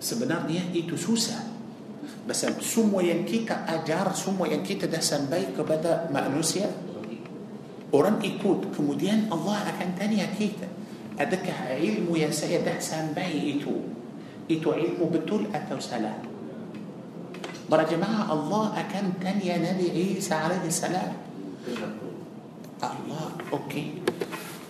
Sebenarnya 0.03 0.67
itu 0.75 0.97
susah. 0.99 1.53
Pasal 2.23 2.55
semua 2.63 3.03
yang 3.03 3.27
kita 3.27 3.67
ajar, 3.67 4.11
semua 4.15 4.47
yang 4.47 4.63
kita 4.63 4.87
dah 4.87 4.99
sampai 4.99 5.51
kepada 5.55 6.07
manusia, 6.11 6.67
orang 7.91 8.19
ikut. 8.23 8.71
Kemudian 8.75 9.27
Allah 9.31 9.63
akan 9.75 9.89
tanya 9.95 10.27
kita, 10.31 10.67
adakah 11.19 11.75
ilmu 11.79 12.15
yang 12.15 12.31
saya 12.31 12.63
dah 12.63 12.79
sampai 12.79 13.59
itu, 13.59 13.75
itu 14.47 14.67
ilmu 14.67 15.11
betul 15.11 15.47
atau 15.51 15.79
salah? 15.79 16.15
Para 17.67 17.87
jemaah 17.87 18.27
Allah 18.27 18.75
akan 18.75 19.19
tanya 19.23 19.59
Nabi 19.59 19.87
Isa 20.19 20.47
alaihi 20.47 20.67
salam. 20.67 21.15
Allah 22.83 23.31
okey 23.55 24.03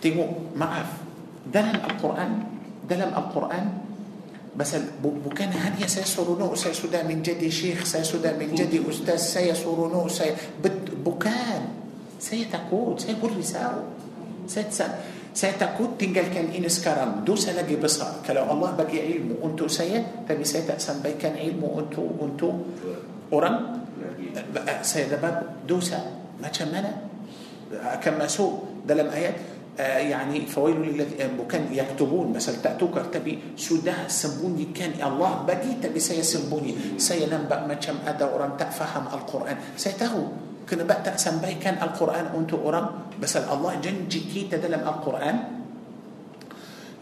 tengok 0.04 0.52
maaf 0.52 1.00
dalam 1.48 1.80
Al-Quran 1.80 2.30
dalam 2.84 3.10
Al-Quran 3.16 3.64
bu- 5.00 5.18
bukan 5.24 5.48
hanya 5.50 5.88
saya 5.88 6.04
seronok 6.04 6.52
saya 6.54 6.76
sudah 6.76 7.00
menjadi 7.08 7.48
syekh 7.48 7.88
saya 7.88 8.04
sudah 8.04 8.36
menjadi 8.36 8.84
ustaz 8.84 9.32
saya 9.32 9.56
seronok 9.56 10.12
saya 10.12 10.36
bet, 10.60 10.92
bukan 11.00 11.72
saya 12.20 12.44
takut 12.52 13.00
saya 13.00 13.16
pun 13.16 13.32
risau 13.32 13.88
saya, 14.44 14.68
saya, 15.32 15.56
takut 15.56 15.96
tinggalkan 15.96 16.52
ini 16.52 16.68
sekarang 16.68 17.24
dosa 17.24 17.56
lagi 17.56 17.80
besar 17.80 18.20
kalau 18.20 18.44
Allah 18.44 18.76
bagi 18.76 19.00
ilmu 19.00 19.40
untuk 19.40 19.72
saya 19.72 20.04
tapi 20.28 20.44
saya 20.44 20.76
tak 20.76 20.84
sampaikan 20.84 21.32
ilmu 21.32 21.80
untuk 21.80 22.04
untuk 22.20 22.52
orang. 23.32 23.80
Eh, 24.34 24.80
saya 24.82 25.14
dapat 25.14 25.64
dosa 25.64 26.02
macam 26.42 26.66
mana 26.70 26.90
akan 27.94 28.14
masuk 28.18 28.52
dalam 28.84 29.08
ayat 29.10 29.34
uh, 29.34 29.53
آه، 29.74 29.98
يعني 29.98 30.46
فويل 30.46 31.02
آه، 31.18 31.34
كان 31.50 31.66
يكتبون 31.74 32.30
مثلا 32.30 32.62
تأتوك 32.62 32.94
ارتبي 32.94 33.58
سودا 33.58 34.06
سبوني 34.06 34.70
كان 34.70 34.94
الله 35.02 35.50
بديت 35.50 35.82
بسي 35.90 36.22
سبوني 36.22 36.94
سينام 36.94 37.50
بقى 37.50 37.66
ما 37.66 37.74
شم 37.82 37.98
أدا 38.06 38.30
أوران 38.30 38.54
تفهم 38.54 39.10
القرآن. 39.10 39.56
سيتهو 39.74 40.22
كنا 40.70 40.86
بقى 40.86 41.18
سمبي 41.18 41.58
كان 41.58 41.82
القرآن 41.82 42.38
أنت 42.38 42.54
أوران. 42.54 43.18
بس 43.18 43.34
الله 43.36 43.72
جنجي 43.82 44.20
كي 44.30 44.40
تدلم 44.46 44.80
القرآن. 44.86 45.36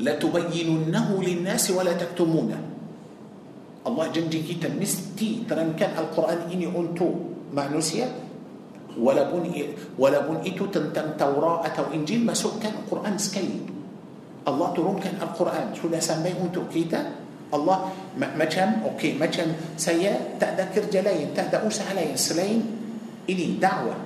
لا 0.00 0.16
تبيننه 0.16 1.08
للناس 1.22 1.64
ولا 1.76 1.92
تكتمونه. 1.92 2.58
الله 3.86 4.06
جنجي 4.16 4.40
كي 4.48 4.54
تمستي 4.64 5.44
ترن 5.44 5.76
كان 5.76 5.92
القرآن 5.92 6.48
إني 6.48 6.72
أنت 6.72 7.00
معنوسية؟ 7.52 8.31
ولا 9.00 9.32
بن 9.32 9.48
ولا 9.98 10.18
بن 10.28 10.44
إتو 10.44 10.68
تنتم 10.68 11.16
توراة 11.16 11.64
أو 11.78 11.96
إنجيل 11.96 12.28
ما 12.28 12.36
كان 12.36 12.74
القرآن 12.84 13.16
سكي 13.16 13.48
الله 14.48 14.68
ترون 14.76 14.96
كان 15.00 15.16
القرآن. 15.22 15.72
شو 15.78 15.88
لا 15.88 16.00
سميه 16.00 16.36
أنتو؟ 16.36 16.68
كيتا؟ 16.68 17.00
الله. 17.54 17.78
ما 18.16 18.44
كان 18.44 18.84
أوكي 18.84 19.16
ما 19.16 19.26
كان 19.32 19.56
سيا 19.80 20.36
تذكر 20.36 20.92
جلين 20.92 21.32
تأوس 21.32 21.78
عليه 21.88 22.16
سلين 22.20 22.60
إني 23.30 23.56
دعوة. 23.62 23.96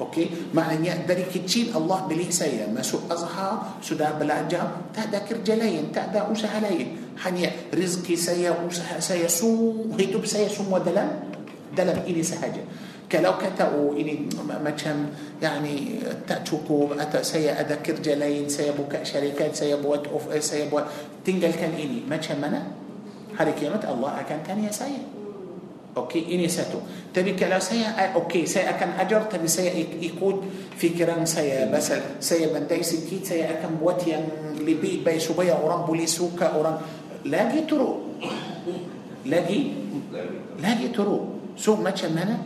أوكي؟ 0.00 0.54
مع 0.56 0.64
أن 0.72 0.82
يقدر 0.82 1.30
كتشين 1.30 1.76
الله 1.76 1.98
بلي 2.08 2.32
سيا 2.32 2.66
ما 2.72 2.82
سوء 2.82 3.06
أظهى 3.06 3.50
سدى 3.84 4.08
بلا 4.18 4.48
جام 4.50 4.90
تذكر 4.96 5.44
جلين 5.46 5.92
تأوس 5.92 6.42
عليه 6.44 7.14
حني 7.20 7.74
رزقي 7.74 8.16
سيا 8.16 8.56
سيا 8.98 9.28
سو 9.28 9.74
هيتوب 9.94 10.26
سيا 10.26 10.48
سو 10.48 10.66
ودلم. 10.66 11.30
دلم 11.70 12.02
إني 12.02 12.22
سهجه 12.26 12.66
كلو 13.12 13.32
كتا 13.42 13.74
أو 13.74 13.98
إني 13.98 14.30
مثلا 14.64 14.96
يعني 15.42 15.74
تأتوكو 16.30 16.94
اتا 16.94 17.22
سي 17.26 17.50
اذكر 17.50 17.98
جلين 17.98 18.46
سي 18.48 18.70
بوك 18.70 19.02
شركات 19.02 19.54
سي 19.58 19.74
بوت 19.82 20.06
اوف 20.06 20.30
سي 20.38 20.70
بوت 20.70 20.84
تنقل 21.26 21.52
كان 21.58 21.74
إني. 21.74 22.06
مثلا 22.06 22.38
منا؟ 22.38 22.62
هذه 23.38 23.52
كلمة 23.60 23.82
الله 23.82 24.10
اكن 24.20 24.38
كان 24.46 24.64
يا 24.64 24.70
سي 24.70 24.94
أوكي 25.96 26.34
إني 26.34 26.46
ساتو 26.46 26.78
تبي 27.10 27.34
كلو 27.34 27.58
سي 27.58 27.82
أوكي 28.14 28.46
سي 28.46 28.62
اكن 28.62 28.94
أجر 29.02 29.22
تبي 29.26 29.48
سي 29.50 29.90
إيكود 30.02 30.38
في 30.78 30.94
كران 30.94 31.26
سي 31.26 31.66
بس. 31.74 31.92
سي 32.22 32.46
من 32.54 32.70
دايس 32.70 33.10
كيت 33.10 33.26
سي 33.26 33.42
اكن 33.42 33.82
بوت 33.82 34.06
يم 34.06 34.22
لبي 34.62 35.02
بي 35.02 35.18
شبيا 35.18 35.58
بولي 35.86 36.06
سوكا 36.06 36.46
اورام 36.54 36.78
لاقي 37.26 37.66
ترو. 37.66 37.90
لاقي 39.26 39.62
لاقي 40.62 40.88
ترو. 40.94 41.18
سو 41.58 41.76
مثلا 41.76 42.10
منا؟ 42.14 42.38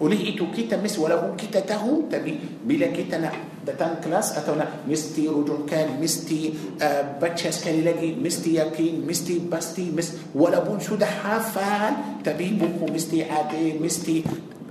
وليه 0.00 0.34
إتو 0.34 0.54
كيتا 0.54 0.78
مس 0.78 0.98
ولا 0.98 1.14
هو 1.18 1.36
كيتا 1.36 1.60
تهو 1.60 2.06
تبي 2.10 2.62
بلا 2.64 2.86
كيتا 2.94 3.18
نا 3.18 3.30
دتان 3.66 3.98
كلاس 4.04 4.38
أتونا 4.38 4.86
مستي 4.88 5.28
رجل 5.28 5.66
كان 5.66 5.98
مستي 6.00 6.54
آه، 6.82 7.18
باتشاس 7.18 7.64
كان 7.64 7.84
لقي 7.84 8.14
مستي 8.14 8.54
يقين 8.54 9.06
مستي 9.06 9.38
باستي 9.50 9.90
مس 9.90 10.12
ولا 10.34 10.58
بون 10.62 10.80
شو 10.80 10.94
ده 10.94 11.06
حافان 11.06 12.22
تبي 12.24 12.50
بوكو 12.62 12.94
مستي 12.94 13.24
عادي 13.26 13.78
مستي 13.78 14.24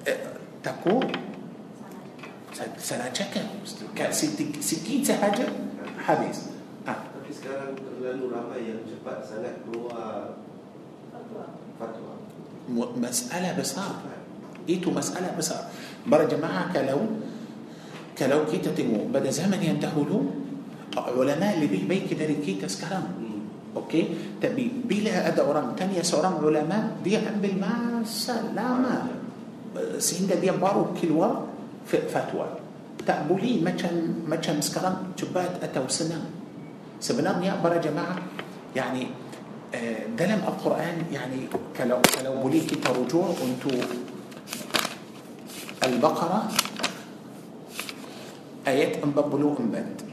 آه، 0.07 0.17
تكو 0.63 1.03
سنة 2.79 3.11
جاكا 3.15 3.41
كان 3.95 4.11
سكين 4.59 5.03
سحاجة 5.03 5.45
حبيس 6.07 6.39
Sekarang 7.27 7.77
terlalu 7.77 8.33
ramai 8.33 8.65
yang 8.65 8.81
cepat 8.87 9.21
sangat 9.21 9.61
keluar 9.61 10.35
fatwa. 11.77 12.17
Masalah 12.97 13.53
besar. 13.53 14.16
إيتو 14.69 14.91
مسألة 14.91 15.35
بس 15.39 15.49
برا 16.07 16.27
جماعة 16.27 16.73
كلو 16.75 16.99
كلو 18.17 18.39
كيتا 18.51 18.71
تنمو. 18.77 19.09
بدا 19.13 19.31
زمن 19.31 19.63
ينتهلو 19.63 20.19
علماء 20.97 21.51
اللي 21.55 21.67
بيه 21.67 21.83
بيك 21.87 22.13
داري 22.13 22.43
كيتا 22.45 22.67
سكرام 22.67 23.03
أوكي؟ 23.77 24.03
تبي 24.41 24.89
بلا 24.89 25.27
أدا 25.27 25.45
أورام 25.45 25.77
تانية 25.77 26.01
سورام 26.01 26.41
علماء 26.41 26.97
دي 27.05 27.17
عم 27.17 27.37
بالماسة 27.41 28.57
لا 28.57 28.67
ما 28.73 28.93
سين 30.01 30.25
دا 30.27 30.41
دي 30.41 30.49
بارو 30.49 30.97
كلوة 30.97 31.29
فتوى. 31.85 32.47
تقبلي 33.07 33.61
ما 33.61 33.71
كان 33.77 34.25
ما 34.27 34.35
كان 34.35 34.59
سكرام 34.61 35.13
تبات 35.17 35.63
أتو 35.63 35.87
سنة. 35.87 36.19
سبنام 36.99 37.43
يا 37.43 37.55
برا 37.63 37.77
جماعة. 37.77 38.17
يعني 38.75 39.07
آه، 39.75 40.11
دلم 40.17 40.41
القرآن. 40.47 40.97
يعني 41.13 41.47
كلو 41.77 42.01
كلو 42.01 42.33
بليك 42.43 42.83
ترجوع. 42.83 43.27
وانتو 43.37 43.71
Al-Baqarah 45.87 46.51
ayat 48.67 48.99
44 48.99 50.03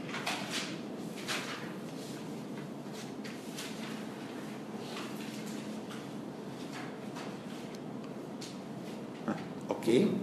Okey. 9.67 10.15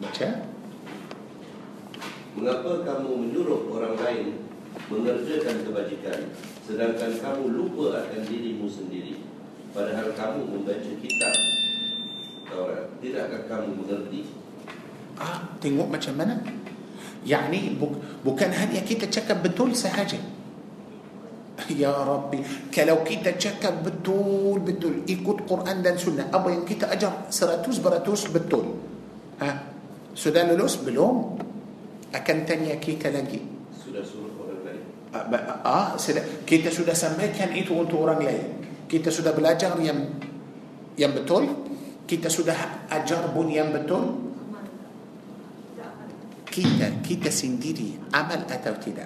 Baca. 0.00 0.28
Mengapa 2.32 2.72
kamu 2.80 3.10
menyuruh 3.20 3.68
orang 3.76 4.00
lain 4.00 4.40
mengerjakan 4.88 5.60
kebajikan 5.60 6.32
sedangkan 6.64 7.12
kamu 7.20 7.44
lupa 7.52 8.00
akan 8.00 8.22
dirimu 8.24 8.64
sendiri 8.64 9.20
padahal 9.76 10.16
kamu 10.16 10.40
membaca 10.56 10.92
kitab 11.00 11.34
Taurat 12.46 12.86
tidakkah 12.98 13.46
kamu 13.50 13.82
mengerti 13.82 14.35
Ah, 15.16 15.40
tengok 15.58 15.88
macam 15.88 16.14
mana? 16.16 16.36
Yani 17.26 17.74
bu, 17.74 17.96
bukan 18.22 18.52
hanya 18.52 18.80
kita 18.84 19.08
cakap 19.10 19.42
betul 19.42 19.72
sahaja. 19.74 20.20
Ya 21.72 21.88
Rabbi, 21.88 22.44
kalau 22.68 23.00
kita 23.00 23.32
cakap 23.40 23.80
betul-betul 23.80 25.08
ikut 25.08 25.48
Quran 25.48 25.80
dan 25.80 25.96
Sunnah, 25.96 26.28
apa 26.28 26.52
yang 26.52 26.68
kita 26.68 26.92
ajar 26.92 27.32
seratus 27.32 27.80
beratus 27.80 28.28
betul. 28.28 28.76
Ha? 29.40 29.50
Sudah 30.12 30.44
lulus? 30.52 30.80
Belum. 30.84 31.40
Akan 32.12 32.44
tanya 32.44 32.76
kita 32.76 33.08
lagi. 33.12 33.40
sudah 33.72 34.00
suruh 34.04 34.32
orang 34.40 34.60
lain 34.64 34.82
Ah, 35.64 35.96
sudah, 35.96 36.44
kita 36.44 36.68
sudah 36.68 36.92
sampaikan 36.92 37.52
itu 37.56 37.72
untuk 37.72 38.04
orang 38.04 38.20
lain. 38.20 38.46
Kita 38.86 39.08
sudah 39.08 39.32
belajar 39.32 39.74
yang 39.80 39.98
yang 40.96 41.12
betul. 41.12 41.48
Kita 42.06 42.30
sudah 42.30 42.86
ajar 42.92 43.32
pun 43.34 43.50
yang 43.50 43.74
betul. 43.74 44.14
Amal 44.38 44.62
tak? 44.62 44.88
Tidak 45.74 45.88
amal. 45.88 46.08
Kita 46.56 47.04
kita 47.04 47.28
sendiri 47.28 48.00
amal 48.16 48.48
atau 48.48 48.72
tidak. 48.80 49.04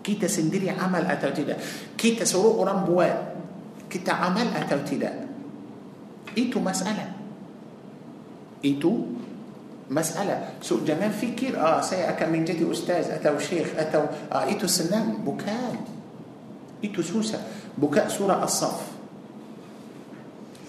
Kita 0.00 0.24
sendiri 0.24 0.72
amal 0.72 1.04
atau 1.04 1.28
tidak. 1.36 1.60
Kita 1.92 2.24
suruh 2.24 2.64
orang 2.64 2.88
buat. 2.88 3.16
Kita 3.92 4.24
amal 4.24 4.48
atau 4.56 4.80
tidak. 4.80 5.12
Itu 6.32 6.64
masalah. 6.64 7.12
Itu 8.64 9.20
masalah. 9.92 10.56
So 10.64 10.80
jangan 10.80 11.12
fikir 11.12 11.60
ah 11.60 11.84
saya 11.84 12.16
akan 12.16 12.32
menjadi 12.32 12.64
ustaz 12.64 13.12
atau 13.12 13.36
syekh 13.36 13.76
atau 13.76 14.08
ah, 14.32 14.48
itu 14.48 14.64
senang. 14.64 15.20
Bukan. 15.20 15.76
Itu 16.80 17.04
susah. 17.04 17.68
Buka 17.76 18.08
surah 18.08 18.40
As-Saff. 18.40 18.80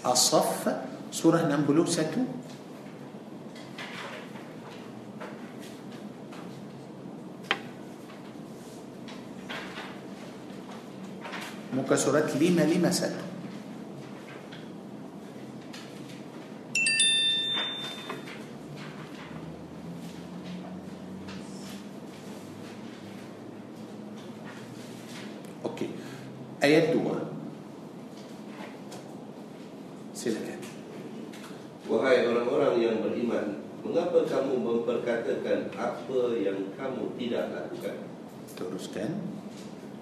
As-Saff 0.03 0.67
surah 1.15 1.47
61 1.47 2.44
muka 11.75 11.99
surat 11.99 12.23
551 12.31 13.35
Okey. 25.67 25.91
Ayat 26.63 26.95
2. 26.95 27.03
Silakan. 30.15 30.63
Wahai 31.91 32.23
orang-orang 32.23 32.79
yang 32.79 33.03
beriman 33.03 33.59
Mengapa 33.83 34.23
kamu 34.23 34.63
memperkatakan 34.63 35.75
apa 35.75 36.19
yang 36.39 36.71
kamu 36.79 37.19
tidak 37.19 37.51
lakukan 37.51 38.07
Teruskan. 38.55 39.34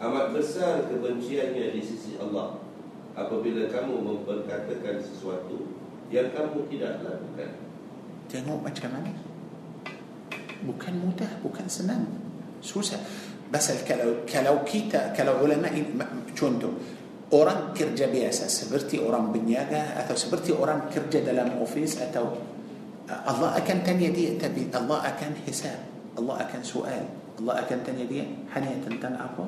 Amat 0.02 0.34
besar 0.34 0.90
kebenciannya 0.90 1.74
di 1.74 1.82
sisi 1.82 2.18
Allah 2.18 2.61
Apabila 3.14 3.70
kamu 3.70 4.02
memperkatakan 4.02 4.98
sesuatu 4.98 5.70
yang 6.10 6.34
kamu 6.34 6.65
tidak 6.70 7.02
lakukan 7.06 7.64
Tengok 8.34 8.60
macam 8.65 8.90
mana. 8.90 9.11
Bukan 10.64 10.94
mudah, 11.06 11.32
bukan 11.44 11.68
senang. 11.68 12.07
Susah. 12.64 12.98
Pasal 13.52 13.84
kalau 13.86 14.26
kalau 14.26 14.65
kita 14.65 15.14
kalau 15.14 15.45
ulama 15.45 15.70
contoh 16.34 16.74
orang 17.30 17.70
kerja 17.78 18.10
biasa 18.10 18.49
seperti 18.49 18.98
orang 18.98 19.30
penjaga 19.30 19.94
atau 20.02 20.18
seperti 20.18 20.49
orang 20.49 20.90
kerja 20.90 21.22
dalam 21.22 21.61
office 21.61 22.02
atau 22.02 22.34
Allah 23.06 23.53
akan 23.53 23.78
tanya 23.86 24.10
dia 24.10 24.34
tapi 24.41 24.74
Allah 24.74 25.06
akan 25.06 25.38
hisab 25.45 25.78
Allah 26.18 26.41
akan 26.41 26.61
soal 26.65 27.06
Allah 27.38 27.53
akan 27.61 27.80
tanya 27.86 28.10
dia 28.10 28.26
hanya 28.57 28.74
tentang 28.82 29.14
apa 29.22 29.45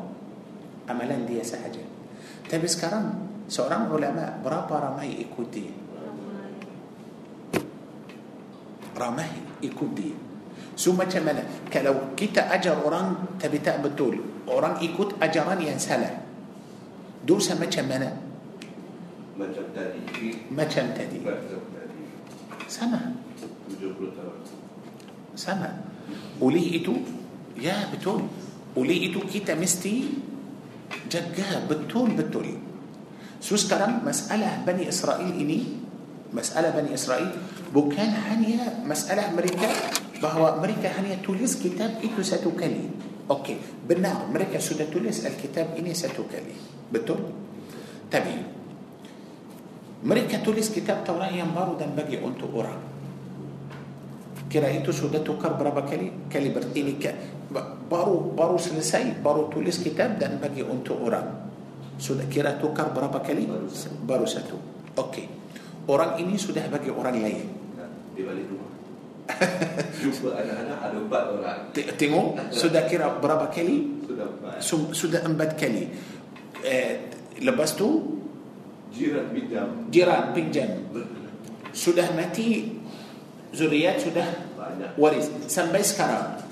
amalan 0.85 1.25
dia 1.25 1.41
sahaja 1.41 1.81
tapi 2.45 2.69
sekarang 2.69 3.05
seorang 3.49 3.89
ulama 3.89 4.37
berapa 4.41 4.69
ramai 4.69 5.17
ikut 5.25 5.49
dia 5.49 5.73
Ramai. 8.95 9.27
ikut 9.59 9.91
dia 9.91 10.15
So 10.75 10.91
macam 10.91 11.23
mana 11.23 11.43
Kalau 11.71 12.15
kita 12.19 12.51
ajar 12.51 12.75
orang 12.83 13.39
Tapi 13.39 13.63
tak 13.63 13.79
betul 13.79 14.19
Orang 14.47 14.79
ikut 14.83 15.15
ajaran 15.23 15.59
yang 15.63 15.79
salah 15.79 16.11
Dosa 17.23 17.55
macam 17.55 17.87
mana 17.87 18.11
Macam 19.39 19.65
tadi 19.71 20.03
Macam 20.51 20.85
tadi 20.91 21.17
Sama 22.67 23.15
70 23.71 24.15
tahun 24.19 24.37
Sama 25.35 25.69
Oleh 26.43 26.75
itu 26.75 27.03
Ya 27.55 27.87
betul 27.87 28.27
Oleh 28.75 29.11
itu 29.11 29.23
kita 29.23 29.55
mesti 29.55 30.11
jaga 31.11 31.67
betul 31.69 32.09
betul 32.17 32.57
so 33.41 33.55
sekarang? 33.55 34.05
Masalah 34.05 34.65
بني 34.67 34.89
إسرائيل 34.89 35.33
ini 35.37 35.59
masalah 36.33 36.69
بني 36.69 36.93
إسرائيل. 36.93 37.29
Bukan 37.73 38.09
hanya 38.09 38.87
masalah 38.87 39.29
mereka 39.29 39.69
bahawa 40.23 40.59
mereka 40.59 40.89
hanya 40.97 41.21
tulis 41.21 41.61
kitab 41.61 42.01
itu 42.01 42.21
satu 42.23 42.53
kali. 42.53 42.89
Okay 43.25 43.57
benar 43.89 44.29
mereka 44.29 44.61
sudah 44.61 44.85
tulis 44.93 45.25
الكتاب 45.25 45.77
ini 45.81 45.93
satu 45.93 46.29
kali 46.29 46.53
betul 46.93 47.17
تبي 48.13 48.37
أمريكا 50.05 50.45
توليس 50.45 50.69
كتاب 50.77 51.01
توراة 51.05 51.33
ينبارو 51.33 51.81
دن 51.81 51.97
بجي 51.97 52.21
أنتو 52.21 52.45
أورا. 52.53 52.77
كرايتو 54.53 54.91
سودة 54.93 55.25
كرب 55.25 55.57
ربا 55.57 55.89
كالي 55.89 56.29
كالي 56.29 56.49
برتيني 56.53 57.01
كالي 57.01 57.17
baru 57.85 58.33
baru 58.33 58.57
selesai, 58.57 59.21
baru 59.21 59.47
tulis 59.49 59.81
kitab 59.81 60.17
dan 60.17 60.37
bagi 60.41 60.61
untuk 60.65 60.99
orang. 61.01 61.45
Sudah 61.95 62.27
kira 62.27 62.59
tukar 62.59 62.91
berapa 62.91 63.23
kali? 63.23 63.47
Baru 63.47 63.69
satu. 63.71 63.95
Baru 64.03 64.25
satu. 64.27 64.57
Okey. 64.99 65.25
Orang 65.85 66.17
ini 66.19 66.35
sudah 66.35 66.65
bagi 66.67 66.89
orang 66.89 67.17
lain. 67.21 67.45
Di 68.15 68.23
balik 68.23 68.47
rumah 68.47 68.71
Jumpa 69.99 70.37
anak-anak 70.37 70.79
ada 70.85 70.97
empat 71.01 71.23
orang 71.35 71.59
Tengok 71.99 72.27
sudah 72.53 72.85
kira 72.85 73.11
berapa 73.17 73.49
kali? 73.49 74.05
Sudah 74.05 74.25
empat 74.29 74.61
Su- 74.61 74.93
Sudah 74.95 75.21
empat 75.25 75.57
kali. 75.59 75.89
Eh, 76.63 76.91
lepas 77.41 77.75
tu 77.75 78.15
Jiran 78.95 79.27
pinjam 79.35 79.67
jiran 79.91 80.31
pinjam. 80.31 80.69
Sudah 81.75 82.07
mati 82.15 82.79
zuriat 83.51 83.99
sudah 83.99 84.23
Banyak 84.55 84.95
waris 84.95 85.27
sampai 85.51 85.83
sekarang. 85.83 86.44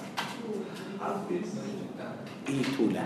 اي 2.49 2.61
طولة 2.77 3.05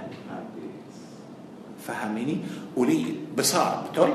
فهميني 1.87 2.37
ولي 2.75 3.15
بصار 3.37 3.87
بتول 3.91 4.11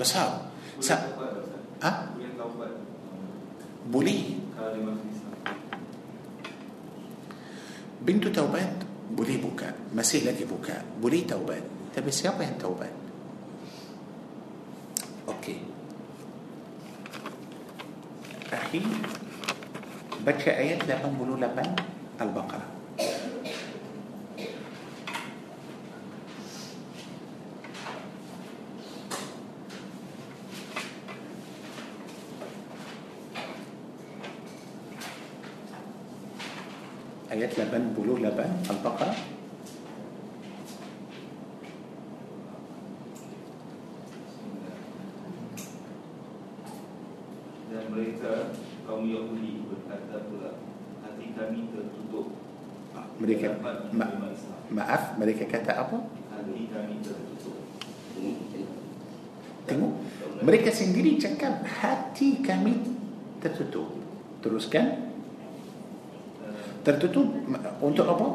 بصار. 0.00 0.32
س 0.80 0.92
ها؟ 1.82 1.92
بولي. 3.90 4.18
بنت 8.02 8.24
توبات 8.28 8.76
بولي 9.10 9.36
بكاء 9.36 9.74
مسيح 9.94 10.24
لدي 10.24 10.44
بوكا. 10.44 10.82
بولي 11.02 11.20
توبات. 11.28 11.62
تبي 11.96 12.10
سياق 12.10 12.40
هن 12.40 12.58
توبات؟ 12.58 12.96
أوكي. 15.28 15.58
أخي 18.52 18.82
بكى 20.26 20.50
آيات 20.50 20.88
لا 20.88 21.02
بنبولو 21.02 21.36
لبن. 21.36 21.68
البقرة. 22.20 22.71
Ayat 37.42 37.58
88 37.58 38.70
Al-Baqarah. 38.70 39.18
Dan 47.66 47.84
mereka 47.90 48.54
kaum 48.86 49.10
Yahudi 49.10 49.66
berkata 49.66 50.22
pula 50.30 50.54
hati 51.02 51.26
kami 51.34 51.58
tertutup. 51.74 52.26
Mereka 53.18 53.58
dapat 53.58 53.90
ma- 53.90 54.14
maaf 54.70 55.18
mereka 55.18 55.42
kata 55.50 55.72
apa? 55.82 55.98
Hati 56.30 56.70
kami 56.70 56.94
tertutup. 57.02 57.58
Tengok. 59.66 59.92
Mereka 60.46 60.70
sendiri 60.70 61.18
cakap 61.18 61.66
hati 61.66 62.38
kami 62.38 62.86
tertutup. 63.42 63.98
Teruskan 64.46 65.11
tertutup. 66.82 67.26
Untuk 67.82 68.06
apa? 68.06 68.26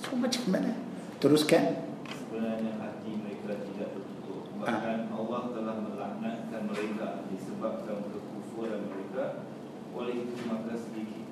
So 0.00 0.12
macam 0.20 0.44
mana? 0.52 0.72
Teruskan. 1.18 1.80
Sebenarnya 2.04 2.72
hati 2.76 3.10
mereka 3.16 3.56
tidak 3.64 3.88
tertutup. 3.96 4.44
Ah. 4.60 4.76
bahkan 4.76 4.98
Allah 5.12 5.42
telah 5.56 5.76
melaknatkan 5.80 6.62
mereka 6.68 7.24
disebabkan 7.32 7.96
kekufuran 8.12 8.92
mereka. 8.92 9.48
Oleh 9.96 10.28
itu 10.28 10.34
maka 10.44 10.76
sedikit 10.76 11.26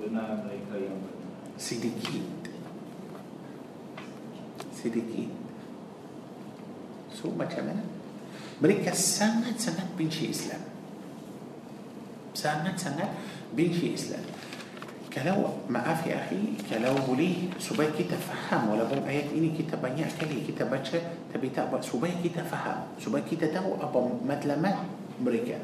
benar 0.00 0.40
mereka 0.48 0.74
yang 0.80 0.96
benar. 1.04 1.30
Sedikit. 1.60 2.28
Sedikit. 4.72 5.30
So 7.12 7.28
macam 7.32 7.68
mana? 7.68 7.84
Mereka 8.64 8.96
sangat-sangat 8.96 9.92
benci 9.98 10.32
Islam 10.32 10.73
سامن 12.34 12.76
سنة 12.76 13.06
بين 13.56 13.72
في 13.72 13.94
إسلام. 13.94 14.22
كلو 15.14 15.70
ما 15.70 15.94
في 16.02 16.10
أخي 16.10 16.58
كلو 16.66 16.94
بلي 17.06 17.54
سبأ 17.62 17.94
كي 17.94 18.02
تفهم 18.10 18.68
ولا 18.68 18.84
بوم 18.84 19.06
آيات 19.06 19.30
إني 19.30 19.54
كي 19.54 19.62
تبني 19.62 20.02
أكلي 20.02 20.42
كي 20.42 20.52
تبتش 20.58 20.90
تبي 21.30 21.48
تأب 21.54 21.70
سبأ 21.82 22.10
كي 22.18 22.34
تفهم 22.34 22.98
سبأ 22.98 23.22
كي 23.22 23.38
تتو 23.38 23.78
أبا 23.78 24.26
مدلما 24.26 24.74
بريكا. 25.22 25.58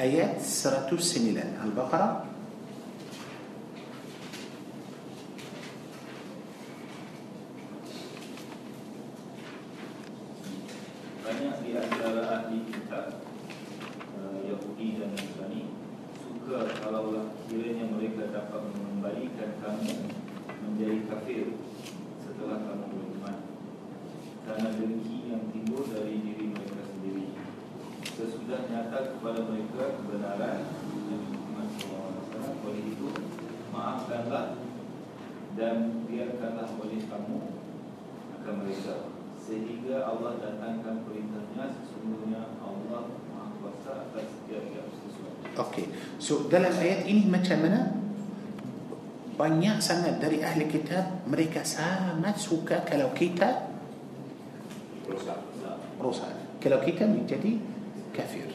آيات 0.00 0.40
سرطو 0.40 0.96
سنين 0.96 1.40
البقرة 1.64 2.24
mengembalikan 19.06 19.62
kamu 19.62 19.94
menjadi 20.66 20.98
kafir 21.06 21.46
setelah 22.26 22.58
kamu 22.58 22.84
beriman 22.90 23.38
karena 24.42 24.68
dengki 24.74 25.30
yang 25.30 25.46
timbul 25.54 25.86
dari 25.86 26.26
diri 26.26 26.50
mereka 26.50 26.82
sendiri 26.90 27.38
sesudah 28.02 28.66
nyata 28.66 29.14
kepada 29.14 29.46
mereka 29.46 30.02
kebenaran 30.02 30.58
Muhammad 31.06 31.68
SAW 31.78 32.66
oleh 32.66 32.82
itu 32.82 33.08
maafkanlah 33.70 34.58
dan 35.54 36.02
biarkanlah 36.10 36.66
oleh 36.74 36.98
kamu 37.06 37.38
akan 38.42 38.54
mereka 38.58 39.14
sehingga 39.38 40.02
Allah 40.02 40.42
datangkan 40.42 41.06
perintahnya 41.06 41.78
sesungguhnya 41.78 42.58
Allah 42.58 43.14
Maha 43.30 43.54
Kuasa 43.62 44.10
atas 44.10 44.34
setiap 44.34 44.90
sesuatu. 44.90 45.46
Okey. 45.70 45.94
So 46.18 46.50
dalam 46.50 46.74
ayat 46.74 47.06
ini 47.06 47.30
macam 47.30 47.62
mana? 47.62 48.05
Banyak 49.36 49.84
sangat 49.84 50.16
dari 50.16 50.40
ahli 50.40 50.64
kitab 50.64 51.28
mereka 51.28 51.60
sangat 51.60 52.40
suka 52.40 52.82
kalau 52.88 53.12
kita 53.12 53.76
Rosak. 55.96 56.60
Kalau 56.60 56.78
kita 56.82 57.08
menjadi 57.08 57.56
kafir. 58.12 58.48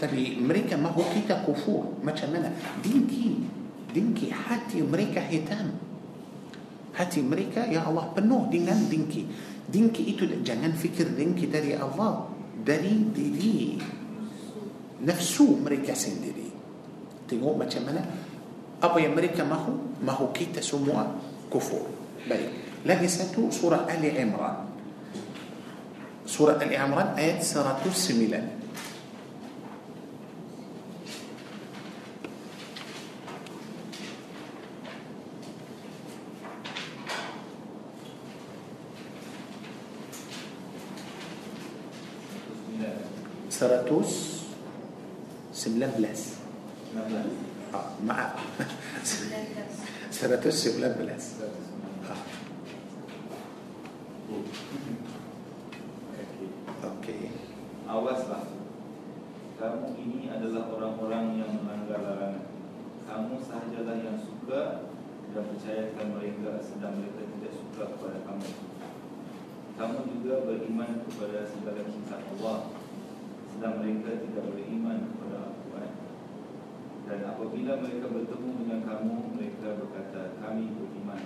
Tapi 0.00 0.40
mereka 0.40 0.80
mahu 0.80 1.04
kita 1.12 1.44
kufur. 1.44 2.00
Macam 2.00 2.32
mana? 2.32 2.48
Dingki. 2.80 3.44
Dingki 3.90 4.32
hati 4.32 4.80
mereka 4.80 5.20
hitam. 5.20 5.76
Hati 6.96 7.20
mereka 7.20 7.68
ya 7.68 7.84
Allah 7.84 8.08
penuh 8.16 8.48
dengan 8.48 8.76
dingki. 8.88 9.28
Dingki 9.70 10.16
itu 10.16 10.24
jangan 10.40 10.72
fikir 10.72 11.12
dingki 11.12 11.50
dari 11.50 11.76
Allah. 11.76 12.28
Dari 12.60 13.08
diri 13.12 13.80
nafsu 15.04 15.60
mereka 15.60 15.92
sendiri. 15.96 16.48
Tengok 17.28 17.54
macam 17.56 17.82
mana 17.88 18.02
apa 18.80 18.96
yang 18.96 19.12
mereka 19.12 19.44
mahu 19.44 20.00
mahu 20.00 20.32
kita 20.32 20.64
semua 20.64 21.12
kufur 21.52 21.84
baik 22.24 22.48
lagi 22.88 23.12
satu 23.12 23.52
surah 23.52 23.84
Ali 23.84 24.16
Imran 24.16 24.64
surah 26.24 26.56
Ali 26.56 26.80
Imran 26.80 27.12
ayat 27.12 27.44
109 27.44 28.60
119 43.60 44.40
Seratus 50.50 50.66
sembilan 50.66 50.94
belas. 50.98 51.24
Ah, 52.10 52.22
Okey. 56.90 57.30
Awaslah 57.86 58.50
Kamu 59.62 59.94
ini 59.94 60.26
adalah 60.26 60.66
orang-orang 60.74 61.38
yang 61.38 61.54
melanggar 61.54 62.02
larangan. 62.02 62.50
Kamu 63.06 63.38
sahajalah 63.46 64.02
yang 64.02 64.18
suka 64.18 64.90
Dan 65.30 65.54
percayakan 65.54 66.18
mereka 66.18 66.58
sedang 66.66 66.98
mereka 66.98 67.30
tidak 67.30 67.54
suka 67.54 67.82
kepada 67.94 68.18
kamu. 68.26 68.50
Kamu 69.78 69.98
juga 70.18 70.34
beriman 70.50 71.06
kepada 71.06 71.46
segala 71.46 71.86
kitab 71.86 72.26
Allah. 72.26 72.74
Sedang 73.54 73.78
mereka 73.78 74.18
tidak 74.18 74.50
beriman 74.50 75.14
kepada 75.14 75.49
Dan 77.10 77.26
apabila 77.26 77.82
mereka 77.82 78.06
bertemu 78.06 78.48
dengan 78.62 78.80
kamu 78.86 79.14
Mereka 79.34 79.66
berkata 79.82 80.38
kami 80.38 80.70
beriman 80.78 81.22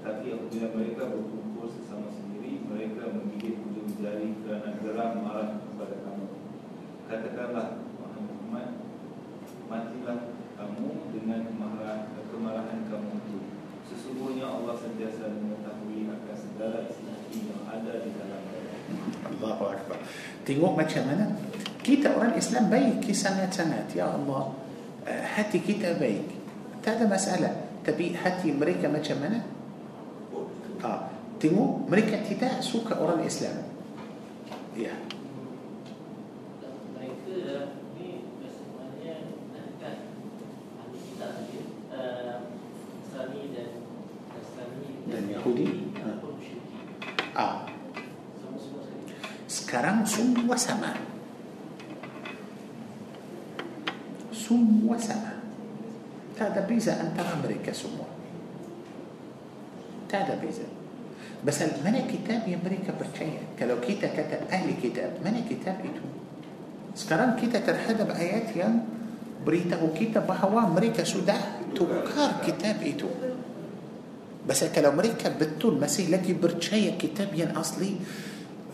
Tetapi 0.00 0.24
apabila 0.32 0.66
mereka 0.72 1.02
berkumpul 1.12 1.68
sesama 1.68 2.08
sendiri 2.08 2.64
Mereka 2.64 3.12
menggigit 3.12 3.60
ujung 3.60 4.00
jari 4.00 4.32
kerana 4.40 4.80
geram 4.80 5.12
marah 5.20 5.60
kepada 5.60 5.96
kamu 6.08 6.26
Katakanlah 7.04 7.68
Wahai 8.00 8.22
Muhammad 8.24 8.68
Matilah 9.68 10.18
kamu 10.54 10.88
dengan 11.12 11.40
kemarahan, 11.52 12.00
kemarahan 12.32 12.80
kamu 12.88 13.10
itu 13.28 13.40
Sesungguhnya 13.84 14.48
Allah 14.48 14.72
sentiasa 14.80 15.28
mengetahui 15.28 16.08
akan 16.08 16.36
segala 16.40 16.88
isi 16.88 17.04
hati 17.04 17.38
yang 17.52 17.62
ada 17.68 17.92
di 18.00 18.10
dalam 18.16 18.42
Allahu 19.24 19.64
Akbar. 19.76 19.98
Tengok 20.48 20.72
macam 20.72 21.02
mana 21.04 21.36
kita 21.84 22.16
orang 22.16 22.32
Islam 22.32 22.72
baik 22.72 23.04
sangat-sangat. 23.12 23.92
Ya 23.92 24.08
Allah, 24.08 24.56
hati 25.06 25.60
kita 25.60 26.00
baik. 26.00 26.24
Tak 26.80 27.00
ada 27.00 27.04
masalah. 27.08 27.52
Tapi 27.84 28.16
hati 28.16 28.48
mereka 28.52 28.88
macam 28.88 29.16
mana? 29.20 29.44
Ah, 30.80 31.08
tengok 31.36 31.88
mereka 31.88 32.20
tidak 32.24 32.60
suka 32.60 32.96
orang 32.96 33.24
Islam. 33.24 33.56
Ya. 34.74 34.92
mereka 36.96 37.70
ni 37.94 38.26
sebenarnya 38.42 39.14
kan 39.78 39.96
ahli 40.82 40.98
kitab 40.98 41.30
tadi 41.38 41.58
eh, 41.94 42.36
Nasrani 43.06 43.42
dan 43.54 43.70
Nasrani 44.34 44.88
Dan 45.08 45.24
Yahudi. 45.30 45.94
ataupun 45.94 46.32
musyrikin 46.36 46.82
Ah, 47.34 47.66
semua-semua 48.40 48.82
sekali 48.82 49.14
sekarang 49.46 49.96
semua 50.04 50.56
sama. 50.58 50.92
Semua 54.44 55.00
sama. 55.00 55.40
Tak 56.36 56.52
ada 56.52 56.68
beza 56.68 57.00
antara 57.00 57.32
mereka 57.40 57.72
semua. 57.72 58.04
Tak 60.04 60.28
ada 60.28 60.36
beza. 60.36 60.68
Pasal 61.40 61.80
mana 61.80 62.04
kitab 62.04 62.44
yang 62.44 62.60
mereka 62.60 62.92
percaya? 62.92 63.40
Kalau 63.56 63.80
kita 63.80 64.12
kata 64.12 64.52
ahli 64.52 64.76
kitab, 64.76 65.16
mana 65.24 65.40
kitab 65.48 65.80
itu? 65.80 66.04
Sekarang 66.92 67.40
kita 67.40 67.64
terhadap 67.64 68.12
ayat 68.12 68.52
yang 68.52 68.84
beritahu 69.44 69.96
kita 69.96 70.20
bahawa 70.20 70.68
mereka 70.68 71.08
sudah 71.08 71.64
tukar 71.72 72.44
kitab 72.44 72.84
itu. 72.84 73.08
Pasal 74.44 74.68
kalau 74.76 74.92
mereka 74.92 75.32
betul 75.32 75.80
masih 75.80 76.12
lagi 76.12 76.36
percaya 76.36 76.92
kitab 77.00 77.32
yang 77.32 77.56
asli, 77.56 77.96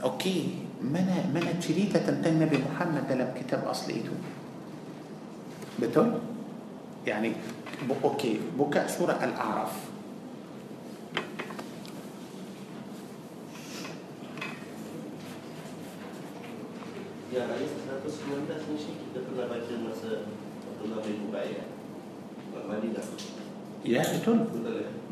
okey, 0.02 0.66
mana 0.82 1.30
mana 1.30 1.55
cerita 1.62 2.02
tentang 2.02 2.42
Nabi 2.42 2.59
Muhammad 2.59 3.06
dalam 3.06 3.30
kitab 3.38 3.62
asli 3.70 4.02
itu? 4.02 4.40
بتون 5.78 6.20
يعني 7.06 7.32
أوكي 8.05 8.40
بكاء 8.59 8.86
سوره 8.86 9.12
الاعراف 9.24 9.72
يا 23.84 24.02
بتقول 24.18 24.38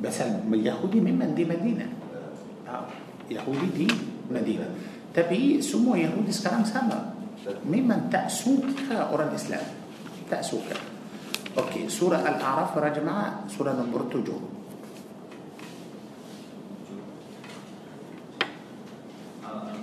بس 0.02 0.20
اليهودي 0.20 1.01
ممن 1.01 1.35
دي 1.35 1.44
مدينه 1.44 1.86
يهودي 3.30 3.66
دي 3.76 3.89
مدينه 4.30 4.68
تبي 5.14 5.62
سمو 5.62 5.94
يهودي 5.94 6.32
سكرام 6.32 6.64
سامر 6.64 7.01
ممن 7.64 8.10
تاسوك 8.12 8.93
اورا 8.93 9.28
الاسلام 9.28 9.78
tak 10.29 10.45
suka 10.45 10.77
Okey, 11.59 11.91
surah 11.91 12.23
Al-A'raf 12.23 12.77
para 12.77 12.93
jemaah 12.95 13.49
surah 13.51 13.75
nombor 13.75 14.07
tujuh 14.13 14.39
Ah, 19.43 19.75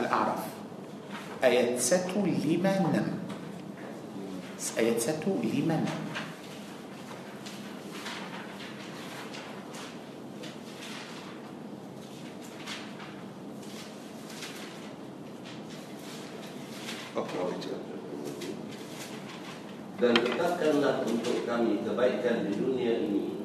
Al-A'raf 0.00 0.42
ayat 1.44 1.78
satu 1.78 2.24
lima 2.24 2.72
enam 2.80 3.06
ayat 4.74 4.98
satu 4.98 5.36
lima 5.44 5.78
enam 5.78 6.00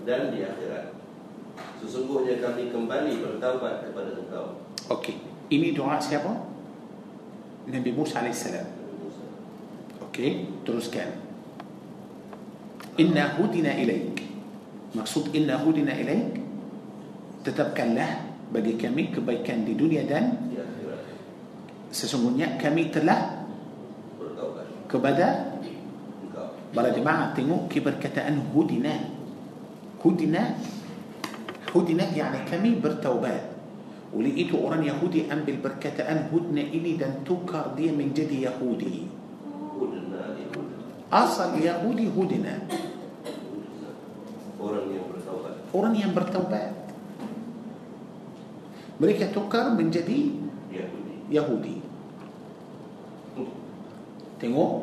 dan 0.07 0.33
di 0.33 0.41
akhirat. 0.45 0.93
Sesungguhnya 1.81 2.37
kami 2.41 2.69
kembali 2.69 3.21
bertaubat 3.21 3.89
kepada 3.89 4.13
engkau. 4.17 4.61
Okey, 4.89 5.17
ini 5.49 5.73
doa 5.73 5.97
siapa? 5.97 6.29
Nabi 7.69 7.91
Musa 7.93 8.21
Musa. 8.25 8.61
Okey, 10.09 10.49
teruskan. 10.65 11.09
Inna 12.97 13.37
hudina 13.37 13.73
ilaik. 13.73 14.21
Maksud 14.91 15.31
inna 15.31 15.55
hudina 15.61 15.95
ilaik 15.95 16.37
tetapkanlah 17.41 18.29
bagi 18.51 18.75
kami 18.77 19.09
kebaikan 19.15 19.63
di 19.63 19.73
dunia 19.73 20.03
dan 20.05 20.35
Di 20.51 20.59
akhirat 20.59 21.01
sesungguhnya 21.91 22.59
kami 22.59 22.91
telah 22.91 23.47
bertaubat 24.19 24.67
kepada 24.87 25.27
engkau. 26.23 26.47
para 26.71 26.89
jemaah 26.91 27.31
tengok 27.35 27.67
keberkataan 27.71 28.39
hudina. 28.51 29.10
Kami 32.51 32.83
bertaubat. 32.83 33.47
Oleh 34.11 34.33
itu 34.35 34.59
orang 34.59 34.83
Yahudi 34.83 35.31
ambil 35.31 35.63
perkataan 35.63 36.27
hudna 36.27 36.59
ini 36.59 36.99
dan 36.99 37.23
tukar 37.23 37.71
dia 37.79 37.95
menjadi 37.95 38.51
Yahudi. 38.51 39.07
Hudna 39.79 40.35
itu 40.35 40.59
Asal 41.07 41.55
Yahudi 41.55 42.11
hudina. 42.11 42.59
orang 44.61 44.85
yang 44.91 45.05
bertaubat. 45.07 45.53
Orang 45.71 45.93
yang 45.95 46.11
bertaubat. 46.11 46.71
Mereka 48.99 49.31
tukar 49.31 49.73
menjadi 49.73 50.35
Yahudi. 50.69 51.15
Yahudi. 51.31 51.75
Tengok. 54.43 54.73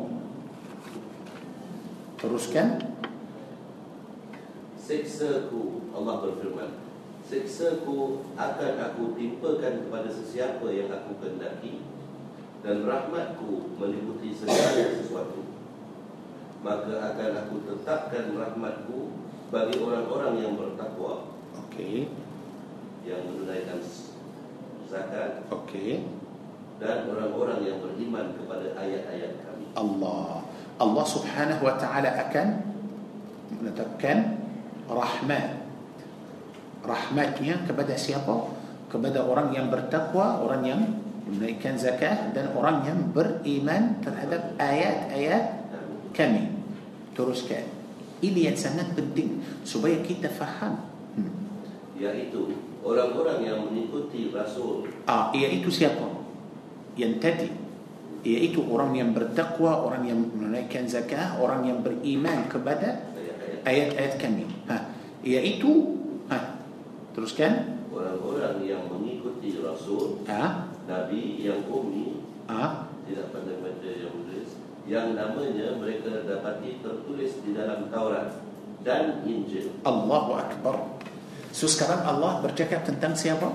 Teruskan. 2.17 2.98
Siksaku 4.89 5.93
Allah 5.93 6.25
berfirman 6.25 6.81
Siksaku 7.29 8.25
akan 8.41 8.73
aku 8.81 9.13
timpakan 9.21 9.85
kepada 9.85 10.09
sesiapa 10.09 10.65
yang 10.73 10.89
aku 10.89 11.21
kendaki 11.21 11.85
Dan 12.65 12.89
rahmatku 12.89 13.77
meliputi 13.77 14.33
segala 14.33 14.97
sesuatu 14.97 15.45
Maka 16.65 17.05
akan 17.13 17.31
aku 17.37 17.69
tetapkan 17.69 18.33
rahmatku 18.33 19.13
Bagi 19.53 19.77
orang-orang 19.77 20.41
yang 20.41 20.57
bertakwa 20.57 21.37
Okey. 21.69 22.09
Yang 23.05 23.21
menunaikan 23.29 23.85
zakat 24.89 25.45
Okey. 25.53 26.09
Dan 26.81 27.13
orang-orang 27.13 27.61
yang 27.61 27.85
beriman 27.85 28.33
kepada 28.41 28.73
ayat-ayat 28.73 29.37
kami 29.45 29.69
Allah. 29.77 30.49
Allah 30.81 31.05
Subhanahu 31.05 31.67
wa 31.67 31.77
taala 31.77 32.09
akan 32.09 32.47
menetapkan 33.53 34.38
rahmat. 34.89 35.69
Rahmatnya 36.83 37.69
kepada 37.69 37.95
siapa? 37.95 38.57
Kepada 38.89 39.21
orang 39.21 39.53
yang 39.53 39.69
bertakwa, 39.69 40.41
orang 40.41 40.63
yang 40.65 40.81
menunaikan 41.29 41.77
zakat 41.77 42.33
dan 42.33 42.57
orang 42.57 42.89
yang 42.89 42.99
beriman 43.13 44.01
terhadap 44.01 44.57
ayat-ayat 44.57 45.45
kami. 46.17 46.49
Teruskan. 47.13 47.69
Ini 48.19 48.51
yang 48.51 48.59
sangat 48.59 48.97
penting 48.97 49.45
supaya 49.63 50.01
kita 50.01 50.33
faham. 50.33 50.81
Hmm. 51.15 51.31
Yaitu 51.95 52.57
orang-orang 52.83 53.45
yang 53.45 53.59
mengikuti 53.69 54.33
Rasul 54.33 54.89
Ah, 55.05 55.29
iaitu 55.37 55.69
siapa? 55.69 56.09
Yang 56.97 57.15
tadi. 57.21 57.49
Iaitu 58.27 58.67
orang 58.67 58.99
yang 58.99 59.15
bertakwa, 59.15 59.87
orang 59.87 60.03
yang 60.09 60.19
menunaikan 60.19 60.91
zakat, 60.91 61.39
orang 61.39 61.63
yang 61.71 61.79
beriman 61.87 62.51
kepada 62.51 63.15
ayat-ayat 63.69 64.17
kami. 64.17 64.49
Ha, 64.73 64.77
iaitu 65.21 66.01
ha, 66.33 66.57
teruskan. 67.13 67.77
Orang-orang 67.89 68.63
yang 68.63 68.87
mengikuti 68.87 69.59
Rasul 69.59 70.23
Ha, 70.31 70.71
Nabi 70.87 71.43
yang 71.43 71.67
umi 71.67 72.23
ha, 72.47 72.87
Tidak 73.03 73.35
pandai 73.35 73.59
baca 73.59 73.91
yang 73.91 74.15
menulis 74.15 74.55
Yang 74.87 75.19
namanya 75.19 75.75
mereka 75.83 76.23
dapati 76.23 76.79
tertulis 76.79 77.43
di 77.43 77.59
dalam 77.59 77.91
Taurat 77.91 78.39
Dan 78.87 79.27
Injil 79.27 79.75
Allahu 79.83 80.39
Akbar. 80.39 80.95
So 81.51 81.67
sekarang 81.67 82.07
Allah 82.07 82.39
bercakap 82.39 82.87
tentang 82.87 83.19
siapa? 83.19 83.51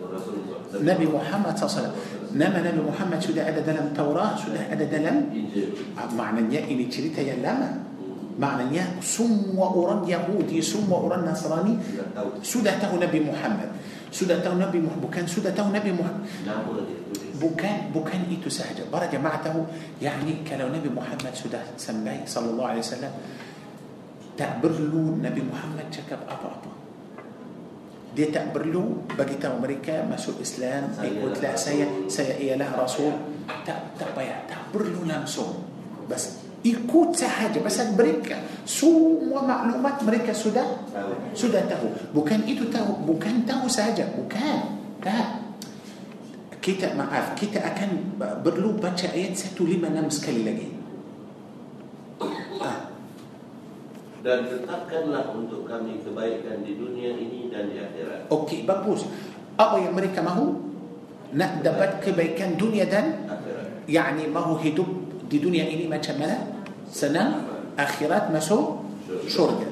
Rasulullah 0.00 0.64
Nabi 0.72 1.06
Muhammad 1.12 1.52
SAW. 1.52 1.92
Nama 2.32 2.64
Nabi 2.64 2.80
Muhammad 2.80 3.20
sudah 3.20 3.44
ada 3.44 3.60
dalam 3.60 3.92
Taurat, 3.92 4.40
sudah 4.40 4.72
ada 4.72 4.84
dalam 4.88 5.28
Injil 5.36 5.76
Ah, 5.92 6.08
maknanya 6.08 6.64
ini 6.64 6.88
cerita 6.88 7.20
yang 7.20 7.44
lama. 7.44 7.91
Hmm, 8.32 8.40
Maknanya 8.40 8.96
semua 9.04 9.68
orang 9.68 10.08
Yahudi, 10.08 10.64
semua 10.64 11.04
orang 11.04 11.28
Nasrani 11.28 11.76
sudah 12.40 12.80
tahu 12.80 12.96
Nabi 12.96 13.20
Muhammad. 13.20 13.68
Sudah 14.12 14.40
tahu 14.44 14.60
Nabi 14.60 14.84
Muhammad, 14.84 15.08
bukan 15.08 15.24
sudah 15.24 15.52
tahu 15.56 15.72
Nabi 15.72 15.92
Muhammad. 15.92 16.24
Bukan 17.40 17.76
bukan 17.92 18.20
itu 18.28 18.48
sahaja. 18.48 18.84
Para 18.88 19.08
jemaah 19.08 19.40
tahu, 19.40 19.64
yakni 20.00 20.44
kalau 20.44 20.68
Nabi 20.68 20.88
Muhammad 20.88 21.32
sudah 21.32 21.60
sampai 21.76 22.24
sallallahu 22.24 22.76
alaihi 22.76 22.84
wasallam 22.84 23.12
tak 24.36 24.64
perlu 24.64 25.20
Nabi 25.20 25.42
Muhammad 25.44 25.92
cakap 25.92 26.24
apa-apa. 26.24 26.70
Dia 28.12 28.28
tak 28.28 28.52
perlu 28.52 29.08
bagi 29.16 29.40
tahu 29.40 29.64
mereka 29.64 30.04
masuk 30.04 30.36
Islam, 30.44 30.92
ikutlah 31.00 31.56
saya, 31.56 31.88
saya 32.12 32.36
ialah 32.36 32.76
Rasul. 32.76 33.16
Tak 33.64 33.96
tak 33.96 34.12
payah, 34.12 34.44
tak 34.44 34.68
perlu 34.68 35.08
langsung. 35.08 35.64
Bas 36.04 36.51
ikut 36.62 37.10
sahaja. 37.14 37.58
Pasal 37.58 37.94
mereka 37.94 38.38
semua 38.62 39.42
maklumat 39.42 39.98
mereka 40.06 40.30
sudah 40.30 40.64
Tahu. 40.90 41.34
sudah 41.34 41.62
tahu. 41.66 41.90
Bukan 42.14 42.46
itu 42.46 42.70
tahu. 42.70 43.02
Bukan 43.06 43.42
tahu 43.42 43.66
saja 43.66 44.06
bukan. 44.14 44.78
Tak. 45.02 45.42
Kita 46.62 46.94
maaf 46.94 47.34
kita 47.34 47.58
akan 47.58 48.22
perlu 48.46 48.78
baca 48.78 49.10
ayat 49.10 49.34
156 49.34 49.82
sekali 50.14 50.46
lagi. 50.46 50.68
Ah, 52.62 52.86
Dan 54.22 54.46
tetapkanlah 54.46 55.34
untuk 55.34 55.66
kami 55.66 55.98
kebaikan 56.06 56.62
di 56.62 56.78
dunia 56.78 57.18
ini 57.18 57.50
dan 57.50 57.66
di 57.66 57.82
akhirat. 57.82 58.30
Okey 58.30 58.62
bagus. 58.62 59.02
Apa 59.58 59.82
yang 59.82 59.98
mereka 59.98 60.22
mahu? 60.22 60.54
Nak 61.34 61.66
dapat 61.66 61.98
kebaikan 61.98 62.54
dunia 62.54 62.86
dan 62.86 63.26
Akhirat. 63.26 63.88
Yakni 63.90 64.30
mahu 64.30 64.62
hidup 64.62 64.86
di 65.32 65.40
dunia 65.40 65.64
ini 65.64 65.88
macam 65.88 66.20
mana? 66.20 66.36
Senang 66.92 67.48
akhirat 67.80 68.28
masuk 68.28 68.84
syurga. 69.24 69.64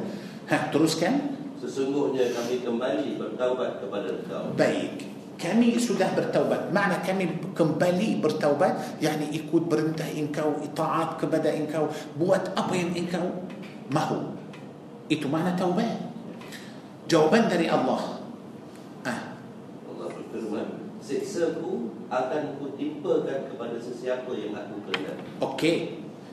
Ha 0.48 0.72
teruskan. 0.72 1.36
Sesungguhnya 1.60 2.32
kami 2.32 2.64
kembali 2.64 3.20
bertaubat 3.20 3.84
kepada 3.84 4.08
engkau. 4.08 4.56
Baik. 4.56 5.04
Kami 5.36 5.76
sudah 5.76 6.08
bertaubat. 6.16 6.72
Makna 6.72 7.04
kami 7.04 7.28
kembali 7.52 8.24
bertaubat? 8.24 9.04
Yakni 9.04 9.36
ikut 9.36 9.68
perintah 9.68 10.08
engkau 10.08 10.56
itaat 10.64 11.20
kepada 11.20 11.52
engkau 11.52 11.92
buat 12.16 12.56
apa 12.56 12.72
yang 12.72 12.96
engkau 12.96 13.44
mahu. 13.92 14.32
Itu 15.12 15.28
makna 15.28 15.52
taubat? 15.60 16.08
Jawaban 17.04 17.52
dari 17.52 17.68
Allah 17.68 18.22
ah 19.04 19.20
Allah 19.88 20.08
berfirman 20.14 20.66
Siksaku 21.40 21.88
akan 22.12 22.42
kutimpakan 22.60 23.48
kepada 23.48 23.76
sesiapa 23.80 24.28
yang 24.36 24.52
aku 24.52 24.76
kehendaki 24.84 25.24
okey 25.40 25.76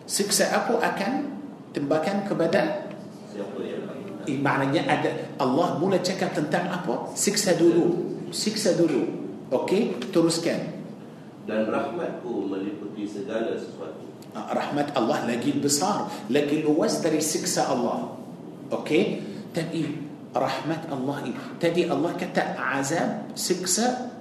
siksa 0.03 0.51
aku 0.51 0.83
akan 0.83 1.31
tembakan 1.71 2.27
kepada 2.27 2.91
siapa 3.31 3.55
yang 3.63 3.87
lain. 3.87 4.27
Eh, 4.27 4.35
maknanya 4.35 4.83
ada 4.83 5.31
Allah 5.39 5.79
mula 5.79 6.03
cakap 6.03 6.35
tentang 6.35 6.67
apa? 6.67 7.07
Siksa 7.15 7.55
dulu. 7.55 8.19
Siksa 8.35 8.75
dulu. 8.75 9.07
Okey, 9.47 9.95
teruskan. 10.11 10.75
Dan 11.47 11.71
rahmatku 11.71 12.43
meliputi 12.51 13.07
segala 13.07 13.55
sesuatu. 13.55 14.11
Ah, 14.35 14.51
Rahmat 14.51 14.91
Allah 14.91 15.23
lagi 15.23 15.55
besar, 15.55 16.11
lagi 16.27 16.67
luas 16.67 16.99
dari 16.99 17.23
siksa 17.23 17.71
Allah. 17.71 18.11
Okey? 18.75 19.23
Tapi 19.55 20.03
rahmat 20.35 20.91
Allah 20.91 21.17
ini. 21.23 21.39
Tadi 21.63 21.87
Allah 21.87 22.11
kata 22.11 22.59
azab, 22.59 23.31
siksa 23.39 24.16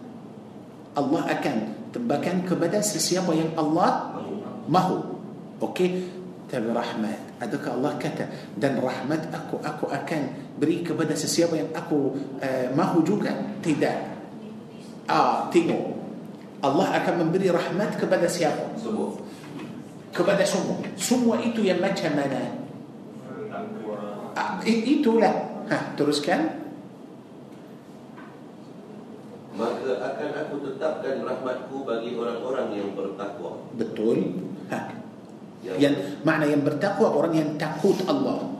Allah 0.96 1.22
akan 1.28 1.56
tebakan 1.92 2.42
kepada 2.48 2.80
sesiapa 2.80 3.28
yang 3.36 3.52
Allah 3.54 4.16
mahu. 4.66 5.20
Okey? 5.60 6.08
Tapi 6.46 6.72
rahmat. 6.72 7.42
Adakah 7.42 7.70
Allah 7.76 7.92
kata 8.00 8.24
dan 8.56 8.80
rahmat 8.80 9.28
aku 9.28 9.60
aku 9.60 9.92
akan 9.92 10.54
beri 10.56 10.80
kepada 10.80 11.12
sesiapa 11.12 11.52
yang 11.58 11.70
aku 11.76 12.16
uh, 12.40 12.66
mahu 12.72 13.04
juga? 13.04 13.34
Tidak. 13.60 13.98
Ah, 15.06 15.46
tengok. 15.52 15.94
Allah 16.64 16.98
akan 17.02 17.14
memberi 17.26 17.52
rahmat 17.52 18.00
kepada 18.00 18.26
siapa? 18.26 18.74
Semua. 18.80 19.12
Kepada 20.10 20.42
semua. 20.42 20.80
Semua 20.96 21.36
itu 21.44 21.60
yang 21.62 21.78
macam 21.78 22.10
mana? 22.16 22.42
Ah, 24.32 24.58
itulah. 24.64 25.34
Ha, 25.68 25.94
teruskan. 25.98 26.65
Maka 29.56 29.90
akan 30.04 30.30
aku 30.36 30.54
tetapkan 30.68 31.24
rahmatku 31.24 31.88
bagi 31.88 32.12
orang-orang 32.12 32.76
yang 32.76 32.88
bertakwa. 32.92 33.56
Betul. 33.72 34.36
Ha. 34.68 34.92
Yang, 35.64 35.76
Yang 35.80 35.94
makna 36.22 36.44
yang 36.44 36.62
bertakwa 36.62 37.08
orang 37.16 37.32
yang 37.32 37.50
takut 37.56 37.96
Allah. 38.04 38.52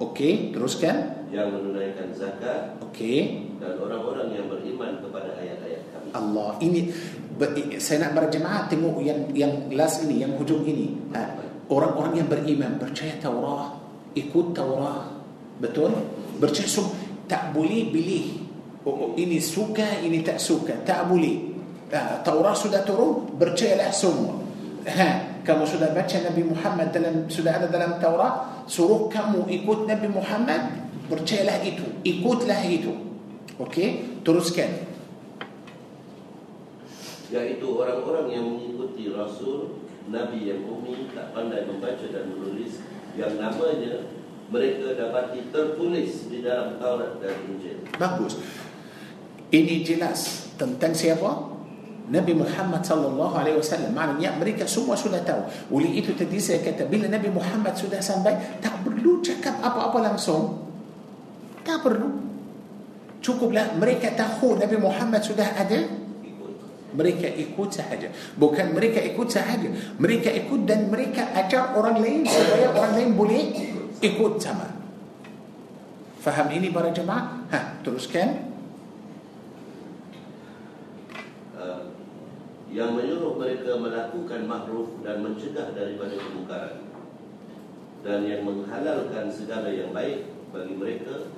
Okey, 0.00 0.52
teruskan. 0.52 1.20
yang 1.30 1.54
menunaikan 1.54 2.10
zakat 2.10 2.74
Okey. 2.82 3.46
dan 3.62 3.78
orang-orang 3.78 4.34
yang 4.34 4.50
beriman 4.50 4.98
kepada 4.98 5.38
ayat-ayat 5.38 5.82
kami. 5.94 6.08
Allah 6.10 6.50
ini 6.58 6.80
saya 7.78 8.10
nak 8.10 8.18
berjemaah 8.18 8.66
tengok 8.66 8.98
yang 8.98 9.30
yang 9.30 9.70
last 9.70 10.02
ini 10.04 10.26
yang 10.26 10.34
hujung 10.34 10.66
ini 10.66 10.98
ha. 11.14 11.38
orang-orang 11.70 12.18
yang 12.18 12.28
beriman 12.28 12.82
percaya 12.82 13.14
Taurat 13.22 13.78
ikut 14.18 14.46
Taurat 14.52 15.06
betul 15.62 15.94
percaya 16.42 16.66
tak 17.30 17.54
boleh 17.54 17.94
pilih 17.94 18.49
oh, 18.84 18.94
oh, 18.94 19.10
ini 19.16 19.40
suka 19.40 20.00
ini 20.00 20.24
tak 20.24 20.40
suka 20.40 20.84
tak 20.86 21.08
boleh 21.08 21.52
ha. 21.92 22.20
Taurat 22.24 22.56
sudah 22.56 22.82
turun 22.84 23.36
percayalah 23.36 23.90
semua 23.92 24.40
ha. 24.88 25.40
kamu 25.44 25.64
sudah 25.66 25.92
baca 25.92 26.16
Nabi 26.24 26.42
Muhammad 26.46 26.88
dalam 26.94 27.26
sudah 27.28 27.60
ada 27.60 27.66
dalam 27.68 28.00
Taurat 28.00 28.64
suruh 28.70 29.10
kamu 29.10 29.48
ikut 29.50 29.78
Nabi 29.88 30.08
Muhammad 30.08 30.60
percayalah 31.10 31.60
itu 31.66 31.84
ikutlah 32.06 32.60
itu 32.68 32.92
okey 33.58 34.22
teruskan 34.24 34.90
Yaitu 37.30 37.78
orang-orang 37.78 38.26
yang 38.34 38.42
mengikuti 38.42 39.06
Rasul, 39.14 39.86
Nabi 40.10 40.50
yang 40.50 40.66
umi, 40.66 41.14
tak 41.14 41.30
pandai 41.30 41.62
membaca 41.62 42.02
dan 42.10 42.26
menulis, 42.26 42.82
yang 43.14 43.38
namanya 43.38 44.10
mereka 44.50 44.98
dapati 44.98 45.46
tertulis 45.54 46.26
di 46.26 46.42
dalam 46.42 46.82
Taurat 46.82 47.22
dan 47.22 47.38
Injil. 47.46 47.86
Bagus. 47.94 48.42
Ini 49.50 49.82
jelas 49.82 50.50
tentang 50.54 50.94
siapa? 50.94 51.50
Nabi 52.10 52.34
Muhammad 52.34 52.82
sallallahu 52.82 53.34
alaihi 53.38 53.58
wasallam. 53.58 53.94
Maknanya 53.94 54.34
mereka 54.38 54.66
semua 54.66 54.98
sudah 54.98 55.22
tahu. 55.22 55.46
Oleh 55.78 56.02
itu 56.02 56.10
tadi 56.14 56.42
saya 56.42 56.58
kata 56.62 56.86
bila 56.90 57.06
Nabi 57.06 57.30
Muhammad 57.30 57.74
sudah 57.78 58.02
sampai 58.02 58.34
tak 58.58 58.82
perlu 58.82 59.22
cakap 59.22 59.62
apa-apa 59.62 60.10
langsung. 60.10 60.58
Tak 61.62 61.86
perlu. 61.86 62.10
Cukuplah 63.22 63.78
mereka 63.78 64.10
tahu 64.16 64.58
Nabi 64.58 64.74
Muhammad 64.80 65.22
sudah 65.22 65.54
ada 65.54 66.00
mereka 66.94 67.30
ikut 67.30 67.70
sahaja 67.70 68.10
bukan 68.34 68.74
mereka 68.74 68.98
ikut 68.98 69.28
sahaja 69.30 69.68
mereka 69.98 70.30
ikut 70.34 70.66
dan 70.66 70.90
mereka 70.90 71.30
ajar 71.38 71.74
orang 71.78 72.02
lain 72.02 72.26
supaya 72.26 72.74
orang 72.74 72.92
lain 72.98 73.10
boleh 73.14 73.42
ikut 74.02 74.32
sama 74.42 74.66
faham 76.20 76.50
ini 76.50 76.68
para 76.74 76.90
jemaah 76.90 77.46
ha 77.50 77.60
teruskan 77.86 78.50
Uh, 81.60 81.92
yang 82.70 82.94
menyuruh 82.94 83.34
mereka 83.34 83.74
melakukan 83.76 84.46
makruf 84.46 84.88
dan 85.02 85.26
mencegah 85.26 85.74
daripada 85.74 86.14
kemungkaran. 86.14 86.86
Dan 88.00 88.24
yang 88.24 88.46
menghalalkan 88.46 89.28
segala 89.28 89.68
yang 89.68 89.92
baik 89.92 90.30
bagi 90.54 90.74
mereka 90.78 91.28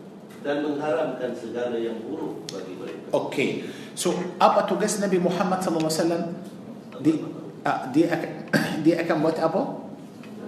dan 0.40 0.64
mengharamkan 0.64 1.36
segala 1.36 1.76
yang 1.76 2.00
buruk 2.02 2.48
bagi 2.48 2.74
mereka. 2.80 3.06
okey 3.12 3.50
so 3.92 4.16
apa 4.40 4.64
tugas 4.64 4.96
Nabi 4.98 5.20
Muhammad 5.20 5.60
sallallahu 5.60 5.92
alaihi 5.92 6.02
wasallam? 6.02 6.24
Di 7.02 7.12
ah, 7.66 7.90
dia 7.92 8.06
akan 8.10 8.30
dia 8.86 8.94
akan 9.04 9.16
buat 9.20 9.36
apa? 9.38 9.62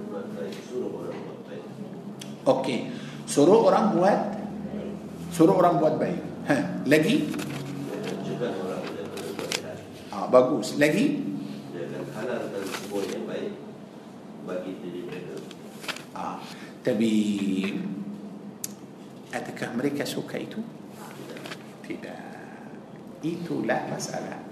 Buat 0.08 0.26
baik, 0.34 0.54
suruh 0.66 0.90
orang 0.90 1.18
buat 1.20 1.40
baik. 1.46 1.62
okey 2.46 2.78
suruh 3.24 3.60
orang 3.66 3.86
buat 3.94 4.18
suruh 5.34 5.54
orang 5.58 5.74
buat 5.82 5.94
baik. 5.98 6.20
Ha 6.48 6.56
lagi 6.86 7.30
diri 14.82 15.06
mereka. 15.06 15.38
ah, 16.18 16.42
tapi 16.82 17.10
adakah 19.30 19.78
mereka 19.78 20.02
suka 20.02 20.34
itu 20.42 20.58
tidak 21.86 22.18
itulah 23.22 23.86
masalah 23.86 24.42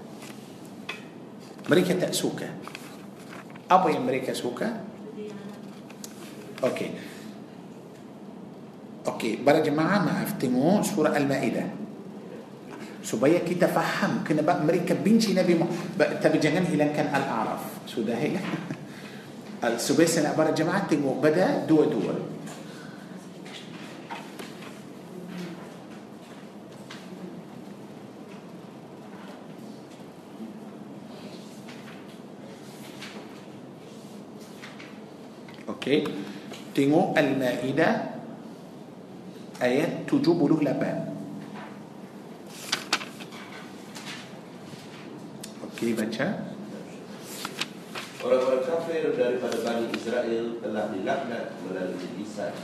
mereka 1.67 1.99
tak 1.99 2.15
suka 2.15 2.47
apa 3.67 3.87
yang 3.91 4.07
mereka 4.07 4.31
suka 4.31 4.87
okey 6.63 6.95
okey 9.03 9.43
para 9.43 9.59
jemaah 9.59 9.99
maaf 9.99 10.39
tengok 10.39 10.79
surah 10.87 11.11
al-maidah 11.11 11.82
supaya 13.13 13.45
kita 13.45 13.69
faham 13.69 14.25
kenapa 14.25 14.57
mereka 14.57 14.97
benci 14.97 15.37
Nabi 15.37 15.53
Muhammad 15.53 16.17
tapi 16.17 16.41
jangan 16.41 16.65
hilangkan 16.65 17.13
al-araf 17.13 17.85
sudah 17.85 18.17
hilang 18.17 18.41
supaya 19.77 20.09
saya 20.09 20.33
nak 20.33 20.41
para 20.41 20.49
jemaah 20.49 20.81
tengok 20.89 21.21
pada 21.21 21.61
dua-dua 21.69 22.33
Okey. 35.63 36.07
Tengok 36.71 37.11
Al-Maidah 37.11 37.95
ayat 39.59 40.07
78. 40.07 41.12
Okey, 45.83 45.99
baca. 45.99 46.27
Orang-orang 48.23 48.63
kafir 48.63 49.03
daripada 49.19 49.57
Bani 49.67 49.91
Israel 49.91 50.45
telah 50.63 50.87
dilaknat 50.95 51.59
melalui 51.59 52.07
lisan, 52.15 52.55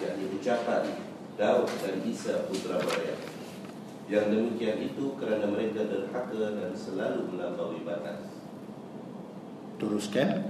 yakni 0.00 0.32
ucapan 0.32 0.96
Daud 1.36 1.68
dan 1.84 2.00
Isa 2.08 2.48
putra 2.48 2.80
Maryam. 2.80 3.20
Yang 4.08 4.24
demikian 4.32 4.80
itu 4.80 5.12
kerana 5.20 5.44
mereka 5.44 5.92
derhaka 5.92 6.56
dan 6.56 6.72
selalu 6.72 7.36
melampaui 7.36 7.84
batas. 7.84 8.32
Teruskan. 9.76 10.48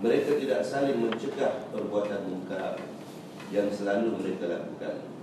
Mereka 0.00 0.40
tidak 0.40 0.64
saling 0.64 1.04
mencegah 1.04 1.68
perbuatan 1.68 2.32
mungkar 2.32 2.80
yang 3.52 3.68
selalu 3.68 4.24
mereka 4.24 4.56
lakukan. 4.56 5.15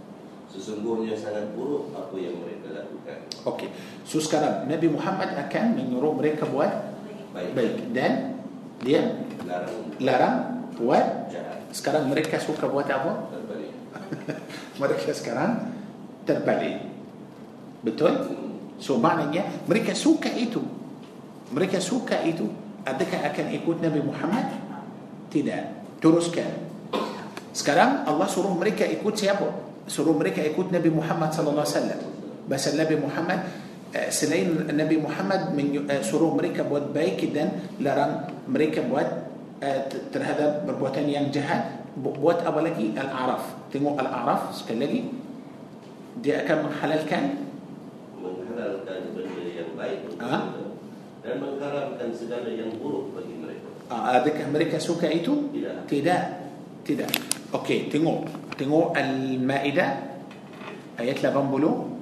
Sesungguhnya 0.54 1.18
sangat 1.18 1.50
buruk 1.58 1.90
apa 1.98 2.14
yang 2.22 2.38
mereka 2.38 2.78
lakukan. 2.78 3.18
Okey. 3.42 3.74
So 4.06 4.22
sekarang 4.22 4.70
Nabi 4.70 4.86
Muhammad 4.94 5.34
akan 5.34 5.66
menyuruh 5.74 6.14
mereka 6.14 6.46
buat 6.46 6.94
Baik, 7.34 7.58
baik 7.58 7.76
dan 7.98 8.38
dia 8.86 9.26
larang 9.50 9.98
larang 9.98 10.36
buat 10.78 11.34
jahat. 11.34 11.66
sekarang 11.74 12.06
mereka 12.06 12.38
suka 12.38 12.70
buat 12.70 12.86
apa? 12.86 13.34
Terbalik. 13.34 13.74
mereka 14.82 15.10
sekarang 15.18 15.52
terbalik. 16.30 16.86
Betul? 17.82 18.14
So 18.78 19.02
maknanya 19.02 19.50
mereka 19.66 19.98
suka 19.98 20.30
itu. 20.30 20.62
Mereka 21.50 21.82
suka 21.82 22.22
itu. 22.22 22.46
Adakah 22.86 23.34
akan 23.34 23.48
ikut 23.58 23.78
Nabi 23.82 24.06
Muhammad? 24.06 24.54
Tidak. 25.34 25.98
Teruskan. 25.98 26.70
Sekarang 27.50 28.06
Allah 28.06 28.30
suruh 28.30 28.54
mereka 28.54 28.86
ikut 28.86 29.18
siapa? 29.18 29.73
Suruh 29.84 30.16
mereka 30.16 30.40
ikut 30.40 30.72
Nabi 30.72 30.90
Muhammad 30.90 31.32
sallallahu 31.32 31.64
alaihi 31.64 31.76
wasallam. 31.78 32.02
Bahasa 32.48 32.70
Nabi 32.76 32.96
Muhammad 33.00 33.40
eh, 33.92 34.10
selain 34.10 34.48
Nabi 34.68 34.96
Muhammad 34.98 35.54
eh, 35.56 36.02
suruh 36.04 36.34
mereka 36.34 36.64
buat 36.64 36.92
baik 36.92 37.32
dan 37.32 37.52
larang 37.80 38.28
mereka 38.48 38.84
buat 38.84 39.08
eh, 39.60 39.88
ter- 39.88 40.08
terhadap 40.12 40.64
perbuatan 40.66 41.08
yang 41.08 41.28
jahat 41.30 41.84
Bu- 41.94 42.16
buat 42.18 42.42
apa 42.42 42.60
lagi 42.60 42.92
Al-A'raf 42.98 43.70
tengok 43.70 43.96
Al-A'raf 43.96 44.50
sekali 44.52 44.80
lagi 44.82 45.02
dia 46.20 46.42
akan 46.44 46.58
menghalalkan 46.68 47.24
menghalalkan 48.18 49.00
benda 49.14 49.44
yang 49.46 49.70
baik 49.78 50.00
Ha? 50.20 50.38
dan 51.24 51.36
mengharamkan 51.40 52.10
segala 52.12 52.52
yang 52.52 52.76
buruk 52.76 53.16
bagi 53.16 53.36
mereka. 53.40 53.68
Ah, 53.88 54.20
adakah 54.20 54.48
mereka 54.52 54.76
suka 54.76 55.08
itu 55.08 55.48
Tidak. 55.56 55.88
tidak 55.88 56.22
tidak 56.84 57.08
okey 57.56 57.88
tengok 57.88 58.28
tengok 58.60 58.92
Al-Maidah 58.92 59.92
ayat 61.00 61.18
80 61.24 61.94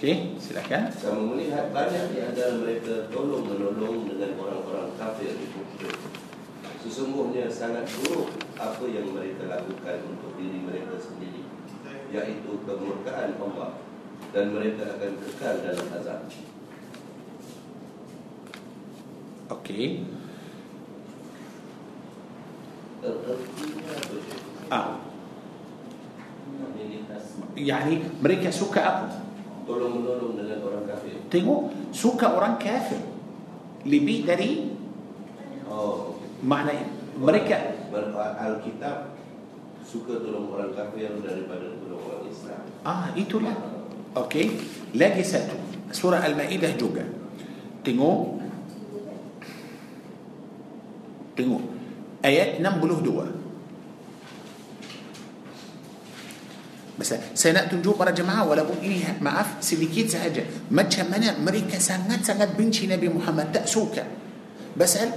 Okey, 0.00 0.32
silakan. 0.40 0.88
Kamu 0.88 1.36
melihat 1.36 1.76
banyak 1.76 2.16
di 2.16 2.24
antara 2.24 2.56
mereka 2.56 3.12
tolong 3.12 3.44
menolong 3.44 4.08
dengan 4.08 4.32
orang-orang 4.40 4.96
kafir 4.96 5.36
musyrik. 5.36 5.92
Sesungguhnya 6.80 7.52
sangat 7.52 7.84
buruk 8.00 8.32
apa 8.56 8.80
yang 8.88 9.12
mereka 9.12 9.44
lakukan 9.44 10.00
untuk 10.08 10.40
diri 10.40 10.64
mereka 10.64 10.96
sendiri, 10.96 11.44
yaitu 12.08 12.64
kemurkaan 12.64 13.36
Allah 13.36 13.76
dan 14.32 14.56
mereka 14.56 14.96
akan 14.96 15.12
kekal 15.20 15.54
dalam 15.68 15.86
azab. 15.92 16.24
Okey. 19.50 20.06
Ah, 24.70 25.00
yani 27.58 27.94
mereka 28.22 28.48
suka 28.52 28.80
apa? 28.80 29.08
tolong 29.70 30.02
menolong 30.02 30.34
dengan 30.34 30.58
orang 30.66 30.84
kafir. 30.88 31.14
Tengok 31.30 31.94
suka 31.94 32.26
orang 32.34 32.58
kafir 32.58 32.98
lebih 33.86 34.26
dari 34.26 34.80
Oh, 35.70 36.18
makna 36.42 36.74
mereka 37.14 37.78
Alkitab 38.18 39.14
suka 39.86 40.18
tolong 40.18 40.50
orang 40.50 40.74
kafir 40.74 41.14
daripada 41.22 41.78
tolong 41.78 42.02
orang 42.02 42.26
Islam. 42.26 42.62
ah 42.82 43.06
itulah 43.14 43.54
okey 44.26 44.58
lagi 44.98 45.22
satu 45.22 45.54
surah 45.94 46.26
al-maidah 46.26 46.74
juga 46.74 47.06
tengok 47.86 48.42
تنو. 51.40 51.56
آيات 52.24 52.60
نم 52.60 52.84
بلوه 52.84 53.00
دوا. 53.00 53.24
بس 57.00 57.14
سنة 57.32 57.64
تنجو 57.72 57.96
برا 57.96 58.12
جماعة 58.12 58.44
ولا 58.44 58.62
بون 58.62 58.84
إيه 58.84 59.24
معاف. 59.24 59.64
سيديكيت 59.64 60.12
سهجة 60.12 60.44
ما 60.68 60.84
تشمنا 60.84 61.40
مريكا 61.40 61.80
سانات 61.80 62.28
سانات 62.28 62.60
بنشي 62.60 62.92
نبي 62.92 63.08
محمد 63.08 63.56
تأسوكا 63.56 64.04
بس 64.76 65.00
هل 65.00 65.10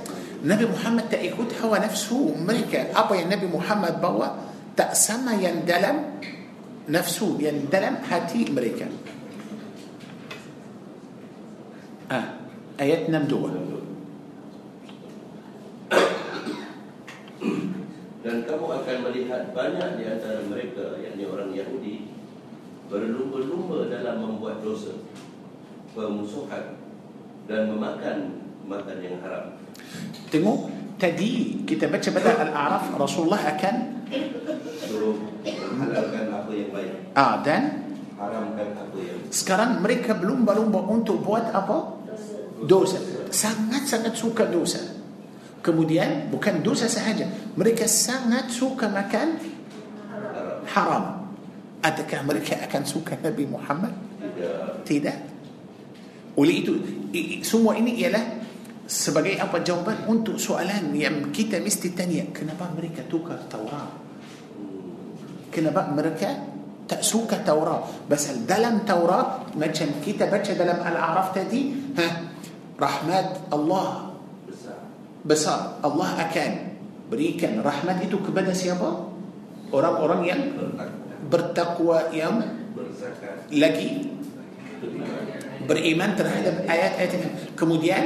نبي 0.48 0.66
محمد 0.66 1.12
تأيكوت 1.12 1.60
هو 1.60 1.76
نفسه؟ 1.76 2.36
مريكا 2.40 2.95
أبا 2.95 3.16
يا 3.16 3.26
نبي 3.28 3.48
محمد 3.52 4.00
بوا 4.00 4.28
تأسما 4.80 5.34
يندلم 5.44 5.98
نفسه 6.90 7.38
يندلم 7.40 7.95
هاتي 8.10 8.52
مريكا 8.52 8.88
آه. 12.12 12.24
آيات 12.80 13.10
نم 13.10 13.24
دول 13.28 13.73
melihat 19.14 19.53
banyak 19.53 20.02
di 20.02 20.03
antara 20.10 20.41
mereka, 20.49 20.98
yakni 20.98 21.30
orang 21.30 21.53
Yahudi, 21.53 22.10
berlumba-lumba 22.90 23.85
dalam 23.94 24.26
membuat 24.26 24.65
dosa, 24.65 24.98
pemusuhan, 25.94 26.81
dan 27.45 27.69
memakan 27.69 28.41
makan 28.65 28.98
yang 29.06 29.22
haram. 29.22 29.53
tengok 30.34 30.73
tadi 30.98 31.61
kita 31.61 31.94
baca 31.94 32.10
pada 32.10 32.31
al-a'raf 32.49 32.85
Rasulullah 32.98 33.53
akan 33.53 33.76
Suruh 34.81 35.15
menghalalkan 35.45 36.26
apa 36.34 36.52
yang 36.57 36.69
baik, 36.73 37.14
ah 37.14 37.38
dan? 37.45 37.85
Haramkan 38.18 38.68
apa 38.73 38.98
yang 38.98 39.19
sekarang 39.30 39.77
mereka 39.85 40.18
belum 40.18 40.41
berlumba 40.41 40.81
untuk 40.90 41.22
buat 41.22 41.53
apa? 41.53 42.02
Dosa. 42.65 42.98
Sangat-sangat 43.30 44.15
suka 44.15 44.48
dosa 44.49 45.02
kemudian 45.64 46.27
bukan 46.27 46.60
dosa 46.60 46.91
sahaja 46.91 47.23
mereka 47.56 47.88
sangat 47.88 48.52
suka 48.52 48.91
makan 48.91 49.40
haram. 50.68 51.31
adakah 51.80 52.19
mereka 52.27 52.60
akan 52.68 52.84
suka 52.84 53.15
Nabi 53.18 53.48
Muhammad 53.48 53.95
Tidak. 54.84 55.18
oleh 56.35 56.56
itu 56.60 56.73
semua 57.48 57.80
ini 57.80 57.95
ialah 58.03 58.44
sebagai 58.84 59.40
apa 59.40 59.64
jawapan 59.64 60.03
untuk 60.11 60.35
soalan 60.35 60.91
yang 60.91 61.31
kita 61.31 61.64
mesti 61.64 61.95
tanya 61.95 62.27
kenapa 62.35 62.68
mereka 62.76 63.07
tukar 63.07 63.40
Taurat 63.48 64.03
Hmm. 64.53 65.48
kenapa 65.49 65.88
mereka 65.95 66.30
tak 66.84 66.99
suka 66.99 67.40
Taurat 67.41 68.06
pasal 68.11 68.44
dalam 68.44 68.84
Taurat 68.84 69.56
macam 69.56 69.88
kita 70.03 70.27
baca 70.27 70.52
dalam 70.52 70.84
Al-A'raf 70.84 71.31
tadi 71.31 71.72
ha, 71.95 72.06
rahmat 72.76 73.48
Allah 73.56 74.02
Besar. 75.24 75.80
Allah 75.80 76.20
akan 76.20 76.52
berikan 77.08 77.64
rahmat 77.64 78.04
itu 78.04 78.20
kepada 78.20 78.52
siapa 78.52 79.12
orang-orang 79.74 80.22
yang 80.24 80.41
Bertakwa. 81.24 82.12
yang 82.12 82.44
lagi 83.54 84.12
beriman 85.64 86.12
terhadap 86.18 86.68
ayat-ayat 86.68 87.12
ini 87.16 87.28
kemudian 87.56 88.04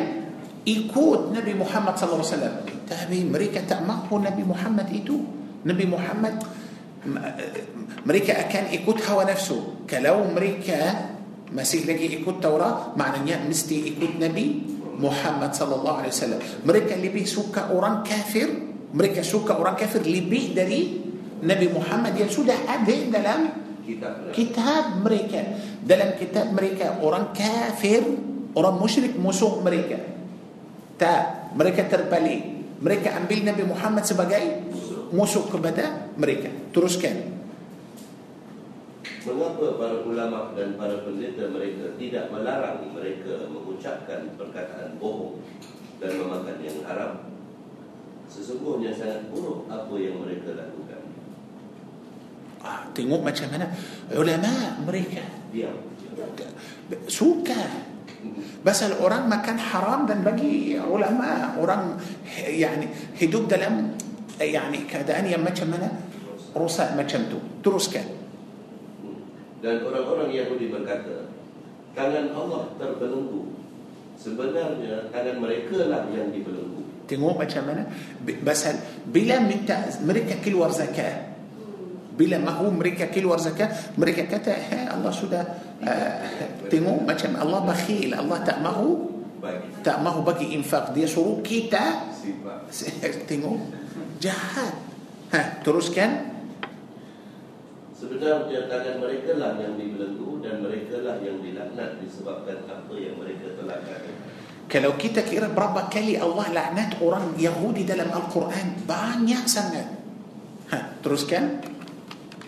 ikut 0.67 1.33
Nabi 1.33 1.57
Muhammad 1.57 1.97
wasallam 1.97 2.61
tapi 2.85 3.25
mereka 3.25 3.65
tak 3.65 3.81
mahu 3.81 4.21
Nabi 4.21 4.43
Muhammad 4.45 4.87
itu 4.93 5.23
Nabi 5.65 5.85
Muhammad 5.89 6.37
mereka 8.05 8.37
akan 8.47 8.63
ikut 8.77 8.97
hawa 9.07 9.25
nafsu 9.25 9.87
kalau 9.89 10.27
mereka 10.29 11.09
masih 11.49 11.87
lagi 11.87 12.21
ikut 12.21 12.43
Taurat 12.43 12.93
maknanya 12.99 13.41
mesti 13.47 13.95
ikut 13.95 14.19
Nabi 14.19 14.76
Muhammad 14.97 15.53
sallallahu 15.53 16.03
alaihi 16.03 16.13
wasallam. 16.13 16.41
Mereka 16.65 16.93
lebih 16.97 17.25
suka 17.29 17.69
orang 17.69 18.01
kafir 18.01 18.67
mereka 18.87 19.19
suka 19.19 19.59
orang 19.59 19.75
kafir 19.75 19.99
lebih 20.03 20.55
dari 20.55 21.03
Nabi 21.43 21.67
Muhammad 21.69 22.15
yang 22.15 22.31
sudah 22.31 22.55
ada 22.65 22.95
dalam 23.11 23.39
Kitab. 23.83 24.35
kitab 24.35 24.83
mereka. 24.99 25.39
Dalam 25.79 26.19
kitab 26.19 26.51
mereka 26.51 26.99
orang 26.99 27.31
kafir 27.31 28.03
orang 28.51 28.75
musyrik 28.79 29.15
musuh 29.15 29.63
mereka. 29.63 30.01
Tak 30.99 31.53
mereka 31.55 31.87
terbalik. 31.87 32.57
Mereka 32.83 33.15
ambil 33.15 33.39
Nabi 33.47 33.63
Muhammad 33.63 34.03
sebagai 34.03 34.65
musuh 35.13 35.47
kepada 35.47 36.11
mereka. 36.19 36.51
Teruskan 36.73 37.36
Mengapa 39.27 39.75
para 39.75 40.07
ulama 40.07 40.55
dan 40.55 40.79
para 40.79 41.03
pendeta 41.03 41.51
mereka 41.51 41.99
tidak 41.99 42.31
melarang 42.31 42.79
mereka 42.95 43.43
mengucapkan 43.51 44.31
perkataan 44.39 44.95
bohong 44.95 45.43
dan 45.99 46.15
memakan 46.15 46.57
yang 46.63 46.79
haram? 46.87 47.27
Sesungguhnya 48.31 48.95
sangat 48.95 49.27
buruk 49.27 49.67
apa 49.67 49.91
yang 49.99 50.23
mereka 50.23 50.55
lakukan. 50.55 51.01
ah, 52.63 52.87
tengok 52.95 53.21
macam 53.23 53.47
mana 53.51 53.67
ulama 54.15 54.51
mereka 54.83 55.23
Diam. 55.51 55.75
suka 57.07 57.87
Pasal 58.65 58.97
orang 58.97 59.29
makan 59.29 59.55
haram 59.61 59.99
dan 60.09 60.25
bagi 60.25 60.73
ulama 60.75 61.53
orang 61.55 61.95
yani 62.33 62.89
hidup 63.13 63.45
dalam 63.45 63.93
yani 64.41 64.89
keadaan 64.89 65.29
yang 65.29 65.45
macam 65.45 65.69
mana 65.69 65.87
rusak 66.57 66.97
macam 66.97 67.29
tu 67.29 67.37
teruskan 67.61 68.16
Dan 69.57 69.81
orang-orang 69.81 70.29
Yahudi 70.29 70.69
berkata, 70.69 71.33
tangan 71.97 72.29
Allah 72.33 72.77
terbelenggu. 72.77 73.57
Sebenarnya 74.17 75.09
tangan 75.13 75.37
mereka 75.41 75.77
lah 75.89 76.05
yang 76.13 76.29
dibelenggu. 76.29 76.77
Tengok 77.07 77.39
macam 77.39 77.63
mana 77.63 77.87
Pasal 78.43 78.75
Bila 79.07 79.39
minta 79.39 79.79
Mereka 80.03 80.43
keluar 80.43 80.69
zakat 80.75 81.31
Bila 82.19 82.35
mahu 82.43 82.75
mereka 82.75 83.07
keluar 83.07 83.39
zakat 83.39 83.95
Mereka 83.95 84.27
kata 84.27 84.51
hey, 84.51 84.85
Allah 84.91 85.13
sudah 85.15 85.43
uh, 85.81 86.13
Tengok 86.67 87.07
macam 87.07 87.31
Allah 87.39 87.63
bakhil 87.63 88.11
Allah 88.11 88.43
tak 88.43 88.59
mahu 88.59 89.07
Bagi 89.39 89.79
Tak 89.81 90.03
mahu 90.03 90.19
bagi 90.27 90.51
infak 90.51 90.91
Dia 90.91 91.07
suruh 91.07 91.39
kita. 91.39 92.11
Tengok 93.31 93.57
Jahat 94.19 94.75
ha, 95.31 95.63
Teruskan 95.63 96.36
Sebenarnya 97.97 98.69
tangan 98.69 99.01
mereka 99.01 99.41
lah 99.41 99.57
yang 99.57 99.73
dibelenggu 99.73 100.37
dan 100.45 100.61
mereka 100.61 101.01
lah 101.01 101.17
yang 101.17 101.41
dilaknat 101.41 101.97
disebabkan 101.97 102.69
apa 102.69 102.93
yang 102.93 103.17
mereka 103.17 103.57
telah 103.57 103.81
katakan. 103.81 104.13
Kalau 104.69 104.93
kita 105.01 105.25
kira 105.25 105.49
berapa 105.49 105.89
kali 105.89 106.13
Allah 106.21 106.53
laknat 106.53 107.01
orang 107.01 107.33
Yahudi 107.39 107.87
dalam 107.87 108.11
Al-Quran 108.11 108.83
Banyak 108.83 109.47
sangat 109.47 109.87
ha, 110.69 110.93
Teruskan 110.99 111.63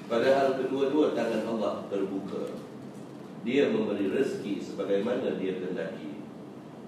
Padahal 0.06 0.58
kedua-dua 0.58 1.18
tangan 1.18 1.46
Allah 1.58 1.86
terbuka. 1.90 2.54
Dia 3.42 3.74
memberi 3.74 4.10
rezeki 4.10 4.62
sebagaimana 4.62 5.38
dia 5.42 5.58
kehendaki 5.58 6.22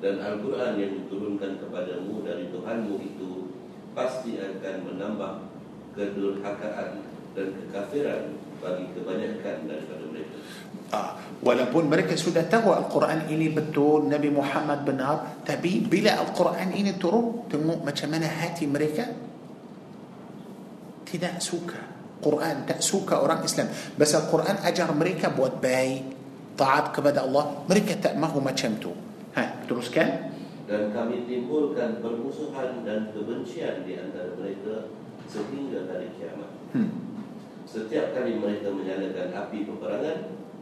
dan 0.01 0.17
Al-Quran 0.21 0.77
yang 0.81 0.91
diturunkan 1.05 1.61
kepadamu 1.61 2.25
dari 2.25 2.49
Tuhanmu 2.49 2.97
itu 2.97 3.53
pasti 3.93 4.41
akan 4.41 4.75
menambah 4.89 5.33
kedurhakaan 5.93 7.05
dan 7.37 7.47
kekafiran 7.55 8.41
bagi 8.61 8.85
kebanyakan 8.93 9.55
daripada 9.65 10.03
mereka. 10.07 10.37
Ah, 10.91 11.17
walaupun 11.41 11.89
mereka 11.89 12.13
sudah 12.13 12.45
tahu 12.45 12.69
Al-Quran 12.71 13.25
ini 13.33 13.49
betul 13.49 14.05
Nabi 14.05 14.29
Muhammad 14.29 14.85
benar 14.85 15.41
tapi 15.41 15.81
bila 15.81 16.21
Al-Quran 16.21 16.69
ini 16.77 16.95
turun 17.01 17.49
tengok 17.49 17.81
macam 17.81 18.07
mana 18.13 18.29
hati 18.29 18.69
mereka 18.69 19.09
tidak 21.07 21.41
suka 21.41 21.79
Quran 22.21 22.69
tak 22.69 22.79
suka 22.85 23.23
orang 23.23 23.41
Islam 23.41 23.73
bas 23.97 24.11
Al-Quran 24.13 24.61
ajar 24.61 24.93
mereka 24.93 25.33
buat 25.33 25.57
baik 25.57 26.01
taat 26.59 26.93
kepada 26.93 27.25
Allah 27.25 27.65
mereka 27.65 27.97
tak 27.97 28.13
mahu 28.21 28.37
macam 28.37 28.77
tu 28.77 28.93
ha 29.33 29.65
teruskan 29.65 30.29
Dan 30.71 30.95
kami 30.95 31.27
timbulkan 31.27 31.99
permusuhan 31.99 32.87
dan 32.87 33.11
kebencian 33.11 33.83
di 33.83 33.99
antara 33.99 34.31
mereka 34.39 34.87
sehingga 35.27 35.83
hari 35.91 36.07
kiamat. 36.15 36.47
hmm. 36.71 37.10
Setiap 37.71 38.11
kali 38.11 38.35
mereka 38.35 38.67
menyalakan 38.67 39.31
api 39.31 39.63
peperangan, 39.63 40.17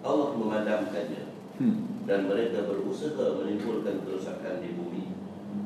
Allah 0.05 0.29
memadamkannya. 0.37 1.23
Hmm. 1.57 2.05
Dan 2.05 2.29
mereka 2.29 2.69
berusaha 2.69 3.17
menimbulkan 3.41 4.05
kerusakan 4.05 4.61
di 4.61 4.77
bumi. 4.77 5.09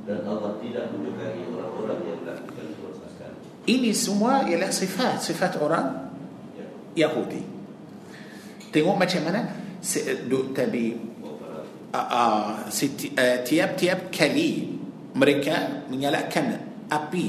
Dan 0.08 0.24
Allah 0.24 0.56
tidak 0.60 0.92
menyukai 0.92 1.44
orang-orang 1.48 2.00
yang 2.08 2.20
melakukan 2.24 2.68
kerusakan. 2.80 3.32
ini 3.64 3.92
semua 3.92 4.44
ialah 4.44 4.72
sifat 4.72 5.20
sifat 5.20 5.56
orang 5.60 6.12
Ya. 6.54 7.08
Yahudi 7.08 7.40
tengok 8.70 8.96
macam 8.96 9.22
mana 9.24 9.42
Se- 9.80 10.28
du- 10.28 10.52
tadi 10.52 10.96
para 11.24 11.64
uh, 11.96 12.68
seti- 12.68 13.16
uh, 13.16 13.40
tiap-tiap 13.44 14.12
kali 14.12 14.76
mereka 15.16 15.88
menyalakan 15.88 16.60
api 16.88 17.28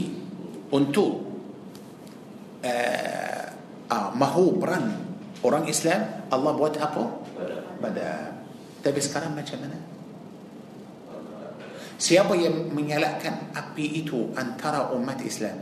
untuk 0.70 1.22
uh, 2.62 3.33
uh, 3.94 4.10
mahu 4.10 4.58
perang 4.58 4.90
orang 5.46 5.70
Islam 5.70 6.26
Allah 6.34 6.52
buat 6.58 6.74
apa? 6.74 7.22
pada 7.78 8.32
tapi 8.84 9.00
sekarang 9.00 9.32
macam 9.32 9.58
mana? 9.64 9.78
Siapa 11.94 12.36
yang 12.36 12.74
menyalakan 12.74 13.54
api 13.54 14.04
itu 14.04 14.34
antara 14.36 14.92
umat 14.92 15.20
Islam? 15.24 15.56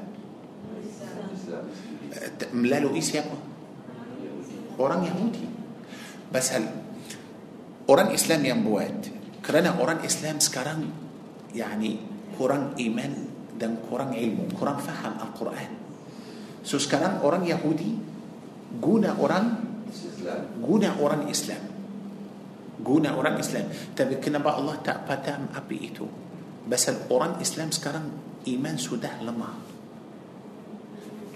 Uh, 1.47 2.31
melalui 2.57 2.99
siapa? 2.99 3.37
Orang 4.81 5.07
Yahudi. 5.07 5.47
Pasal 6.33 6.65
orang 7.87 8.11
Islam 8.17 8.41
yang 8.43 8.65
buat 8.65 8.91
kerana 9.45 9.77
orang 9.77 10.01
Islam 10.03 10.41
sekarang 10.41 10.89
yani 11.53 12.01
kurang 12.35 12.73
iman 12.81 13.13
dan 13.61 13.79
kurang 13.87 14.17
ilmu, 14.17 14.51
kurang 14.57 14.81
faham 14.81 15.21
Al-Quran. 15.21 15.71
So 16.67 16.81
sekarang 16.81 17.21
orang 17.23 17.47
Yahudi 17.47 18.12
guna 18.81 19.17
orang 19.19 19.73
guna 20.63 20.97
orang 20.97 21.29
Islam. 21.29 21.63
Guna 22.83 23.15
orang 23.15 23.39
Islam. 23.39 23.71
Tapi 23.95 24.19
kenapa 24.19 24.59
Allah 24.59 24.79
tak 24.83 25.07
padam 25.07 25.51
api 25.55 25.77
itu? 25.83 26.07
Pasal 26.67 27.07
orang 27.11 27.39
Islam 27.43 27.71
sekarang 27.71 28.07
iman 28.47 28.77
sudah 28.79 29.23
lemah. 29.23 29.55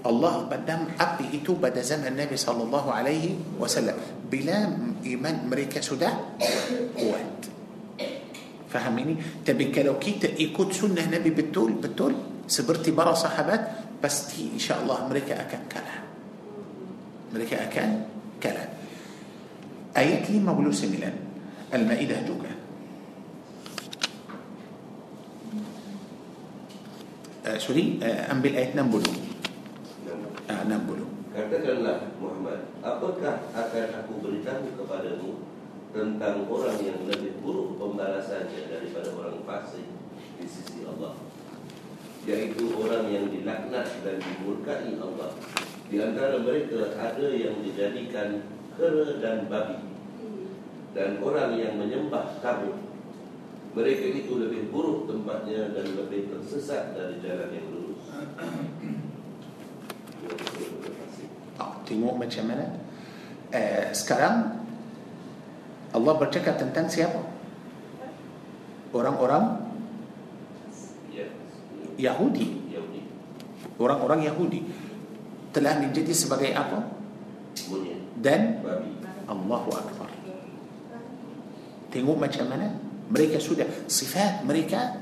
Allah 0.06 0.46
padam 0.46 0.86
api 0.94 1.34
itu 1.34 1.58
pada 1.58 1.82
zaman 1.82 2.14
Nabi 2.14 2.38
sallallahu 2.38 2.88
alaihi 2.94 3.58
wasallam. 3.58 3.98
Bila 4.26 4.70
iman 5.02 5.36
mereka 5.50 5.82
sudah 5.82 6.38
kuat. 6.94 7.50
Faham 8.70 8.94
ini? 9.02 9.14
Tapi 9.42 9.70
kalau 9.74 9.98
kita 9.98 10.30
ikut 10.30 10.68
sunnah 10.70 11.06
Nabi 11.06 11.30
betul 11.34 11.78
betul 11.78 12.42
seperti 12.46 12.94
para 12.94 13.14
sahabat 13.14 13.98
pasti 13.98 14.54
insya-Allah 14.54 15.10
mereka 15.10 15.42
akan 15.42 15.62
kalah. 15.66 16.05
Mereka 17.35 17.57
akan 17.70 17.89
kalah. 18.39 18.69
Ayat 19.97 20.28
59 20.28 21.27
Al-Maidah 21.73 22.20
juga. 22.23 22.53
Uh, 27.47 27.59
sorry, 27.62 27.98
uh, 28.03 28.31
ambil 28.31 28.59
ayat 28.59 28.74
60. 28.74 29.07
Uh, 30.51 30.62
60. 30.66 31.07
Katakanlah 31.36 32.16
Muhammad, 32.16 32.61
apakah 32.81 33.35
akan 33.53 33.86
aku 34.03 34.12
beritahu 34.24 34.66
kepadamu 34.82 35.31
tentang 35.93 36.48
orang 36.48 36.78
yang 36.81 37.01
lebih 37.07 37.39
buruk 37.44 37.77
pembalasannya 37.77 38.73
daripada 38.73 39.12
orang 39.15 39.44
fasik 39.44 39.86
di 40.40 40.47
sisi 40.48 40.82
Allah? 40.89 41.15
Yaitu 42.27 42.73
orang 42.74 43.07
yang 43.12 43.31
dilaknat 43.31 44.01
dan 44.03 44.16
dimurkai 44.19 44.98
Allah. 44.98 45.31
Di 45.86 46.02
antara 46.02 46.42
mereka 46.42 46.98
ada 46.98 47.28
yang 47.30 47.62
dijadikan 47.62 48.42
kera 48.74 49.22
dan 49.22 49.46
babi. 49.46 49.78
Dan 50.90 51.22
orang 51.22 51.54
yang 51.54 51.78
menyembah 51.78 52.42
tabut. 52.42 52.74
Mereka 53.76 54.24
itu 54.24 54.32
lebih 54.40 54.72
buruk 54.72 55.04
tempatnya 55.04 55.68
dan 55.76 55.86
lebih 55.94 56.32
tersesat 56.32 56.96
dari 56.96 57.20
jalan 57.20 57.50
yang 57.52 57.66
lurus. 57.70 58.02
Tengok 61.86 62.14
macam 62.18 62.44
mana. 62.50 62.66
Uh, 63.54 63.94
sekarang 63.94 64.58
Allah 65.94 66.14
bercakap 66.18 66.58
tentang 66.58 66.90
siapa? 66.90 67.22
Orang-orang 68.90 69.70
Ya. 71.14 71.30
Yahudi. 72.10 72.64
Orang-orang 73.76 74.24
Yahudi 74.24 74.64
telah 75.56 75.80
menjadi 75.80 76.12
sebagai 76.12 76.52
apa? 76.52 76.84
Dan. 78.20 78.60
Allahu 79.24 79.72
Akbar. 79.72 80.12
Tengok 81.88 82.20
macam 82.20 82.52
mana 82.52 82.76
mereka 83.08 83.40
sudah 83.40 83.64
sifat 83.88 84.44
mereka 84.44 85.00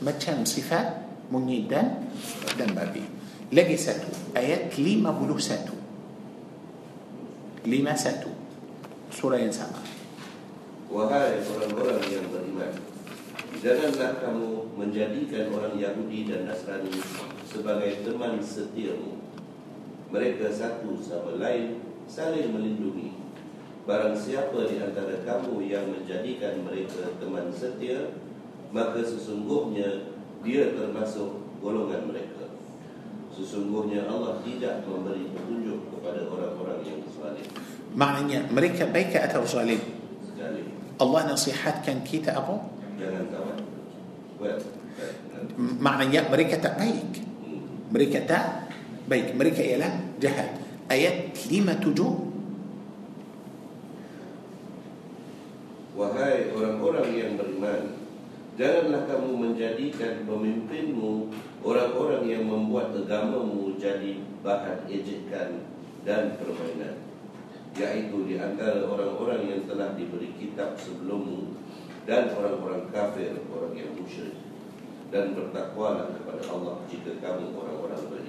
macam 0.00 0.48
sifat 0.48 1.04
monyet 1.28 1.68
dan 1.68 2.08
dan 2.56 2.72
babi. 2.72 3.04
Lagi 3.52 3.76
satu 3.76 4.08
ayat 4.32 4.72
51. 4.72 7.68
51 7.68 9.12
surah 9.12 9.38
yang 9.38 9.52
sama. 9.52 9.76
Wahai 10.88 11.44
orang-orang 11.44 12.00
yang 12.08 12.24
beriman 12.32 12.72
Janganlah 13.62 14.18
kamu 14.18 14.74
menjadikan 14.74 15.54
orang 15.54 15.78
Yahudi 15.78 16.26
dan 16.26 16.50
Nasrani 16.50 16.98
sebagai 17.46 18.02
teman 18.02 18.42
setiamu 18.42 19.21
Mereka 20.12 20.52
satu 20.52 21.00
sama 21.00 21.40
lain 21.40 21.80
saling 22.04 22.52
melindungi. 22.52 23.16
Barang 23.88 24.14
siapa 24.14 24.68
di 24.68 24.78
antara 24.78 25.24
kamu 25.26 25.66
yang 25.66 25.90
menjadikan 25.90 26.62
mereka 26.62 27.10
teman 27.18 27.50
setia 27.50 28.14
Maka 28.72 29.04
sesungguhnya 29.04 30.08
dia 30.40 30.72
termasuk 30.72 31.60
golongan 31.60 32.08
mereka. 32.08 32.48
Sesungguhnya 33.32 34.08
Allah 34.08 34.40
tidak 34.44 34.84
memberi 34.88 35.28
petunjuk 35.28 35.92
kepada 35.92 36.24
orang-orang 36.28 36.80
yang 36.84 37.00
zalim. 37.12 37.48
Maknanya 37.92 38.48
mereka 38.48 38.88
baik 38.88 39.12
atau 39.16 39.44
zalim? 39.44 39.80
Sekali 40.24 40.72
Allah 40.96 41.20
nasihatkan 41.28 42.00
kita 42.00 42.32
apa? 42.32 42.64
Jangan 42.96 43.24
kawan 43.28 43.58
M- 45.58 45.76
Maknanya 45.80 46.32
mereka 46.32 46.56
tak 46.56 46.80
baik. 46.80 47.20
Mereka 47.92 48.24
tak 48.24 48.71
baik. 49.06 49.34
Mereka 49.34 49.60
ialah 49.62 49.92
jahat. 50.22 50.62
Ayat 50.92 51.32
57 51.32 51.96
Wahai 55.96 56.52
orang-orang 56.52 57.08
yang 57.16 57.32
beriman 57.40 57.96
Janganlah 58.60 59.08
kamu 59.08 59.30
menjadikan 59.40 60.28
pemimpinmu 60.28 61.32
Orang-orang 61.64 62.28
yang 62.28 62.44
membuat 62.44 62.92
agamamu 62.92 63.80
jadi 63.80 64.20
bahan 64.44 64.84
ejekan 64.90 65.64
dan 66.04 66.36
permainan 66.36 67.00
Yaitu 67.72 68.28
di 68.28 68.36
antara 68.36 68.84
orang-orang 68.84 69.48
yang 69.48 69.64
telah 69.64 69.96
diberi 69.96 70.36
kitab 70.36 70.76
sebelummu 70.76 71.56
Dan 72.04 72.36
orang-orang 72.36 72.92
kafir, 72.92 73.32
orang 73.48 73.72
yang 73.72 73.96
musyrik 73.96 74.36
Dan 75.08 75.32
bertakwalah 75.32 76.12
kepada 76.20 76.42
Allah 76.52 76.84
jika 76.84 77.16
kamu 77.16 77.56
orang-orang 77.56 78.02
beriman 78.12 78.21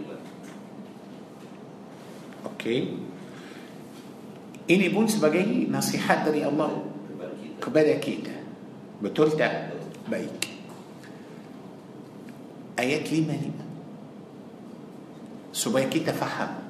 Okey. 2.64 2.96
Ini 4.72 4.88
pun 4.96 5.04
sebagai 5.04 5.44
nasihat 5.68 6.24
dari 6.24 6.48
Allah 6.48 6.72
kepada 7.60 7.92
kita. 8.00 8.32
Betul 9.04 9.36
tak? 9.36 9.76
Baik. 10.08 10.32
Ayat 12.80 13.04
55. 13.04 15.52
Supaya 15.52 15.92
kita 15.92 16.16
faham. 16.16 16.64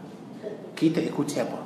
Kita 0.73 0.97
ikut 0.97 1.29
siapa? 1.29 1.61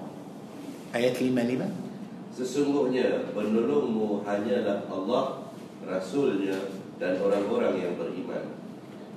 Ayat 0.92 1.24
55. 1.24 2.36
Sesungguhnya 2.36 3.32
penolongmu 3.32 4.28
hanyalah 4.28 4.92
Allah, 4.92 5.48
Rasulnya 5.88 6.68
dan 7.00 7.16
orang-orang 7.24 7.80
yang 7.80 7.96
beriman 7.96 8.44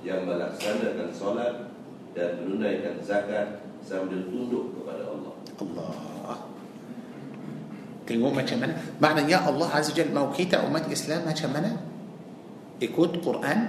yang 0.07 0.23
melaksanakan 0.23 1.11
solat 1.11 1.67
dan 2.15 2.39
menunaikan 2.39 2.95
zakat 3.03 3.70
sambil 3.85 4.23
tunduk 4.29 4.77
kepada 4.77 5.03
Allah. 5.07 5.33
Allah 5.61 6.37
Tengok 8.09 8.33
macam 8.33 8.57
mana 8.57 8.73
Maknanya 8.97 9.45
Allah 9.45 9.69
Azza 9.71 9.93
Jal 9.93 10.09
Mau 10.09 10.33
kita 10.33 10.65
umat 10.65 10.89
Islam 10.89 11.23
macam 11.23 11.49
mana 11.53 11.77
Ikut 12.81 13.21
Quran 13.21 13.59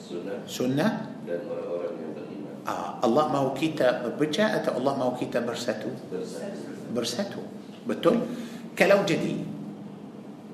Sunnah 0.00 0.38
Sunnah 0.48 0.92
dan 1.28 1.44
orang-orang 1.44 1.92
yang 2.00 2.12
beriman 2.16 2.52
ah, 2.64 2.98
Allah 3.04 3.24
mau 3.28 3.52
kita 3.52 4.00
berpecah 4.08 4.58
Atau 4.58 4.80
Allah 4.80 4.96
mau 4.96 5.12
kita 5.14 5.44
bersatu 5.44 5.92
bersatu. 6.08 6.60
Bersatu 6.90 7.40
Betul 7.84 8.24
Kalau 8.72 9.04
jadi 9.04 9.38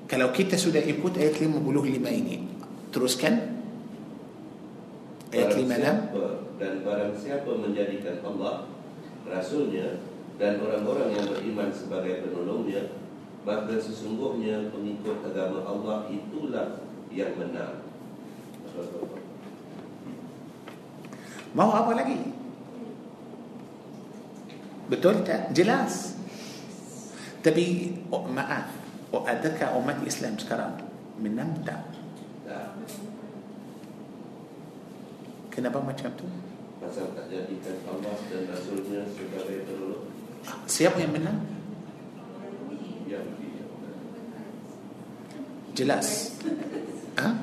Kalau 0.05 0.29
kita 0.35 0.59
sudah 0.59 0.83
ikut 0.83 1.15
ayat 1.15 1.39
55 1.39 1.47
ini 2.11 2.37
Teruskan 2.91 3.33
Ayat 5.31 5.55
Barang 5.55 5.63
56 5.63 5.71
siapa 5.71 6.47
dan 6.57 6.81
barang 6.81 7.13
siapa 7.13 7.53
menjadikan 7.53 8.17
Allah, 8.25 8.65
Rasulnya 9.27 9.99
dan 10.39 10.61
orang-orang 10.63 11.13
yang 11.13 11.25
beriman 11.27 11.69
sebagai 11.73 12.23
penolongnya, 12.23 12.95
maka 13.43 13.75
sesungguhnya 13.75 14.71
pengikut 14.71 15.23
agama 15.27 15.67
Allah 15.67 16.07
itulah 16.07 16.83
yang 17.11 17.35
menang. 17.35 17.87
Mau 21.57 21.73
apa 21.73 21.97
lagi 21.97 22.21
Betul 24.85 25.25
tak? 25.25 25.49
Jelas 25.57 26.13
Tapi 27.41 27.97
oh, 28.13 28.29
maaf 28.29 28.69
oh, 29.09 29.25
Adakah 29.25 29.73
umat 29.81 29.97
Islam 30.05 30.37
sekarang 30.37 30.77
Menang 31.17 31.57
tak? 31.65 31.81
Kenapa 35.49 35.81
macam 35.81 36.13
tu? 36.13 36.29
Pasal 36.87 37.11
tak 37.11 37.27
jadikan 37.27 37.83
Allah 37.83 38.15
dan 38.31 38.47
Rasulnya 38.47 39.03
sebagai 39.11 39.67
penolong 39.67 40.07
Siapa 40.63 41.03
yang 41.03 41.11
menang? 41.11 41.43
yang. 43.03 43.27
Jelas 45.75 46.31
ha? 47.19 47.35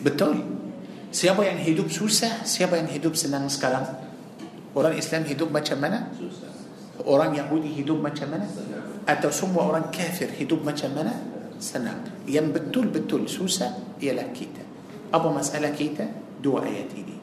Betul 0.00 0.48
Siapa 1.12 1.44
yang 1.44 1.60
hidup 1.60 1.92
susah 1.92 2.40
Siapa 2.48 2.80
yang 2.80 2.88
hidup 2.88 3.12
senang 3.12 3.52
sekarang 3.52 3.84
Orang 4.72 4.96
Islam 4.96 5.28
hidup 5.28 5.52
macam 5.52 5.76
mana 5.76 6.08
Susah. 6.16 6.48
Orang 7.04 7.36
Yahudi 7.36 7.80
hidup 7.80 8.00
macam 8.00 8.32
mana. 8.32 8.48
Atau 9.04 9.28
semua 9.28 9.68
orang 9.68 9.92
kafir 9.92 10.32
hidup 10.40 10.64
macam 10.64 10.88
mana 10.96 11.12
Senang 11.60 12.00
Yang 12.24 12.56
betul-betul 12.56 13.28
susah 13.28 13.76
Ialah 14.00 14.32
kita 14.32 14.64
Apa 15.12 15.28
masalah 15.28 15.76
kita 15.76 16.29
Dua 16.40 16.64
ayat 16.64 16.88
ini. 16.96 17.16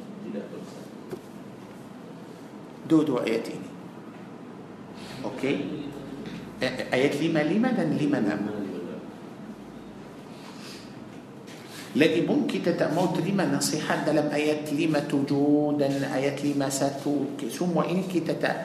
Dua-dua 2.87 3.27
ayat 3.27 3.45
ini 3.51 3.69
Okey 5.27 5.55
Eh, 6.57 6.89
Ayat 6.89 7.21
lima 7.21 7.45
lima 7.45 7.69
dan 7.69 7.93
lima 7.93 8.17
enam 8.17 8.49
Lagi 11.97 12.21
pun 12.25 12.49
kita 12.49 12.73
tak 12.77 12.93
mau 12.93 13.09
terima 13.13 13.45
nasihat 13.45 14.05
dalam 14.05 14.29
ayat 14.29 14.69
57 14.69 15.81
dan 15.81 15.97
ayat 16.13 16.37
51 16.41 17.49
Semua 17.49 17.85
ini 17.89 18.05
kita 18.05 18.37
tak 18.37 18.57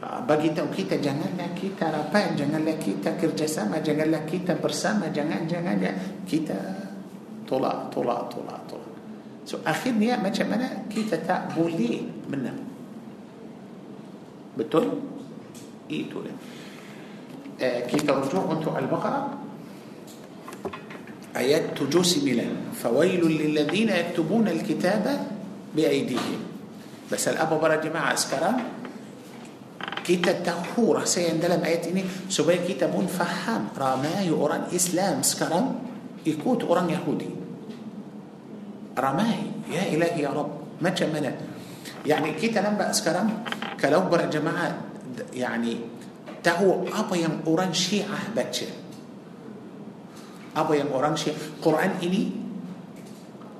ah, 0.00 0.24
bagi 0.24 0.56
tahu 0.56 0.72
kita 0.72 0.96
janganlah 0.96 1.52
kita 1.52 1.88
rapat, 1.92 2.32
janganlah 2.32 2.80
kita 2.80 3.12
kerjasama, 3.20 3.84
janganlah 3.84 4.24
kita 4.24 4.56
bersama, 4.56 5.12
jangan 5.12 5.44
jangan 5.44 5.76
kita 6.24 6.56
tolak, 7.44 7.92
tolak, 7.92 8.32
tolak. 8.32 8.65
So 9.46 9.62
akhirnya 9.62 10.18
macam 10.18 10.50
mana 10.50 10.84
kita 10.90 11.22
tak 11.22 11.54
boleh 11.54 12.02
menang. 12.26 12.58
Betul? 14.58 14.98
Itu 15.86 16.26
dia. 16.26 16.34
Eh, 17.56 17.80
kita 17.88 18.12
rujuk 18.12 18.42
untuk 18.42 18.74
Al-Baqarah 18.74 19.46
آيات 21.36 21.76
تجوسملا 21.76 22.48
فويل 22.80 23.20
للذين 23.20 23.88
يكتبون 23.88 24.48
الكتاب 24.48 25.04
بأيديهم 25.76 26.40
بس 27.12 27.28
الأب 27.28 27.50
برا 27.60 27.76
جماعة 27.76 28.16
sekarang 28.16 28.56
kita 30.00 30.40
tahu 30.40 30.96
rasa 30.96 31.20
yang 31.28 31.36
dalam 31.36 31.60
ayat 31.60 31.92
ini 31.92 32.08
supaya 32.30 32.62
kita 32.64 32.88
pun 32.88 33.04
faham 33.04 33.68
ramai 33.76 34.32
orang 34.32 34.72
Islam 34.72 35.20
sekarang 35.20 35.76
ikut 36.24 36.64
orang 36.64 36.88
Yahudi 36.88 37.35
ramai. 38.96 39.44
Ya 39.68 39.84
ilahi 39.86 40.24
ya 40.24 40.32
rab 40.32 40.80
macam 40.80 41.08
mana? 41.12 41.30
Yani 42.02 42.34
kita 42.34 42.64
nampak 42.64 42.96
sekarang 42.96 43.44
kalau 43.76 44.08
berjemaah 44.08 44.72
yani 45.36 45.84
tahu 46.40 46.88
apa 46.90 47.14
yang 47.14 47.44
orang 47.44 47.70
syiah 47.70 48.32
baca. 48.32 48.68
Apa 50.56 50.72
yang 50.72 50.88
orang 50.90 51.14
syiah 51.14 51.36
Quran 51.60 52.00
ini 52.00 52.22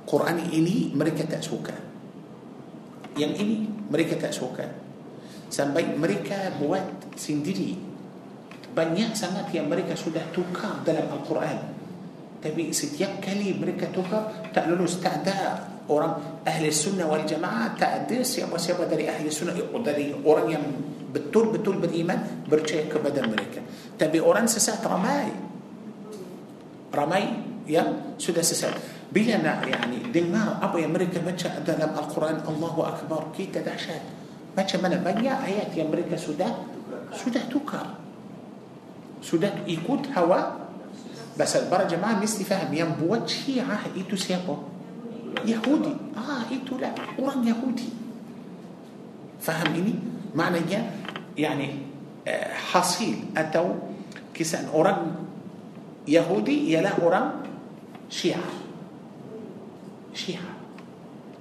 Quran 0.07 0.39
ini 0.49 0.95
mereka 0.95 1.27
tak 1.27 1.43
suka. 1.43 1.75
Yang 3.19 3.33
ini 3.43 3.55
mereka 3.91 4.15
tak 4.15 4.31
suka. 4.31 4.63
Sampai 5.51 5.83
mereka 5.95 6.55
buat 6.59 7.11
sendiri. 7.19 7.75
Banyak 8.71 9.17
sangat 9.17 9.51
yang 9.51 9.67
mereka 9.67 9.97
sudah 9.97 10.21
tukar 10.31 10.85
dalam 10.87 11.11
Al-Quran. 11.11 11.76
Tapi 12.37 12.69
setiap 12.69 13.17
kali 13.17 13.57
mereka 13.57 13.89
tukar 13.89 14.49
tak 14.53 14.69
lulus 14.69 15.01
tak 15.01 15.25
ada 15.25 15.57
orang 15.89 16.43
ahli 16.45 16.69
sunnah 16.69 17.07
wal 17.09 17.25
jamaah 17.25 17.73
tak 17.79 18.05
ada 18.05 18.21
siapa-siapa 18.21 18.85
dari 18.85 19.09
ahli 19.09 19.31
sunnah 19.31 19.55
dari 19.81 20.13
orang 20.13 20.47
yang 20.51 20.63
betul-betul 21.09 21.81
beriman 21.81 22.45
percaya 22.45 22.85
kepada 22.85 23.25
mereka 23.25 23.63
tapi 23.97 24.21
orang 24.21 24.45
sesat 24.45 24.83
ramai 24.85 25.33
ramai 26.93 27.23
yang 27.65 28.15
sudah 28.21 28.43
sesat 28.43 28.75
bila 29.07 29.39
nak 29.39 29.63
yani 29.63 30.11
dengar 30.11 30.59
apa 30.59 30.75
yang 30.83 30.91
mereka 30.91 31.23
baca 31.23 31.63
dalam 31.63 31.95
Al-Quran 31.95 32.43
Allahu 32.43 32.83
Akbar 32.83 33.31
kita 33.31 33.63
dahsyat 33.63 34.03
macam 34.51 34.79
mana 34.83 34.99
banyak 34.99 35.37
ayat 35.47 35.71
yang 35.73 35.87
mereka 35.87 36.19
sudah 36.19 36.49
sudah 37.15 37.43
tukar 37.47 37.95
sudah 39.23 39.63
ikut 39.65 40.11
hawa 40.11 40.66
بس 41.39 41.55
البر 41.55 41.87
جماعة 41.87 42.19
مستي 42.19 42.43
فاهم 42.43 42.73
يم 42.73 42.97
هي 43.47 43.61
عاه 43.61 43.93
إيتو 43.95 44.15
سيابو 44.15 44.57
يهودي. 45.45 45.93
آه 46.17 46.51
إيتو 46.51 46.77
لا. 46.77 46.91
أوران 47.19 47.47
يهودي. 47.47 47.89
فاهم 49.41 49.75
إني 49.75 49.95
معنى 50.35 50.59
يعني 51.37 51.69
آه، 52.27 52.53
حصيل. 52.53 53.37
أتو 53.37 53.69
كسان 54.33 54.65
أوران 54.73 55.15
يهودي 56.07 56.73
يلا 56.73 56.89
أوران 56.89 57.31
شيعة. 58.09 58.49
شيعة. 60.13 60.51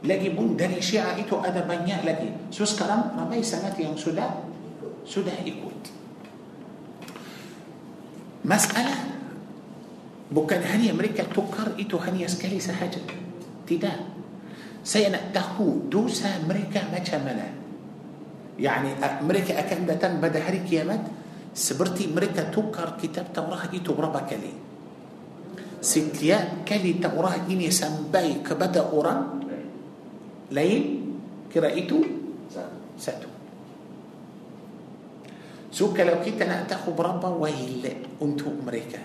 لقي 0.05 0.29
بون 0.29 0.57
داري 0.57 0.83
شيعة 0.83 1.21
إتو 1.21 1.41
أدا 1.41 1.61
بنيا 1.61 2.05
لقي 2.05 2.29
سوس 2.53 2.79
كرام 2.79 3.17
ما 3.17 3.25
بي 3.31 3.43
سنات 3.43 3.81
يوم 3.81 3.97
سودا. 3.97 4.31
سودا 5.07 5.33
يقود 5.45 5.83
مسألة 8.45 9.16
bukan 10.31 10.61
hanya 10.63 10.95
mereka 10.95 11.27
tukar 11.31 11.75
itu 11.79 11.99
hanya 12.03 12.27
sekali 12.27 12.59
sahaja. 12.59 13.03
Tidak. 13.67 13.99
Saya 14.87 15.11
nak 15.11 15.35
tahu 15.35 15.91
dosa 15.91 16.39
mereka 16.47 16.87
macam 16.91 17.27
mana. 17.27 17.49
Yani 18.57 18.97
mereka 19.27 19.59
akan 19.59 19.81
datang 19.85 20.17
pada 20.23 20.41
hari 20.41 20.65
kiamat 20.65 21.03
seperti 21.57 22.13
mereka 22.13 22.53
tukar 22.53 23.01
kitab 23.01 23.33
Taurat 23.33 23.73
itu 23.73 23.97
berapa 23.97 24.29
kali 24.29 24.53
setiap 25.81 26.69
kali 26.69 27.01
Taurat 27.01 27.49
ini 27.49 27.73
sampai 27.73 28.45
kepada 28.45 28.93
orang 28.93 29.41
lain 30.53 30.83
kira 31.49 31.73
itu 31.73 32.05
satu 33.01 33.29
so 35.73 35.97
kalau 35.97 36.21
kita 36.21 36.45
nak 36.45 36.69
tahu 36.69 36.93
berapa 36.93 37.33
wail 37.41 37.85
untuk 38.21 38.53
mereka 38.61 39.01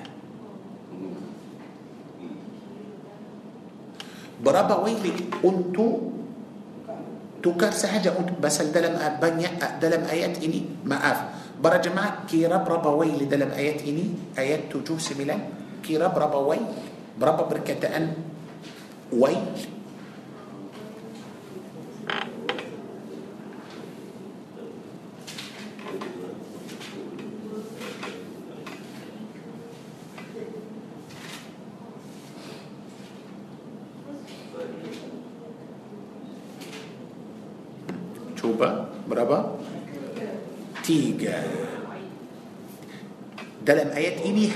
berapa 4.42 4.82
wail 4.82 5.00
untuk 5.46 6.12
tukar 7.42 7.74
sahaja 7.74 8.14
untuk 8.18 8.38
basal 8.38 8.70
dalam 8.74 8.98
banyak 8.98 9.54
dalam 9.82 10.02
ayat 10.10 10.42
ini 10.42 10.66
maaf 10.86 11.42
Para 11.62 11.78
jemaah 11.78 12.26
kira 12.26 12.58
berapa 12.66 12.90
wail 12.90 13.22
dalam 13.30 13.54
ayat 13.54 13.86
ini 13.86 14.34
Ayat 14.34 14.74
7, 14.74 14.98
9 14.98 15.86
Kira 15.86 16.10
berapa 16.10 16.42
wail 16.42 16.66
Berapa 17.22 17.46
perkataan 17.46 18.18
Wail 19.14 19.46
ketiga 40.92 41.40
dalam 43.64 43.96
ayat 43.96 44.28
ini 44.28 44.52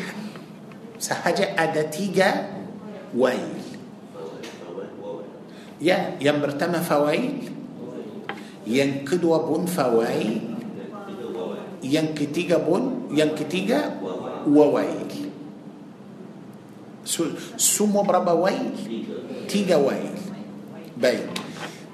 sahaja 0.99 1.55
ada 1.55 1.87
tiga 1.87 2.51
wail. 3.15 3.55
Ya 5.79 6.19
yang 6.19 6.43
pertama 6.43 6.83
fawail. 6.83 7.39
Yang 8.67 9.07
kedua 9.07 9.47
pun 9.47 9.63
fawail. 9.63 10.59
Yang 11.79 12.07
ketiga 12.19 12.59
pun 12.59 13.07
yang 13.15 13.31
ketiga 13.37 13.95
wawail. 14.43 15.07
Semua 17.55 18.03
berapa 18.03 18.35
wail? 18.35 18.75
Tiga 19.47 19.79
wail. 19.79 20.11
Baik. 20.99 21.31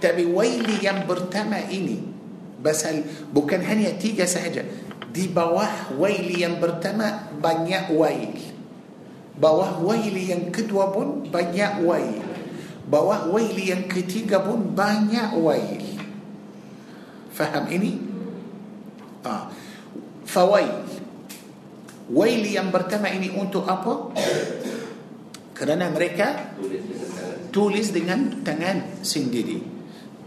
Tapi 0.02 0.26
wail 0.26 0.66
yang 0.82 1.06
pertama 1.06 1.62
ini 1.68 2.11
Basal 2.62 3.02
bukan 3.34 3.60
hanya 3.66 3.98
tiga 3.98 4.30
sahaja 4.30 4.62
Di 5.10 5.28
bawah 5.28 5.98
wail 5.98 6.30
yang 6.30 6.62
pertama 6.62 7.34
Banyak 7.42 7.90
wail 7.98 8.38
Bawah 9.42 9.82
wail 9.82 10.14
yang 10.14 10.54
kedua 10.54 10.94
pun 10.94 11.26
Banyak 11.26 11.82
wail 11.82 12.22
Bawah 12.86 13.34
wail 13.34 13.58
yang 13.58 13.90
ketiga 13.90 14.46
pun 14.46 14.78
Banyak 14.78 15.34
wail 15.42 15.84
Faham 17.34 17.66
ini? 17.74 17.98
Ah. 19.26 19.50
Fawail 20.22 20.86
Wail 22.12 22.44
yang 22.44 22.70
pertama 22.70 23.08
ini 23.08 23.32
untuk 23.32 23.64
apa? 23.66 24.12
Kerana 25.56 25.88
mereka 25.88 26.54
tulis 27.56 27.92
dengan 27.96 28.44
tangan 28.44 29.04
sendiri 29.04 29.60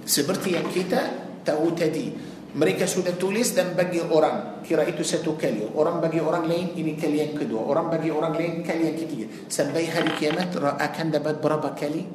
seperti 0.05 0.57
yang 0.57 0.69
kita 0.69 1.24
tahu 1.45 1.77
tadi 1.77 2.35
mereka 2.55 2.87
sudah 2.87 3.19
tulis 3.19 3.51
dan 3.51 3.75
bagi 3.75 3.99
orang 3.99 4.63
kira 4.63 4.87
itu 4.87 5.03
satu 5.03 5.35
kali 5.35 5.75
orang 5.75 5.99
bagi 5.99 6.23
orang 6.23 6.47
lain 6.47 6.71
ini 6.79 6.95
kali 6.95 7.19
yang 7.19 7.35
kedua 7.35 7.67
orang 7.67 7.91
bagi 7.91 8.15
orang 8.15 8.31
lain 8.31 8.63
kali 8.63 8.95
yang 8.95 8.99
ketiga 8.99 9.27
sampai 9.51 9.91
hari 9.91 10.15
kiamat 10.15 10.55
akan 10.55 11.07
dapat 11.11 11.43
berapa 11.43 11.75
kali 11.75 12.07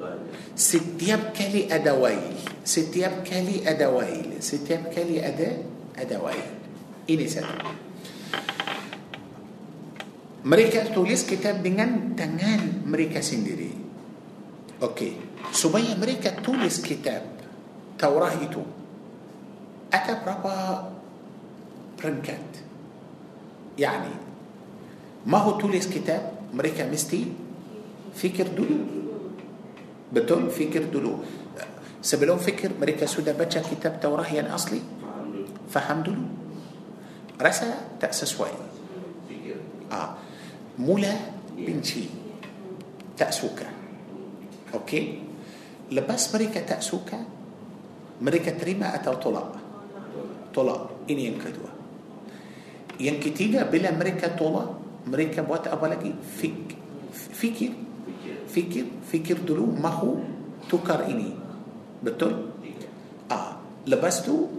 setiap 0.56 1.36
kali 1.36 1.68
ada 1.68 1.92
wail 2.00 2.24
setiap 2.64 3.28
kali 3.28 3.68
ada 3.68 3.92
wail 3.92 4.40
setiap 4.40 4.88
kali 4.96 5.20
ada 5.20 5.60
ada 6.00 6.16
wail 6.24 6.48
ini 7.12 7.28
satu 7.28 7.56
mereka 10.48 10.88
tulis 10.96 11.28
kitab 11.28 11.60
dengan 11.60 12.16
tangan 12.16 12.88
mereka 12.88 13.20
sendiri 13.20 13.92
Okey, 14.80 15.20
supaya 15.52 15.92
mereka 16.00 16.32
tulis 16.40 16.80
kitab 16.80 17.28
Taurah 18.00 18.32
itu 18.40 18.79
ada 19.90 20.14
berapa 20.22 20.54
peringkat? 21.98 22.44
Yani, 23.78 24.14
mahu 25.26 25.58
tulis 25.58 25.90
kitab 25.90 26.50
mereka 26.54 26.86
mesti 26.86 27.30
fikir 28.14 28.54
dulu. 28.54 28.80
Betul, 30.10 30.50
fikir 30.50 30.90
dulu. 30.90 31.22
Sebelum 32.00 32.40
fikir 32.40 32.74
mereka 32.80 33.06
sudah 33.06 33.36
baca 33.36 33.60
kitab 33.60 34.00
Taurah 34.00 34.26
yang 34.26 34.48
asli, 34.50 34.80
faham 35.68 36.00
dulu. 36.00 36.26
Rasa 37.36 38.00
tak 38.00 38.16
sesuai. 38.16 38.54
Ah, 39.92 40.16
mula 40.80 41.12
benci, 41.54 42.08
tak 43.20 43.36
suka. 43.36 43.68
Okey. 44.76 45.28
Lepas 45.90 46.30
mereka 46.32 46.62
tak 46.64 46.86
suka, 46.86 47.20
mereka 48.22 48.54
terima 48.56 48.94
atau 48.94 49.18
tolak? 49.18 49.59
Tolak. 50.60 51.08
Ini 51.08 51.32
yang 51.32 51.40
kedua. 51.40 51.72
Yang 53.00 53.32
ketiga, 53.32 53.64
bila 53.64 53.96
mereka 53.96 54.28
tolak, 54.36 54.76
mereka 55.08 55.40
buat 55.40 55.64
apa 55.72 55.88
lagi? 55.88 56.12
Fik, 56.12 56.76
fikir. 57.16 57.72
fikir 58.52 58.86
Fikir, 59.08 59.40
dulu 59.40 59.72
mahu 59.72 60.20
tukar 60.68 61.08
ini. 61.08 61.32
Betul? 62.04 62.52
Ah, 63.32 63.56
lepas 63.88 64.20
tu 64.20 64.52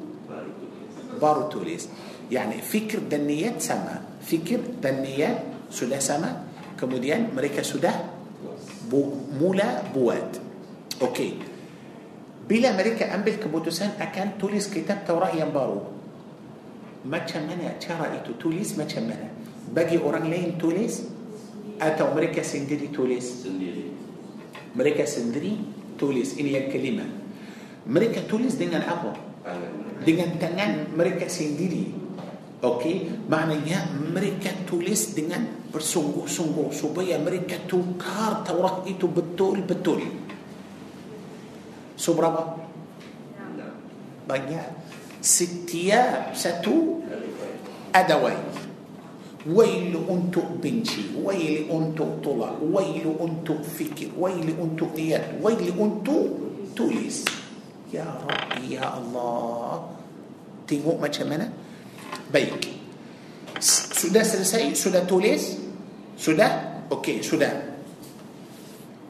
baru 1.20 1.52
tulis. 1.52 1.84
Yani 2.32 2.64
fikir 2.64 3.04
dan 3.04 3.28
niat 3.28 3.60
sama. 3.60 4.00
Fikir 4.24 4.80
dan 4.80 5.04
niat 5.04 5.68
sudah 5.68 6.00
sama. 6.00 6.48
Kemudian 6.80 7.36
mereka 7.36 7.60
sudah 7.60 7.92
bu, 8.88 9.28
mula 9.36 9.84
buat. 9.92 10.40
Okey. 11.04 11.49
Bila 12.50 12.74
mereka 12.74 13.06
ambil 13.14 13.38
keputusan 13.38 14.02
akan 14.02 14.34
tulis 14.34 14.66
kitab 14.66 15.06
Taurat 15.06 15.30
yang 15.38 15.54
baru. 15.54 15.86
Macam 17.06 17.46
mana 17.46 17.78
cara 17.78 18.10
itu 18.18 18.34
tulis 18.34 18.74
macam 18.74 19.06
mana? 19.06 19.30
Bagi 19.70 20.02
orang 20.02 20.26
lain 20.26 20.58
tulis 20.58 21.06
atau 21.78 22.10
mereka 22.10 22.42
sendiri 22.42 22.90
tulis? 22.90 23.46
sendiri 23.46 23.86
Mereka 24.74 25.06
sendiri 25.06 25.62
tulis. 25.94 26.34
Ini 26.34 26.50
yang 26.58 26.66
kelima. 26.74 27.06
Mereka 27.86 28.26
tulis 28.26 28.58
dengan 28.58 28.82
apa? 28.82 29.30
dengan 30.04 30.36
tangan 30.40 30.92
mereka 30.96 31.28
sendiri. 31.28 31.92
Okey, 32.60 33.24
maknanya 33.24 33.88
mereka 34.12 34.52
tulis 34.68 35.16
dengan 35.16 35.48
bersungguh-sungguh 35.72 36.68
supaya 36.76 37.16
mereka 37.16 37.56
tukar 37.64 38.44
Taurat 38.44 38.84
itu 38.84 39.08
betul-betul. 39.08 40.04
So 42.00 42.16
berapa? 42.16 42.56
Banyak. 44.24 44.66
Setiap 45.20 46.32
satu 46.32 47.04
ada 47.92 48.16
wail. 48.16 48.40
Wail 49.40 49.92
untuk 50.08 50.60
benci, 50.60 51.12
wail 51.16 51.68
untuk 51.68 52.20
tolak, 52.24 52.60
wail 52.60 53.08
untuk 53.20 53.60
fikir, 53.64 54.12
wail 54.16 54.48
untuk 54.56 54.96
niat, 54.96 55.40
wail 55.44 55.68
untuk 55.76 56.24
tulis. 56.72 57.24
Ya 57.92 58.04
Rabbi, 58.04 58.80
Ya 58.80 58.96
Allah. 58.96 59.92
Tengok 60.64 60.96
macam 61.00 61.26
mana? 61.28 61.48
Baik. 62.32 62.68
Sudah 63.60 64.24
selesai? 64.24 64.72
Sudah 64.72 65.04
tulis? 65.04 65.56
Sudah? 66.16 66.84
Okey, 66.92 67.20
sudah. 67.20 67.69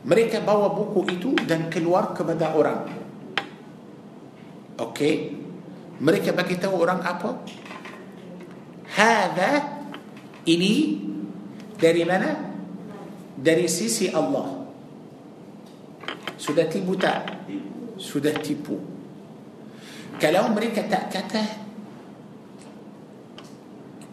Mereka 0.01 0.41
bawa 0.41 0.73
buku 0.73 1.13
itu 1.13 1.37
dan 1.45 1.69
keluar 1.69 2.17
kepada 2.17 2.57
orang. 2.57 2.89
Okey. 4.81 5.37
Mereka 6.01 6.33
bagi 6.33 6.57
tahu 6.57 6.81
orang 6.81 7.05
apa? 7.05 7.45
Hada 8.97 9.85
ini 10.49 11.05
dari 11.77 12.03
mana? 12.09 12.49
Dari 13.37 13.69
sisi 13.69 14.09
Allah. 14.09 14.65
Sudah 16.41 16.65
tipu 16.65 16.97
tak? 16.97 17.45
Sudah 18.01 18.33
tipu. 18.41 18.81
Kalau 20.17 20.49
mereka 20.53 20.85
tak 20.89 21.13
kata 21.13 21.45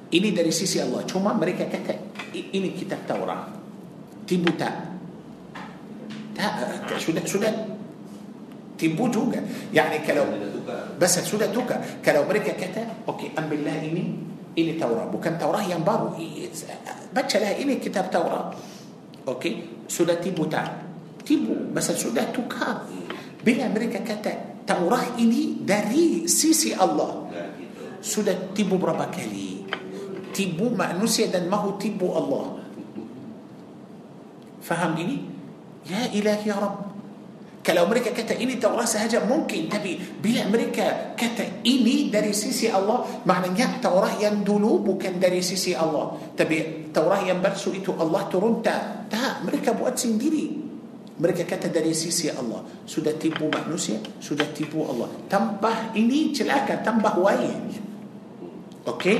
ini 0.07 0.31
dari 0.31 0.51
sisi 0.55 0.80
Allah, 0.80 1.03
cuma 1.03 1.35
mereka 1.35 1.68
kata 1.68 1.95
"I- 2.31 2.51
ini 2.55 2.72
kitab 2.72 3.03
Taurat. 3.03 3.51
Tipu 4.23 4.55
tak? 4.55 4.86
Tak, 6.38 7.01
sudah 7.01 7.23
sudah 7.26 7.51
tipu 8.77 9.09
juga. 9.09 9.41
Yani 9.73 10.05
kalau 10.05 10.30
بس 10.97 11.15
sudah 11.23 11.47
tukar 11.53 11.80
kalau 12.03 12.27
mereka 12.27 12.57
kata 12.57 13.05
okey 13.07 13.31
ambillah 13.38 13.77
ini 13.85 14.03
ini 14.57 14.73
Taurat 14.76 15.07
bukan 15.07 15.38
Taurat 15.38 15.64
yang 15.69 15.85
baru 15.85 16.18
bacalah 17.14 17.53
ini 17.55 17.80
kitab 17.80 18.09
Taurat 18.11 18.51
okey 19.23 19.85
sudah 19.88 20.18
tipu 20.19 20.49
tak 20.49 20.68
tipu 21.23 21.53
bas 21.72 21.88
sudah 21.93 22.27
tukar 22.34 22.89
bila 23.45 23.69
mereka 23.69 24.03
kata 24.03 24.65
Taurat 24.68 25.15
ini 25.22 25.64
dari 25.64 26.27
sisi 26.27 26.76
Allah 26.76 27.30
sudah 28.03 28.51
tipu 28.51 28.76
berapa 28.76 29.07
kali 29.07 29.64
tipu 30.35 30.73
manusia 30.73 31.30
dan 31.30 31.47
mahu 31.47 31.80
tipu 31.80 32.11
Allah 32.11 32.59
faham 34.65 34.97
ini 34.99 35.36
ya 35.88 36.11
ilahi 36.11 36.45
ya 36.45 36.55
Rabb. 36.59 36.97
Kalau 37.68 37.84
mereka 37.84 38.15
kata 38.15 38.31
ini 38.39 38.55
Taurat 38.55 38.88
sahaja 38.88 39.27
mungkin. 39.27 39.68
Tapi 39.68 39.99
bila 40.23 40.47
mereka 40.47 41.11
kata 41.19 41.68
ini 41.68 42.07
dari 42.07 42.31
sisi 42.31 42.72
Allah 42.72 43.03
maknanya 43.27 43.84
Taurat 43.84 44.15
yang 44.23 44.39
dulu 44.39 44.80
bukan 44.80 45.19
dari 45.19 45.43
sisi 45.43 45.76
Allah. 45.76 46.15
Tapi 46.31 46.88
Taurat 46.95 47.27
yang 47.27 47.43
baru 47.43 47.69
itu 47.76 47.91
Allah 47.99 48.23
turun. 48.31 48.64
Tak 48.64 49.11
tak. 49.11 49.43
Mereka 49.43 49.76
buat 49.76 49.99
sendiri. 49.99 50.64
Mereka 51.19 51.43
kata 51.43 51.68
dari 51.68 51.91
sisi 51.91 52.31
Allah. 52.31 52.64
Sudah 52.88 53.11
tipu 53.19 53.51
manusia 53.51 53.99
sudah 54.23 54.47
tipu 54.55 54.88
Allah. 54.88 55.11
Tambah 55.27 55.91
ini 55.99 56.31
celaka. 56.31 56.80
Tambah 56.80 57.19
wail 57.19 57.84
okey? 58.88 59.18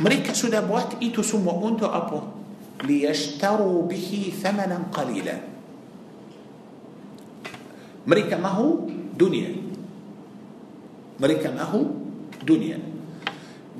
Mereka 0.00 0.32
sudah 0.32 0.64
buat 0.64 0.96
itu 1.04 1.20
semua 1.20 1.52
untuk 1.60 1.92
apa 1.92 2.38
ليشتروا 2.84 3.78
به 3.88 4.10
ثمنا 4.42 4.78
قليلا. 4.94 5.36
مريكا 8.06 8.36
ما 8.38 8.50
هو؟ 8.54 8.68
دنيا. 9.18 9.52
مريكا 11.20 11.50
ما 11.50 11.64
هو؟ 11.68 11.82
دنيا. 12.46 12.78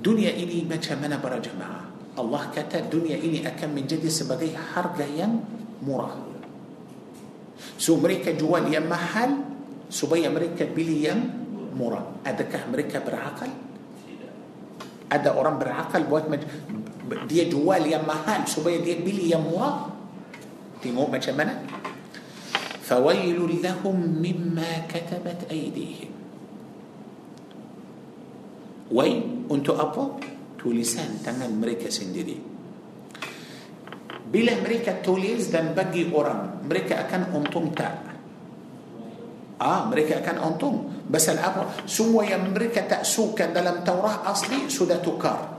دنيا 0.03 0.31
إلي 0.31 0.66
ما 0.66 0.77
تمنى 0.77 1.16
برا 1.23 1.39
جماعة. 1.39 1.83
الله 2.19 2.43
kata 2.51 2.91
dunia 2.91 3.16
ini 3.23 3.47
akan 3.47 3.70
menjadi 3.79 4.11
sebagai 4.11 4.51
harga 4.75 5.07
yang 5.07 5.33
murah 5.87 6.11
so 7.79 8.03
mereka 8.03 8.35
jual 8.35 8.75
yang 8.75 8.91
mahal 8.91 9.33
supaya 9.87 10.27
mereka 10.27 10.75
beli 10.75 11.07
yang 11.07 11.20
murah 11.79 12.27
adakah 12.27 12.53
mereka 12.75 12.99
berakal? 13.07 13.51
ada 15.15 15.29
orang 15.31 15.57
berakal 15.62 16.03
buat 16.11 16.27
mac... 16.27 16.43
dia 17.27 17.49
jual 17.49 17.83
yang 17.85 18.05
mahal 18.05 18.45
supaya 18.45 18.79
dia 18.81 19.01
beli 19.01 19.33
yang 19.33 19.45
murah 19.45 19.89
tengok 20.83 21.09
macam 21.09 21.35
mana 21.37 21.55
فويل 22.89 23.61
لهم 23.61 23.97
مما 24.25 24.73
كتبت 24.89 25.53
أيديهم 25.53 26.13
Wail 28.89 29.45
untuk 29.53 29.77
apa? 29.77 30.17
Tulisan 30.57 31.21
tangan 31.21 31.53
mereka 31.61 31.93
sendiri. 31.93 32.41
Bila 34.33 34.57
mereka 34.65 34.97
tulis 35.05 35.53
dan 35.53 35.77
bagi 35.77 36.09
orang, 36.09 36.65
mereka 36.65 37.05
akan 37.05 37.37
untung 37.37 37.69
tak? 37.77 38.01
Ah, 39.61 39.85
mereka 39.93 40.25
akan 40.25 40.37
untung. 40.41 40.77
Pasal 41.05 41.37
apa? 41.37 41.85
Semua 41.85 42.25
yang 42.25 42.49
mereka 42.49 42.89
tak 42.89 43.05
suka 43.05 43.53
dalam 43.53 43.85
Taurah 43.85 44.25
asli 44.25 44.73
sudah 44.73 44.97
tukar. 45.05 45.58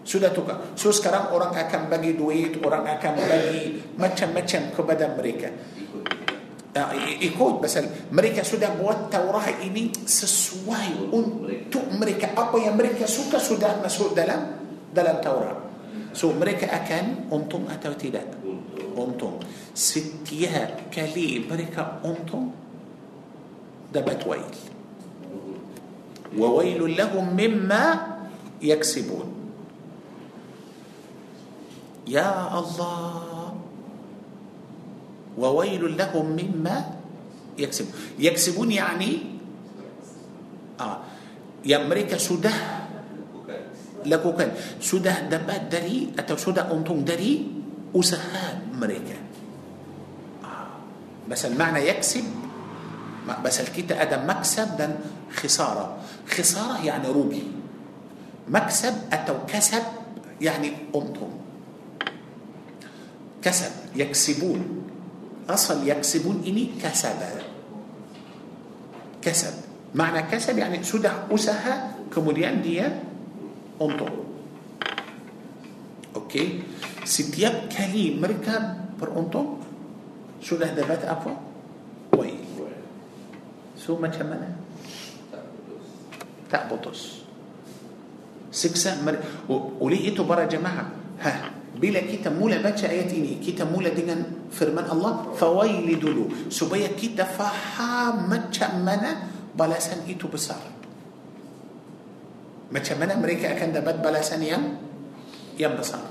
Sudah 0.00 0.32
tukar. 0.32 0.72
So 0.74 0.88
sekarang 0.90 1.28
orang 1.30 1.52
akan 1.52 1.92
bagi 1.92 2.16
duit, 2.16 2.56
orang 2.64 2.88
akan 2.88 3.12
bagi 3.20 3.84
macam-macam 3.94 4.60
kepada 4.72 5.04
mereka. 5.12 5.48
Ah, 6.70 6.94
i- 6.94 7.26
ikut 7.26 7.58
pasal 7.58 7.84
mereka 8.14 8.46
sudah 8.46 8.70
buat 8.78 9.10
Taurah 9.10 9.42
ini 9.58 9.90
sesuai 9.90 11.10
untuk 11.10 11.82
mereka 11.98 12.30
apa 12.32 12.56
yang 12.62 12.78
mereka 12.78 13.10
suka 13.10 13.42
sudah 13.42 13.82
masuk 13.82 14.14
dalam 14.14 14.54
dalam 14.94 15.18
Taurah. 15.18 15.58
So 16.14 16.30
mereka 16.30 16.70
akan 16.70 17.26
untung 17.30 17.66
atau 17.66 17.90
tidak? 17.98 18.24
Untung. 18.94 19.42
Setiap 19.74 20.90
kali 20.90 21.42
mereka 21.44 21.98
untung 22.02 22.54
dapat 23.90 24.18
wail. 24.24 24.50
وويل 26.30 26.78
لهم 26.94 27.34
مما 27.34 27.84
يكسبون 28.62 29.28
يا 32.10 32.58
الله. 32.58 33.30
وويل 35.38 35.96
لهم 35.96 36.26
مما 36.36 36.76
يكسبون 37.58 37.94
يكسبون 38.18 38.68
يعني 38.72 39.12
آه. 40.80 40.98
يا 41.64 41.86
أمريكا 41.86 42.18
سده 42.18 42.52
لكوكان 44.06 44.50
سده 44.80 45.30
دبات 45.30 45.70
دري 45.70 46.12
أتو 46.18 46.36
سده 46.36 46.72
أنتم 46.72 47.04
دري 47.04 47.46
أسهاء 47.96 48.68
أمريكا 48.74 49.18
بس 51.30 51.42
المعنى 51.46 51.88
يكسب 51.88 52.24
بس 53.44 53.60
الكتاب 53.60 53.98
أدم 53.98 54.26
مكسب 54.26 54.68
دن 54.76 54.92
خسارة 55.30 55.86
خسارة 56.28 56.84
يعني 56.84 57.08
روبي 57.08 57.44
مكسب 58.48 58.94
أتو 59.12 59.46
كسب 59.46 59.84
يعني 60.40 60.90
أنتم 60.96 61.39
كسب 63.42 63.96
يكسبون. 63.96 64.60
أصل 65.48 65.88
يكسبون 65.88 66.44
إني 66.46 66.70
كسب. 66.82 67.20
كسب. 69.22 69.54
معنى 69.94 70.22
كسب 70.30 70.58
يعني 70.58 70.82
سدح 70.82 71.26
أسها 71.30 71.96
كموديان 72.14 72.62
دي 72.62 72.82
أنطق 73.82 74.12
أوكي؟ 76.16 76.62
ستياب 77.04 77.68
كلي 77.72 78.20
مركب 78.20 78.64
بر 79.00 79.08
أنطق 79.18 79.48
سدح 80.42 80.70
دبات 80.78 81.04
أفو. 81.04 81.30
وي 82.18 82.34
سو 83.78 83.96
ما 83.98 84.08
تشمنا 84.08 84.48
تأبطس 86.50 87.00
سكسة 88.52 89.02
مركا 89.02 89.24
وليه 89.80 90.18
برا 90.18 90.44
جماعة؟ 90.44 90.86
ها. 91.20 91.59
Bila 91.80 92.04
kita 92.04 92.28
mula 92.28 92.60
baca 92.60 92.84
ayat 92.84 93.08
ini 93.08 93.40
Kita 93.40 93.64
mula 93.64 93.88
dengan 93.88 94.20
firman 94.52 94.84
Allah 94.84 95.32
Fawaili 95.32 95.96
dulu 95.96 96.52
Supaya 96.52 96.92
kita 96.92 97.24
faham 97.24 98.28
macam 98.28 98.84
mana 98.84 99.32
Balasan 99.56 100.04
itu 100.04 100.28
besar 100.28 100.60
Macam 102.68 102.96
mana 103.00 103.16
mereka 103.16 103.56
akan 103.56 103.68
dapat 103.72 103.96
balasan 104.04 104.44
yang 104.44 104.76
Yang 105.56 105.74
besar 105.80 106.04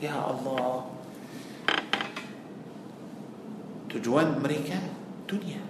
Ya 0.00 0.16
Allah 0.16 0.88
Tujuan 3.92 4.40
mereka 4.40 4.80
dunia 5.28 5.60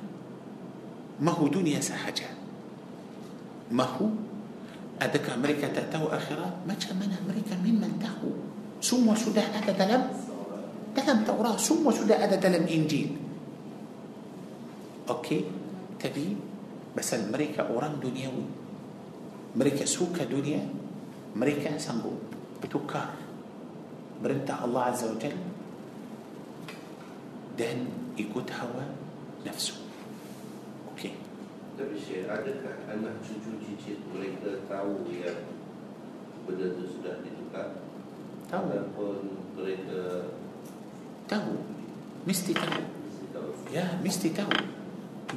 Mahu 1.19 1.51
dunia 1.51 1.83
sahaja 1.83 2.31
Mahu 3.75 4.31
Adakah 5.03 5.35
mereka 5.43 5.67
tak 5.75 5.91
tahu 5.91 6.07
akhirat 6.07 6.63
Macam 6.71 6.95
mana 7.03 7.19
mereka 7.27 7.59
memang 7.59 7.99
tahu 7.99 8.50
Semua 8.81 9.15
sudah 9.15 9.45
ada 9.55 9.73
dalam 9.77 10.03
Dalam 10.97 11.19
Taurat 11.23 11.57
Semua 11.61 11.93
sudah 11.93 12.17
ada 12.17 12.37
dalam 12.41 12.65
Injil. 12.67 13.13
Okey? 15.07 15.41
Tapi 16.01 16.25
Pasal 16.97 17.31
mereka 17.31 17.69
orang 17.71 18.01
duniawi 18.03 18.45
Mereka 19.55 19.87
suka 19.87 20.27
dunia 20.27 20.65
Mereka 21.37 21.77
sanggup 21.79 22.19
Tukar 22.67 23.15
Perintah 24.21 24.65
Allah 24.65 24.93
Azza 24.93 25.09
wa 25.09 25.17
Jalla 25.21 25.49
Dan 27.55 28.01
ikut 28.21 28.47
hawa 28.53 28.85
nafsu. 29.45 29.77
Okey. 30.93 31.17
Tapi 31.81 31.97
Syekh 31.97 32.29
adakah 32.29 32.77
anak 32.93 33.25
cucu 33.25 33.57
cicit 33.65 33.99
mereka 34.13 34.61
tahu 34.69 35.09
yang 35.09 35.41
benda 36.45 36.77
itu 36.77 36.85
sudah 36.99 37.25
ditukar 37.25 37.81
tahu. 38.51 38.67
Pun 38.99 39.19
mereka 39.55 40.27
tahu. 41.31 41.55
Mesti 42.27 42.53
tahu. 42.53 42.83
Ya 43.71 43.87
mesti 44.03 44.35
tahu. 44.35 44.51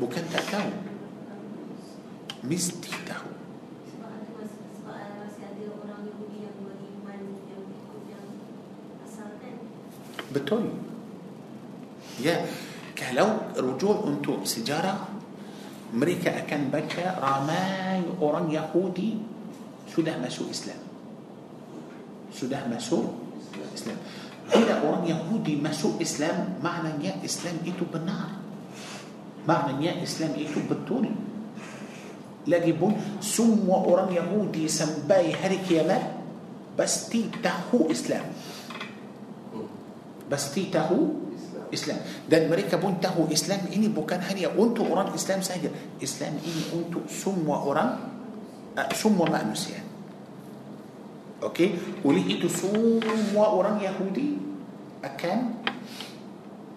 Bukan 0.01 0.23
tak 0.33 0.45
tahu. 0.49 0.71
Mesti 2.43 2.91
tahu. 3.05 3.29
Betul. 10.33 10.65
Ya 12.17 12.41
kalau 12.97 13.53
rujuk 13.53 14.01
untuk 14.01 14.41
sejarah 14.49 15.13
mereka 15.93 16.33
akan 16.33 16.73
baca 16.73 17.05
ramai 17.21 18.01
orang 18.17 18.49
Yahudi 18.49 19.21
sudah 19.85 20.17
masuk 20.17 20.49
Islam. 20.49 20.92
Sudah 22.33 22.65
masuk 22.67 23.13
Islam 23.71 23.97
Bila 24.49 24.75
orang 24.83 25.05
Yahudi 25.07 25.55
masuk 25.61 26.01
Islam 26.01 26.59
Maknanya 26.59 27.21
Islam 27.21 27.61
itu 27.63 27.85
benar 27.87 28.41
Maknanya 29.45 30.01
Islam 30.01 30.33
itu 30.35 30.59
betul 30.65 31.07
Lagipun 32.49 33.21
Semua 33.23 33.85
orang 33.85 34.11
Yahudi 34.11 34.65
Sampai 34.65 35.31
hari 35.37 35.61
kiamat 35.63 36.01
Pasti 36.73 37.29
tahu 37.39 37.87
Islam 37.87 38.25
Pasti 40.27 40.67
tahu 40.73 41.23
Islam 41.73 41.97
dan 42.29 42.45
mereka 42.47 42.77
pun 42.77 43.01
tahu 43.01 43.27
Islam 43.33 43.65
ini 43.73 43.89
bukan 43.89 44.21
hanya 44.21 44.53
untuk 44.53 44.85
orang 44.93 45.09
Islam 45.17 45.41
saja 45.41 45.73
Islam 45.97 46.37
ini 46.45 46.69
untuk 46.77 47.09
semua 47.09 47.65
orang 47.65 47.89
uh, 48.77 48.89
semua 48.93 49.25
manusia 49.25 49.81
okey 51.51 52.01
oleh 52.05 52.23
itu 52.39 52.47
semua 52.47 53.51
orang 53.51 53.81
Yahudi 53.81 54.39
akan 55.03 55.63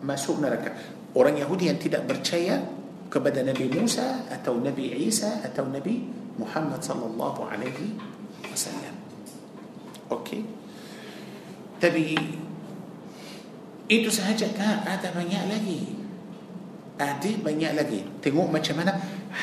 masuk 0.03 0.43
neraka. 0.43 0.75
Orang 1.17 1.39
Yahudi 1.39 1.71
yang 1.71 1.81
tidak 1.81 2.05
percaya 2.05 2.61
kepada 3.07 3.41
Nabi 3.41 3.71
Musa 3.71 4.27
atau 4.29 4.59
Nabi 4.59 4.93
Isa 5.07 5.41
atau 5.47 5.65
Nabi 5.71 6.05
Muhammad 6.37 6.83
sallallahu 6.83 7.47
alaihi 7.47 7.97
wasallam. 8.51 8.95
Okey 10.11 10.67
tapi 11.77 12.17
itu 13.87 14.09
sahaja. 14.09 14.49
Kan? 14.57 14.83
Ada 14.83 15.13
banyak 15.13 15.45
lagi. 15.47 15.81
Ada 16.97 17.31
banyak 17.45 17.73
lagi. 17.77 18.01
Tengok 18.25 18.49
macam 18.49 18.75
mana. 18.81 18.93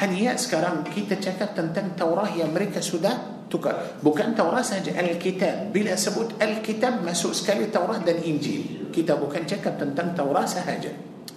Hanya 0.01 0.33
sekarang 0.33 0.81
kita 0.89 1.21
cakap 1.21 1.53
tentang 1.53 1.93
Taurah 1.93 2.33
yang 2.33 2.49
mereka 2.49 2.81
sudah 2.81 3.32
tukar. 3.47 3.99
Bukan 4.03 4.35
Taurah 4.35 4.63
saja 4.63 4.93
Alkitab. 4.95 5.71
Bila 5.71 5.95
sebut 5.95 6.35
Alkitab 6.37 7.03
masuk 7.03 7.35
sekali 7.35 7.67
Taurah 7.69 7.99
dan 8.01 8.19
Injil. 8.21 8.89
Kita 8.93 9.17
bukan 9.17 9.43
cakap 9.47 9.79
tentang 9.79 10.13
Taurah 10.13 10.45
sahaja. 10.45 10.91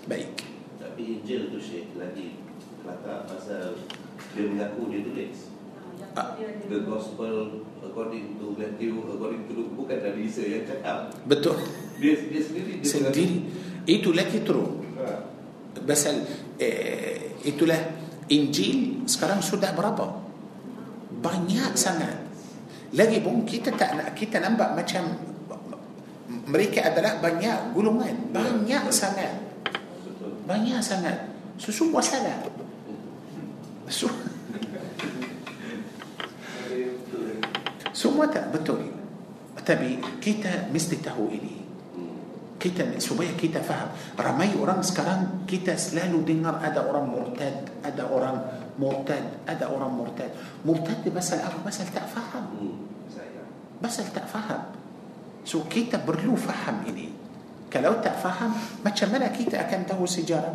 Baik. 0.07 0.45
Tapi 0.79 1.21
Injil 1.21 1.51
tu 1.51 1.59
Syekh 1.59 1.93
lagi 1.99 2.39
kelakar 2.83 3.27
pasal 3.27 3.75
Dia 4.37 4.45
mengaku 4.47 4.93
dia 4.93 5.01
tulis. 5.03 5.39
Ah, 6.17 6.33
The 6.41 6.81
gospel 6.89 7.65
according 7.85 8.41
to 8.41 8.57
Matthew 8.57 9.05
According 9.05 9.43
to 9.49 9.53
Luke. 9.57 9.73
Bukan 9.77 9.99
Nabi 10.01 10.29
Isa 10.29 10.45
yang 10.45 10.65
cakap. 10.65 11.13
Betul. 11.25 11.57
Dia, 11.97 12.13
dia 12.29 12.43
sendiri 12.45 12.73
dia 12.81 12.89
sendiri. 12.89 13.27
itu 13.89 14.13
lagi 14.13 14.45
mengaku. 14.45 14.85
Ha. 15.01 15.05
Pasal 15.85 16.25
eh, 16.61 17.37
itulah 17.45 17.79
Injil 18.29 19.07
sekarang 19.07 19.39
sudah 19.39 19.71
berapa? 19.73 20.26
Banyak 21.23 21.73
sangat. 21.75 22.17
Lagi 22.95 23.19
pun 23.21 23.43
kita 23.45 23.75
tak 23.75 23.99
nak 23.99 24.09
kita 24.15 24.41
nampak 24.41 24.73
macam 24.73 25.05
mereka 26.47 26.91
adalah 26.91 27.19
banyak 27.19 27.75
golongan, 27.75 28.31
banyak 28.31 28.87
sangat, 28.95 29.35
banyak 30.47 30.79
sangat. 30.79 31.27
Semua 31.59 31.99
salah. 31.99 32.47
So, 33.91 34.11
semua 37.95 38.31
tak 38.31 38.55
betul. 38.55 38.91
Tapi 39.67 39.99
kita 40.23 40.71
mesti 40.71 41.03
tahu 41.03 41.27
ini. 41.35 41.55
Kita 42.57 42.87
supaya 43.03 43.31
kita 43.35 43.63
faham 43.63 43.91
ramai 44.17 44.55
orang 44.57 44.81
sekarang 44.81 45.45
kita 45.45 45.77
selalu 45.77 46.25
dengar 46.25 46.59
ada 46.63 46.83
orang 46.89 47.05
murtad 47.05 47.69
ada 47.85 48.09
orang 48.09 48.66
مرتد 48.79 49.27
هذا 49.49 49.65
أوران 49.67 49.91
مرتد. 49.91 50.31
مرتد 50.69 51.05
بس 51.17 51.29
الأرض 51.33 51.65
بس 51.67 51.79
تفهم 51.79 52.47
بس 53.83 53.97
تفهم 53.97 54.63
سو 55.45 55.65
كيتا 55.65 56.05
برلو 56.05 56.37
فهم 56.37 56.85
إلي. 56.89 57.09
كلو 57.73 57.93
تفهم 58.05 58.53
ما 58.85 58.91
تشمنا 58.91 59.33
كيتا 59.33 59.61
أكن 59.61 59.87
تهو 59.87 60.07
سجارة. 60.07 60.55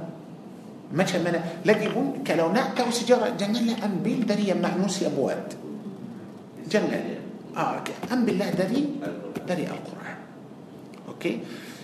ما 0.94 1.04
تشمنا 1.04 1.66
لدي 1.66 1.88
بون 1.90 2.22
كلو 2.28 2.52
نعتهو 2.52 2.92
سجارة. 2.92 3.38
جنلا 3.40 3.86
أن 3.86 4.02
بيل 4.04 4.26
دري 4.26 4.54
معنوس 4.54 5.04
أبوات 5.04 5.54
جنلا 6.70 7.00
آه 7.58 7.84
أم 8.12 8.26
بالله 8.26 8.50
دري 8.58 8.82
دري 9.48 9.66
القرآن. 9.66 10.18
أوكي. 11.10 11.34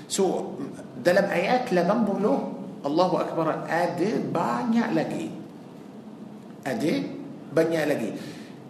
سو 0.07 0.55
دلم 1.03 1.27
آيات 1.27 1.73
لبنبولو 1.73 2.35
الله 2.85 3.11
أكبر 3.22 3.47
آد 3.68 4.01
بانيا 4.34 4.85
لقيت 4.95 5.36
ada 6.72 7.03
banyak 7.56 7.85
lagi 7.85 8.11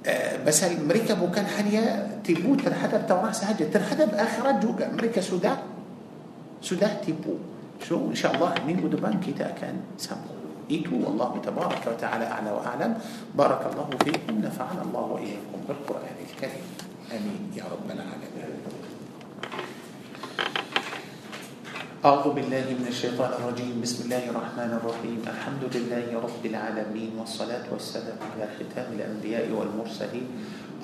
أه، 0.07 0.43
بس 0.45 0.63
mereka 0.63 1.13
bukan 1.13 1.45
hanya 1.45 2.21
tipu 2.23 2.55
terhadap 2.55 3.07
Taurat 3.07 3.31
saja. 3.31 3.63
terhadap 3.73 4.13
akhirat 4.13 4.51
juga. 4.61 4.85
mereka 4.93 5.21
sudah 5.21 5.57
sudah 6.61 7.01
tipu. 7.03 7.35
so? 7.83 8.07
إن 8.13 8.15
شاء 8.15 8.35
الله 8.35 8.53
minggu 8.67 8.77
depan 8.83 9.19
kita 9.19 9.51
akan 9.57 9.81
sambung 9.97 10.37
itu. 10.71 10.95
والله 10.95 11.41
تبارك 11.43 11.83
وتعالى 11.87 12.25
أعلى 12.25 12.51
وأعلم. 12.51 12.91
بارك 13.35 13.61
الله 13.73 13.89
فيكم. 14.05 14.35
نفعنا 14.45 14.81
الله 14.85 15.05
وإياكم 15.13 15.59
بالقرآن 15.67 16.17
الكريم. 16.29 16.67
آمين. 17.11 17.41
يا 17.57 17.65
رب 17.73 17.87
العالمين. 17.87 18.36
أعوذ 22.07 22.39
بالله 22.39 22.71
من 22.79 22.87
الشيطان 22.87 23.35
الرجيم. 23.35 23.83
بسم 23.83 24.07
الله 24.07 24.31
الرحمن 24.31 24.79
الرحيم. 24.79 25.27
الحمد 25.27 25.63
لله 25.75 26.07
رب 26.15 26.39
العالمين 26.39 27.19
والصلاة 27.19 27.67
والسلام 27.67 28.15
على 28.15 28.47
ختام 28.47 28.95
الأنبياء 28.95 29.51
والمرسلين 29.51 30.27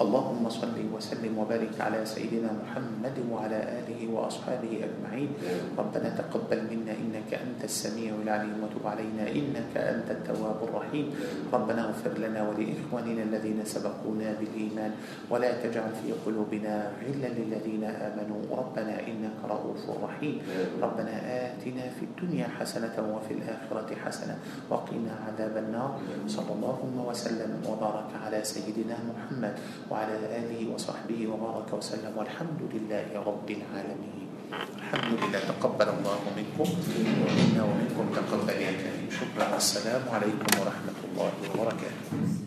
اللهم 0.02 0.50
صل 0.50 0.74
وسلم 0.74 1.38
وبارك 1.38 1.78
على 1.78 2.02
سيدنا 2.06 2.50
محمد 2.66 3.14
وعلى 3.30 3.60
آله 3.80 4.02
وأصحابه 4.10 4.72
أجمعين. 4.82 5.32
ربنا 5.78 6.10
تقبل 6.18 6.60
منا 6.66 6.94
إنك 6.98 7.30
أنت 7.30 7.62
السميع 7.64 8.14
العليم 8.26 8.58
وتب 8.58 8.82
علينا 8.82 9.30
إنك 9.30 9.74
أنت 9.78 10.10
التواب 10.12 10.60
الرحيم. 10.66 11.06
ربنا 11.54 11.82
اغفر 11.94 12.14
لنا 12.18 12.42
ولإخواننا 12.50 13.24
الذين 13.24 13.60
سبقونا 13.66 14.30
بالإيمان. 14.42 14.92
ولا 15.30 15.52
تجعل 15.62 15.94
في 16.02 16.10
قلوبنا 16.26 16.74
غلا 17.06 17.30
للذين 17.30 17.84
آمنوا. 17.84 18.42
ربنا 18.50 18.96
إنك 19.06 19.38
رؤوف 19.46 19.84
رحيم. 20.04 20.36
ربنا 20.82 21.16
آتنا 21.46 21.86
في 22.00 22.04
الدنيا 22.10 22.48
حسنة 22.58 22.96
وفي 22.98 23.32
الآخرة 23.34 23.90
حسنة 24.06 24.36
وقنا 24.70 25.14
عذاب 25.28 25.58
النار. 25.58 25.92
صلى 26.28 26.52
الله 26.56 26.80
وسلم 27.10 27.52
وبارك 27.70 28.10
على 28.26 28.40
سيدنا 28.44 28.98
محمد 29.06 29.54
وعلى 29.92 30.16
آله 30.40 30.62
وصحبه 30.74 31.20
وبارك 31.28 31.70
وسلم 31.74 32.14
والحمد 32.16 32.62
لله 32.74 33.08
رب 33.16 33.48
العالمين. 33.50 34.28
الحمد 34.54 35.12
لله. 35.18 35.42
تقبل 35.58 35.88
الله 35.90 36.22
منكم. 36.38 36.70
ومنا 37.24 37.62
ومنكم 37.64 38.06
تقبل 38.14 38.56
يا 38.62 38.72
كريم 38.72 39.10
شكرا. 39.10 39.58
السلام 39.58 40.04
عليكم 40.10 40.50
ورحمة 40.62 41.00
الله 41.08 41.32
وبركاته. 41.52 42.43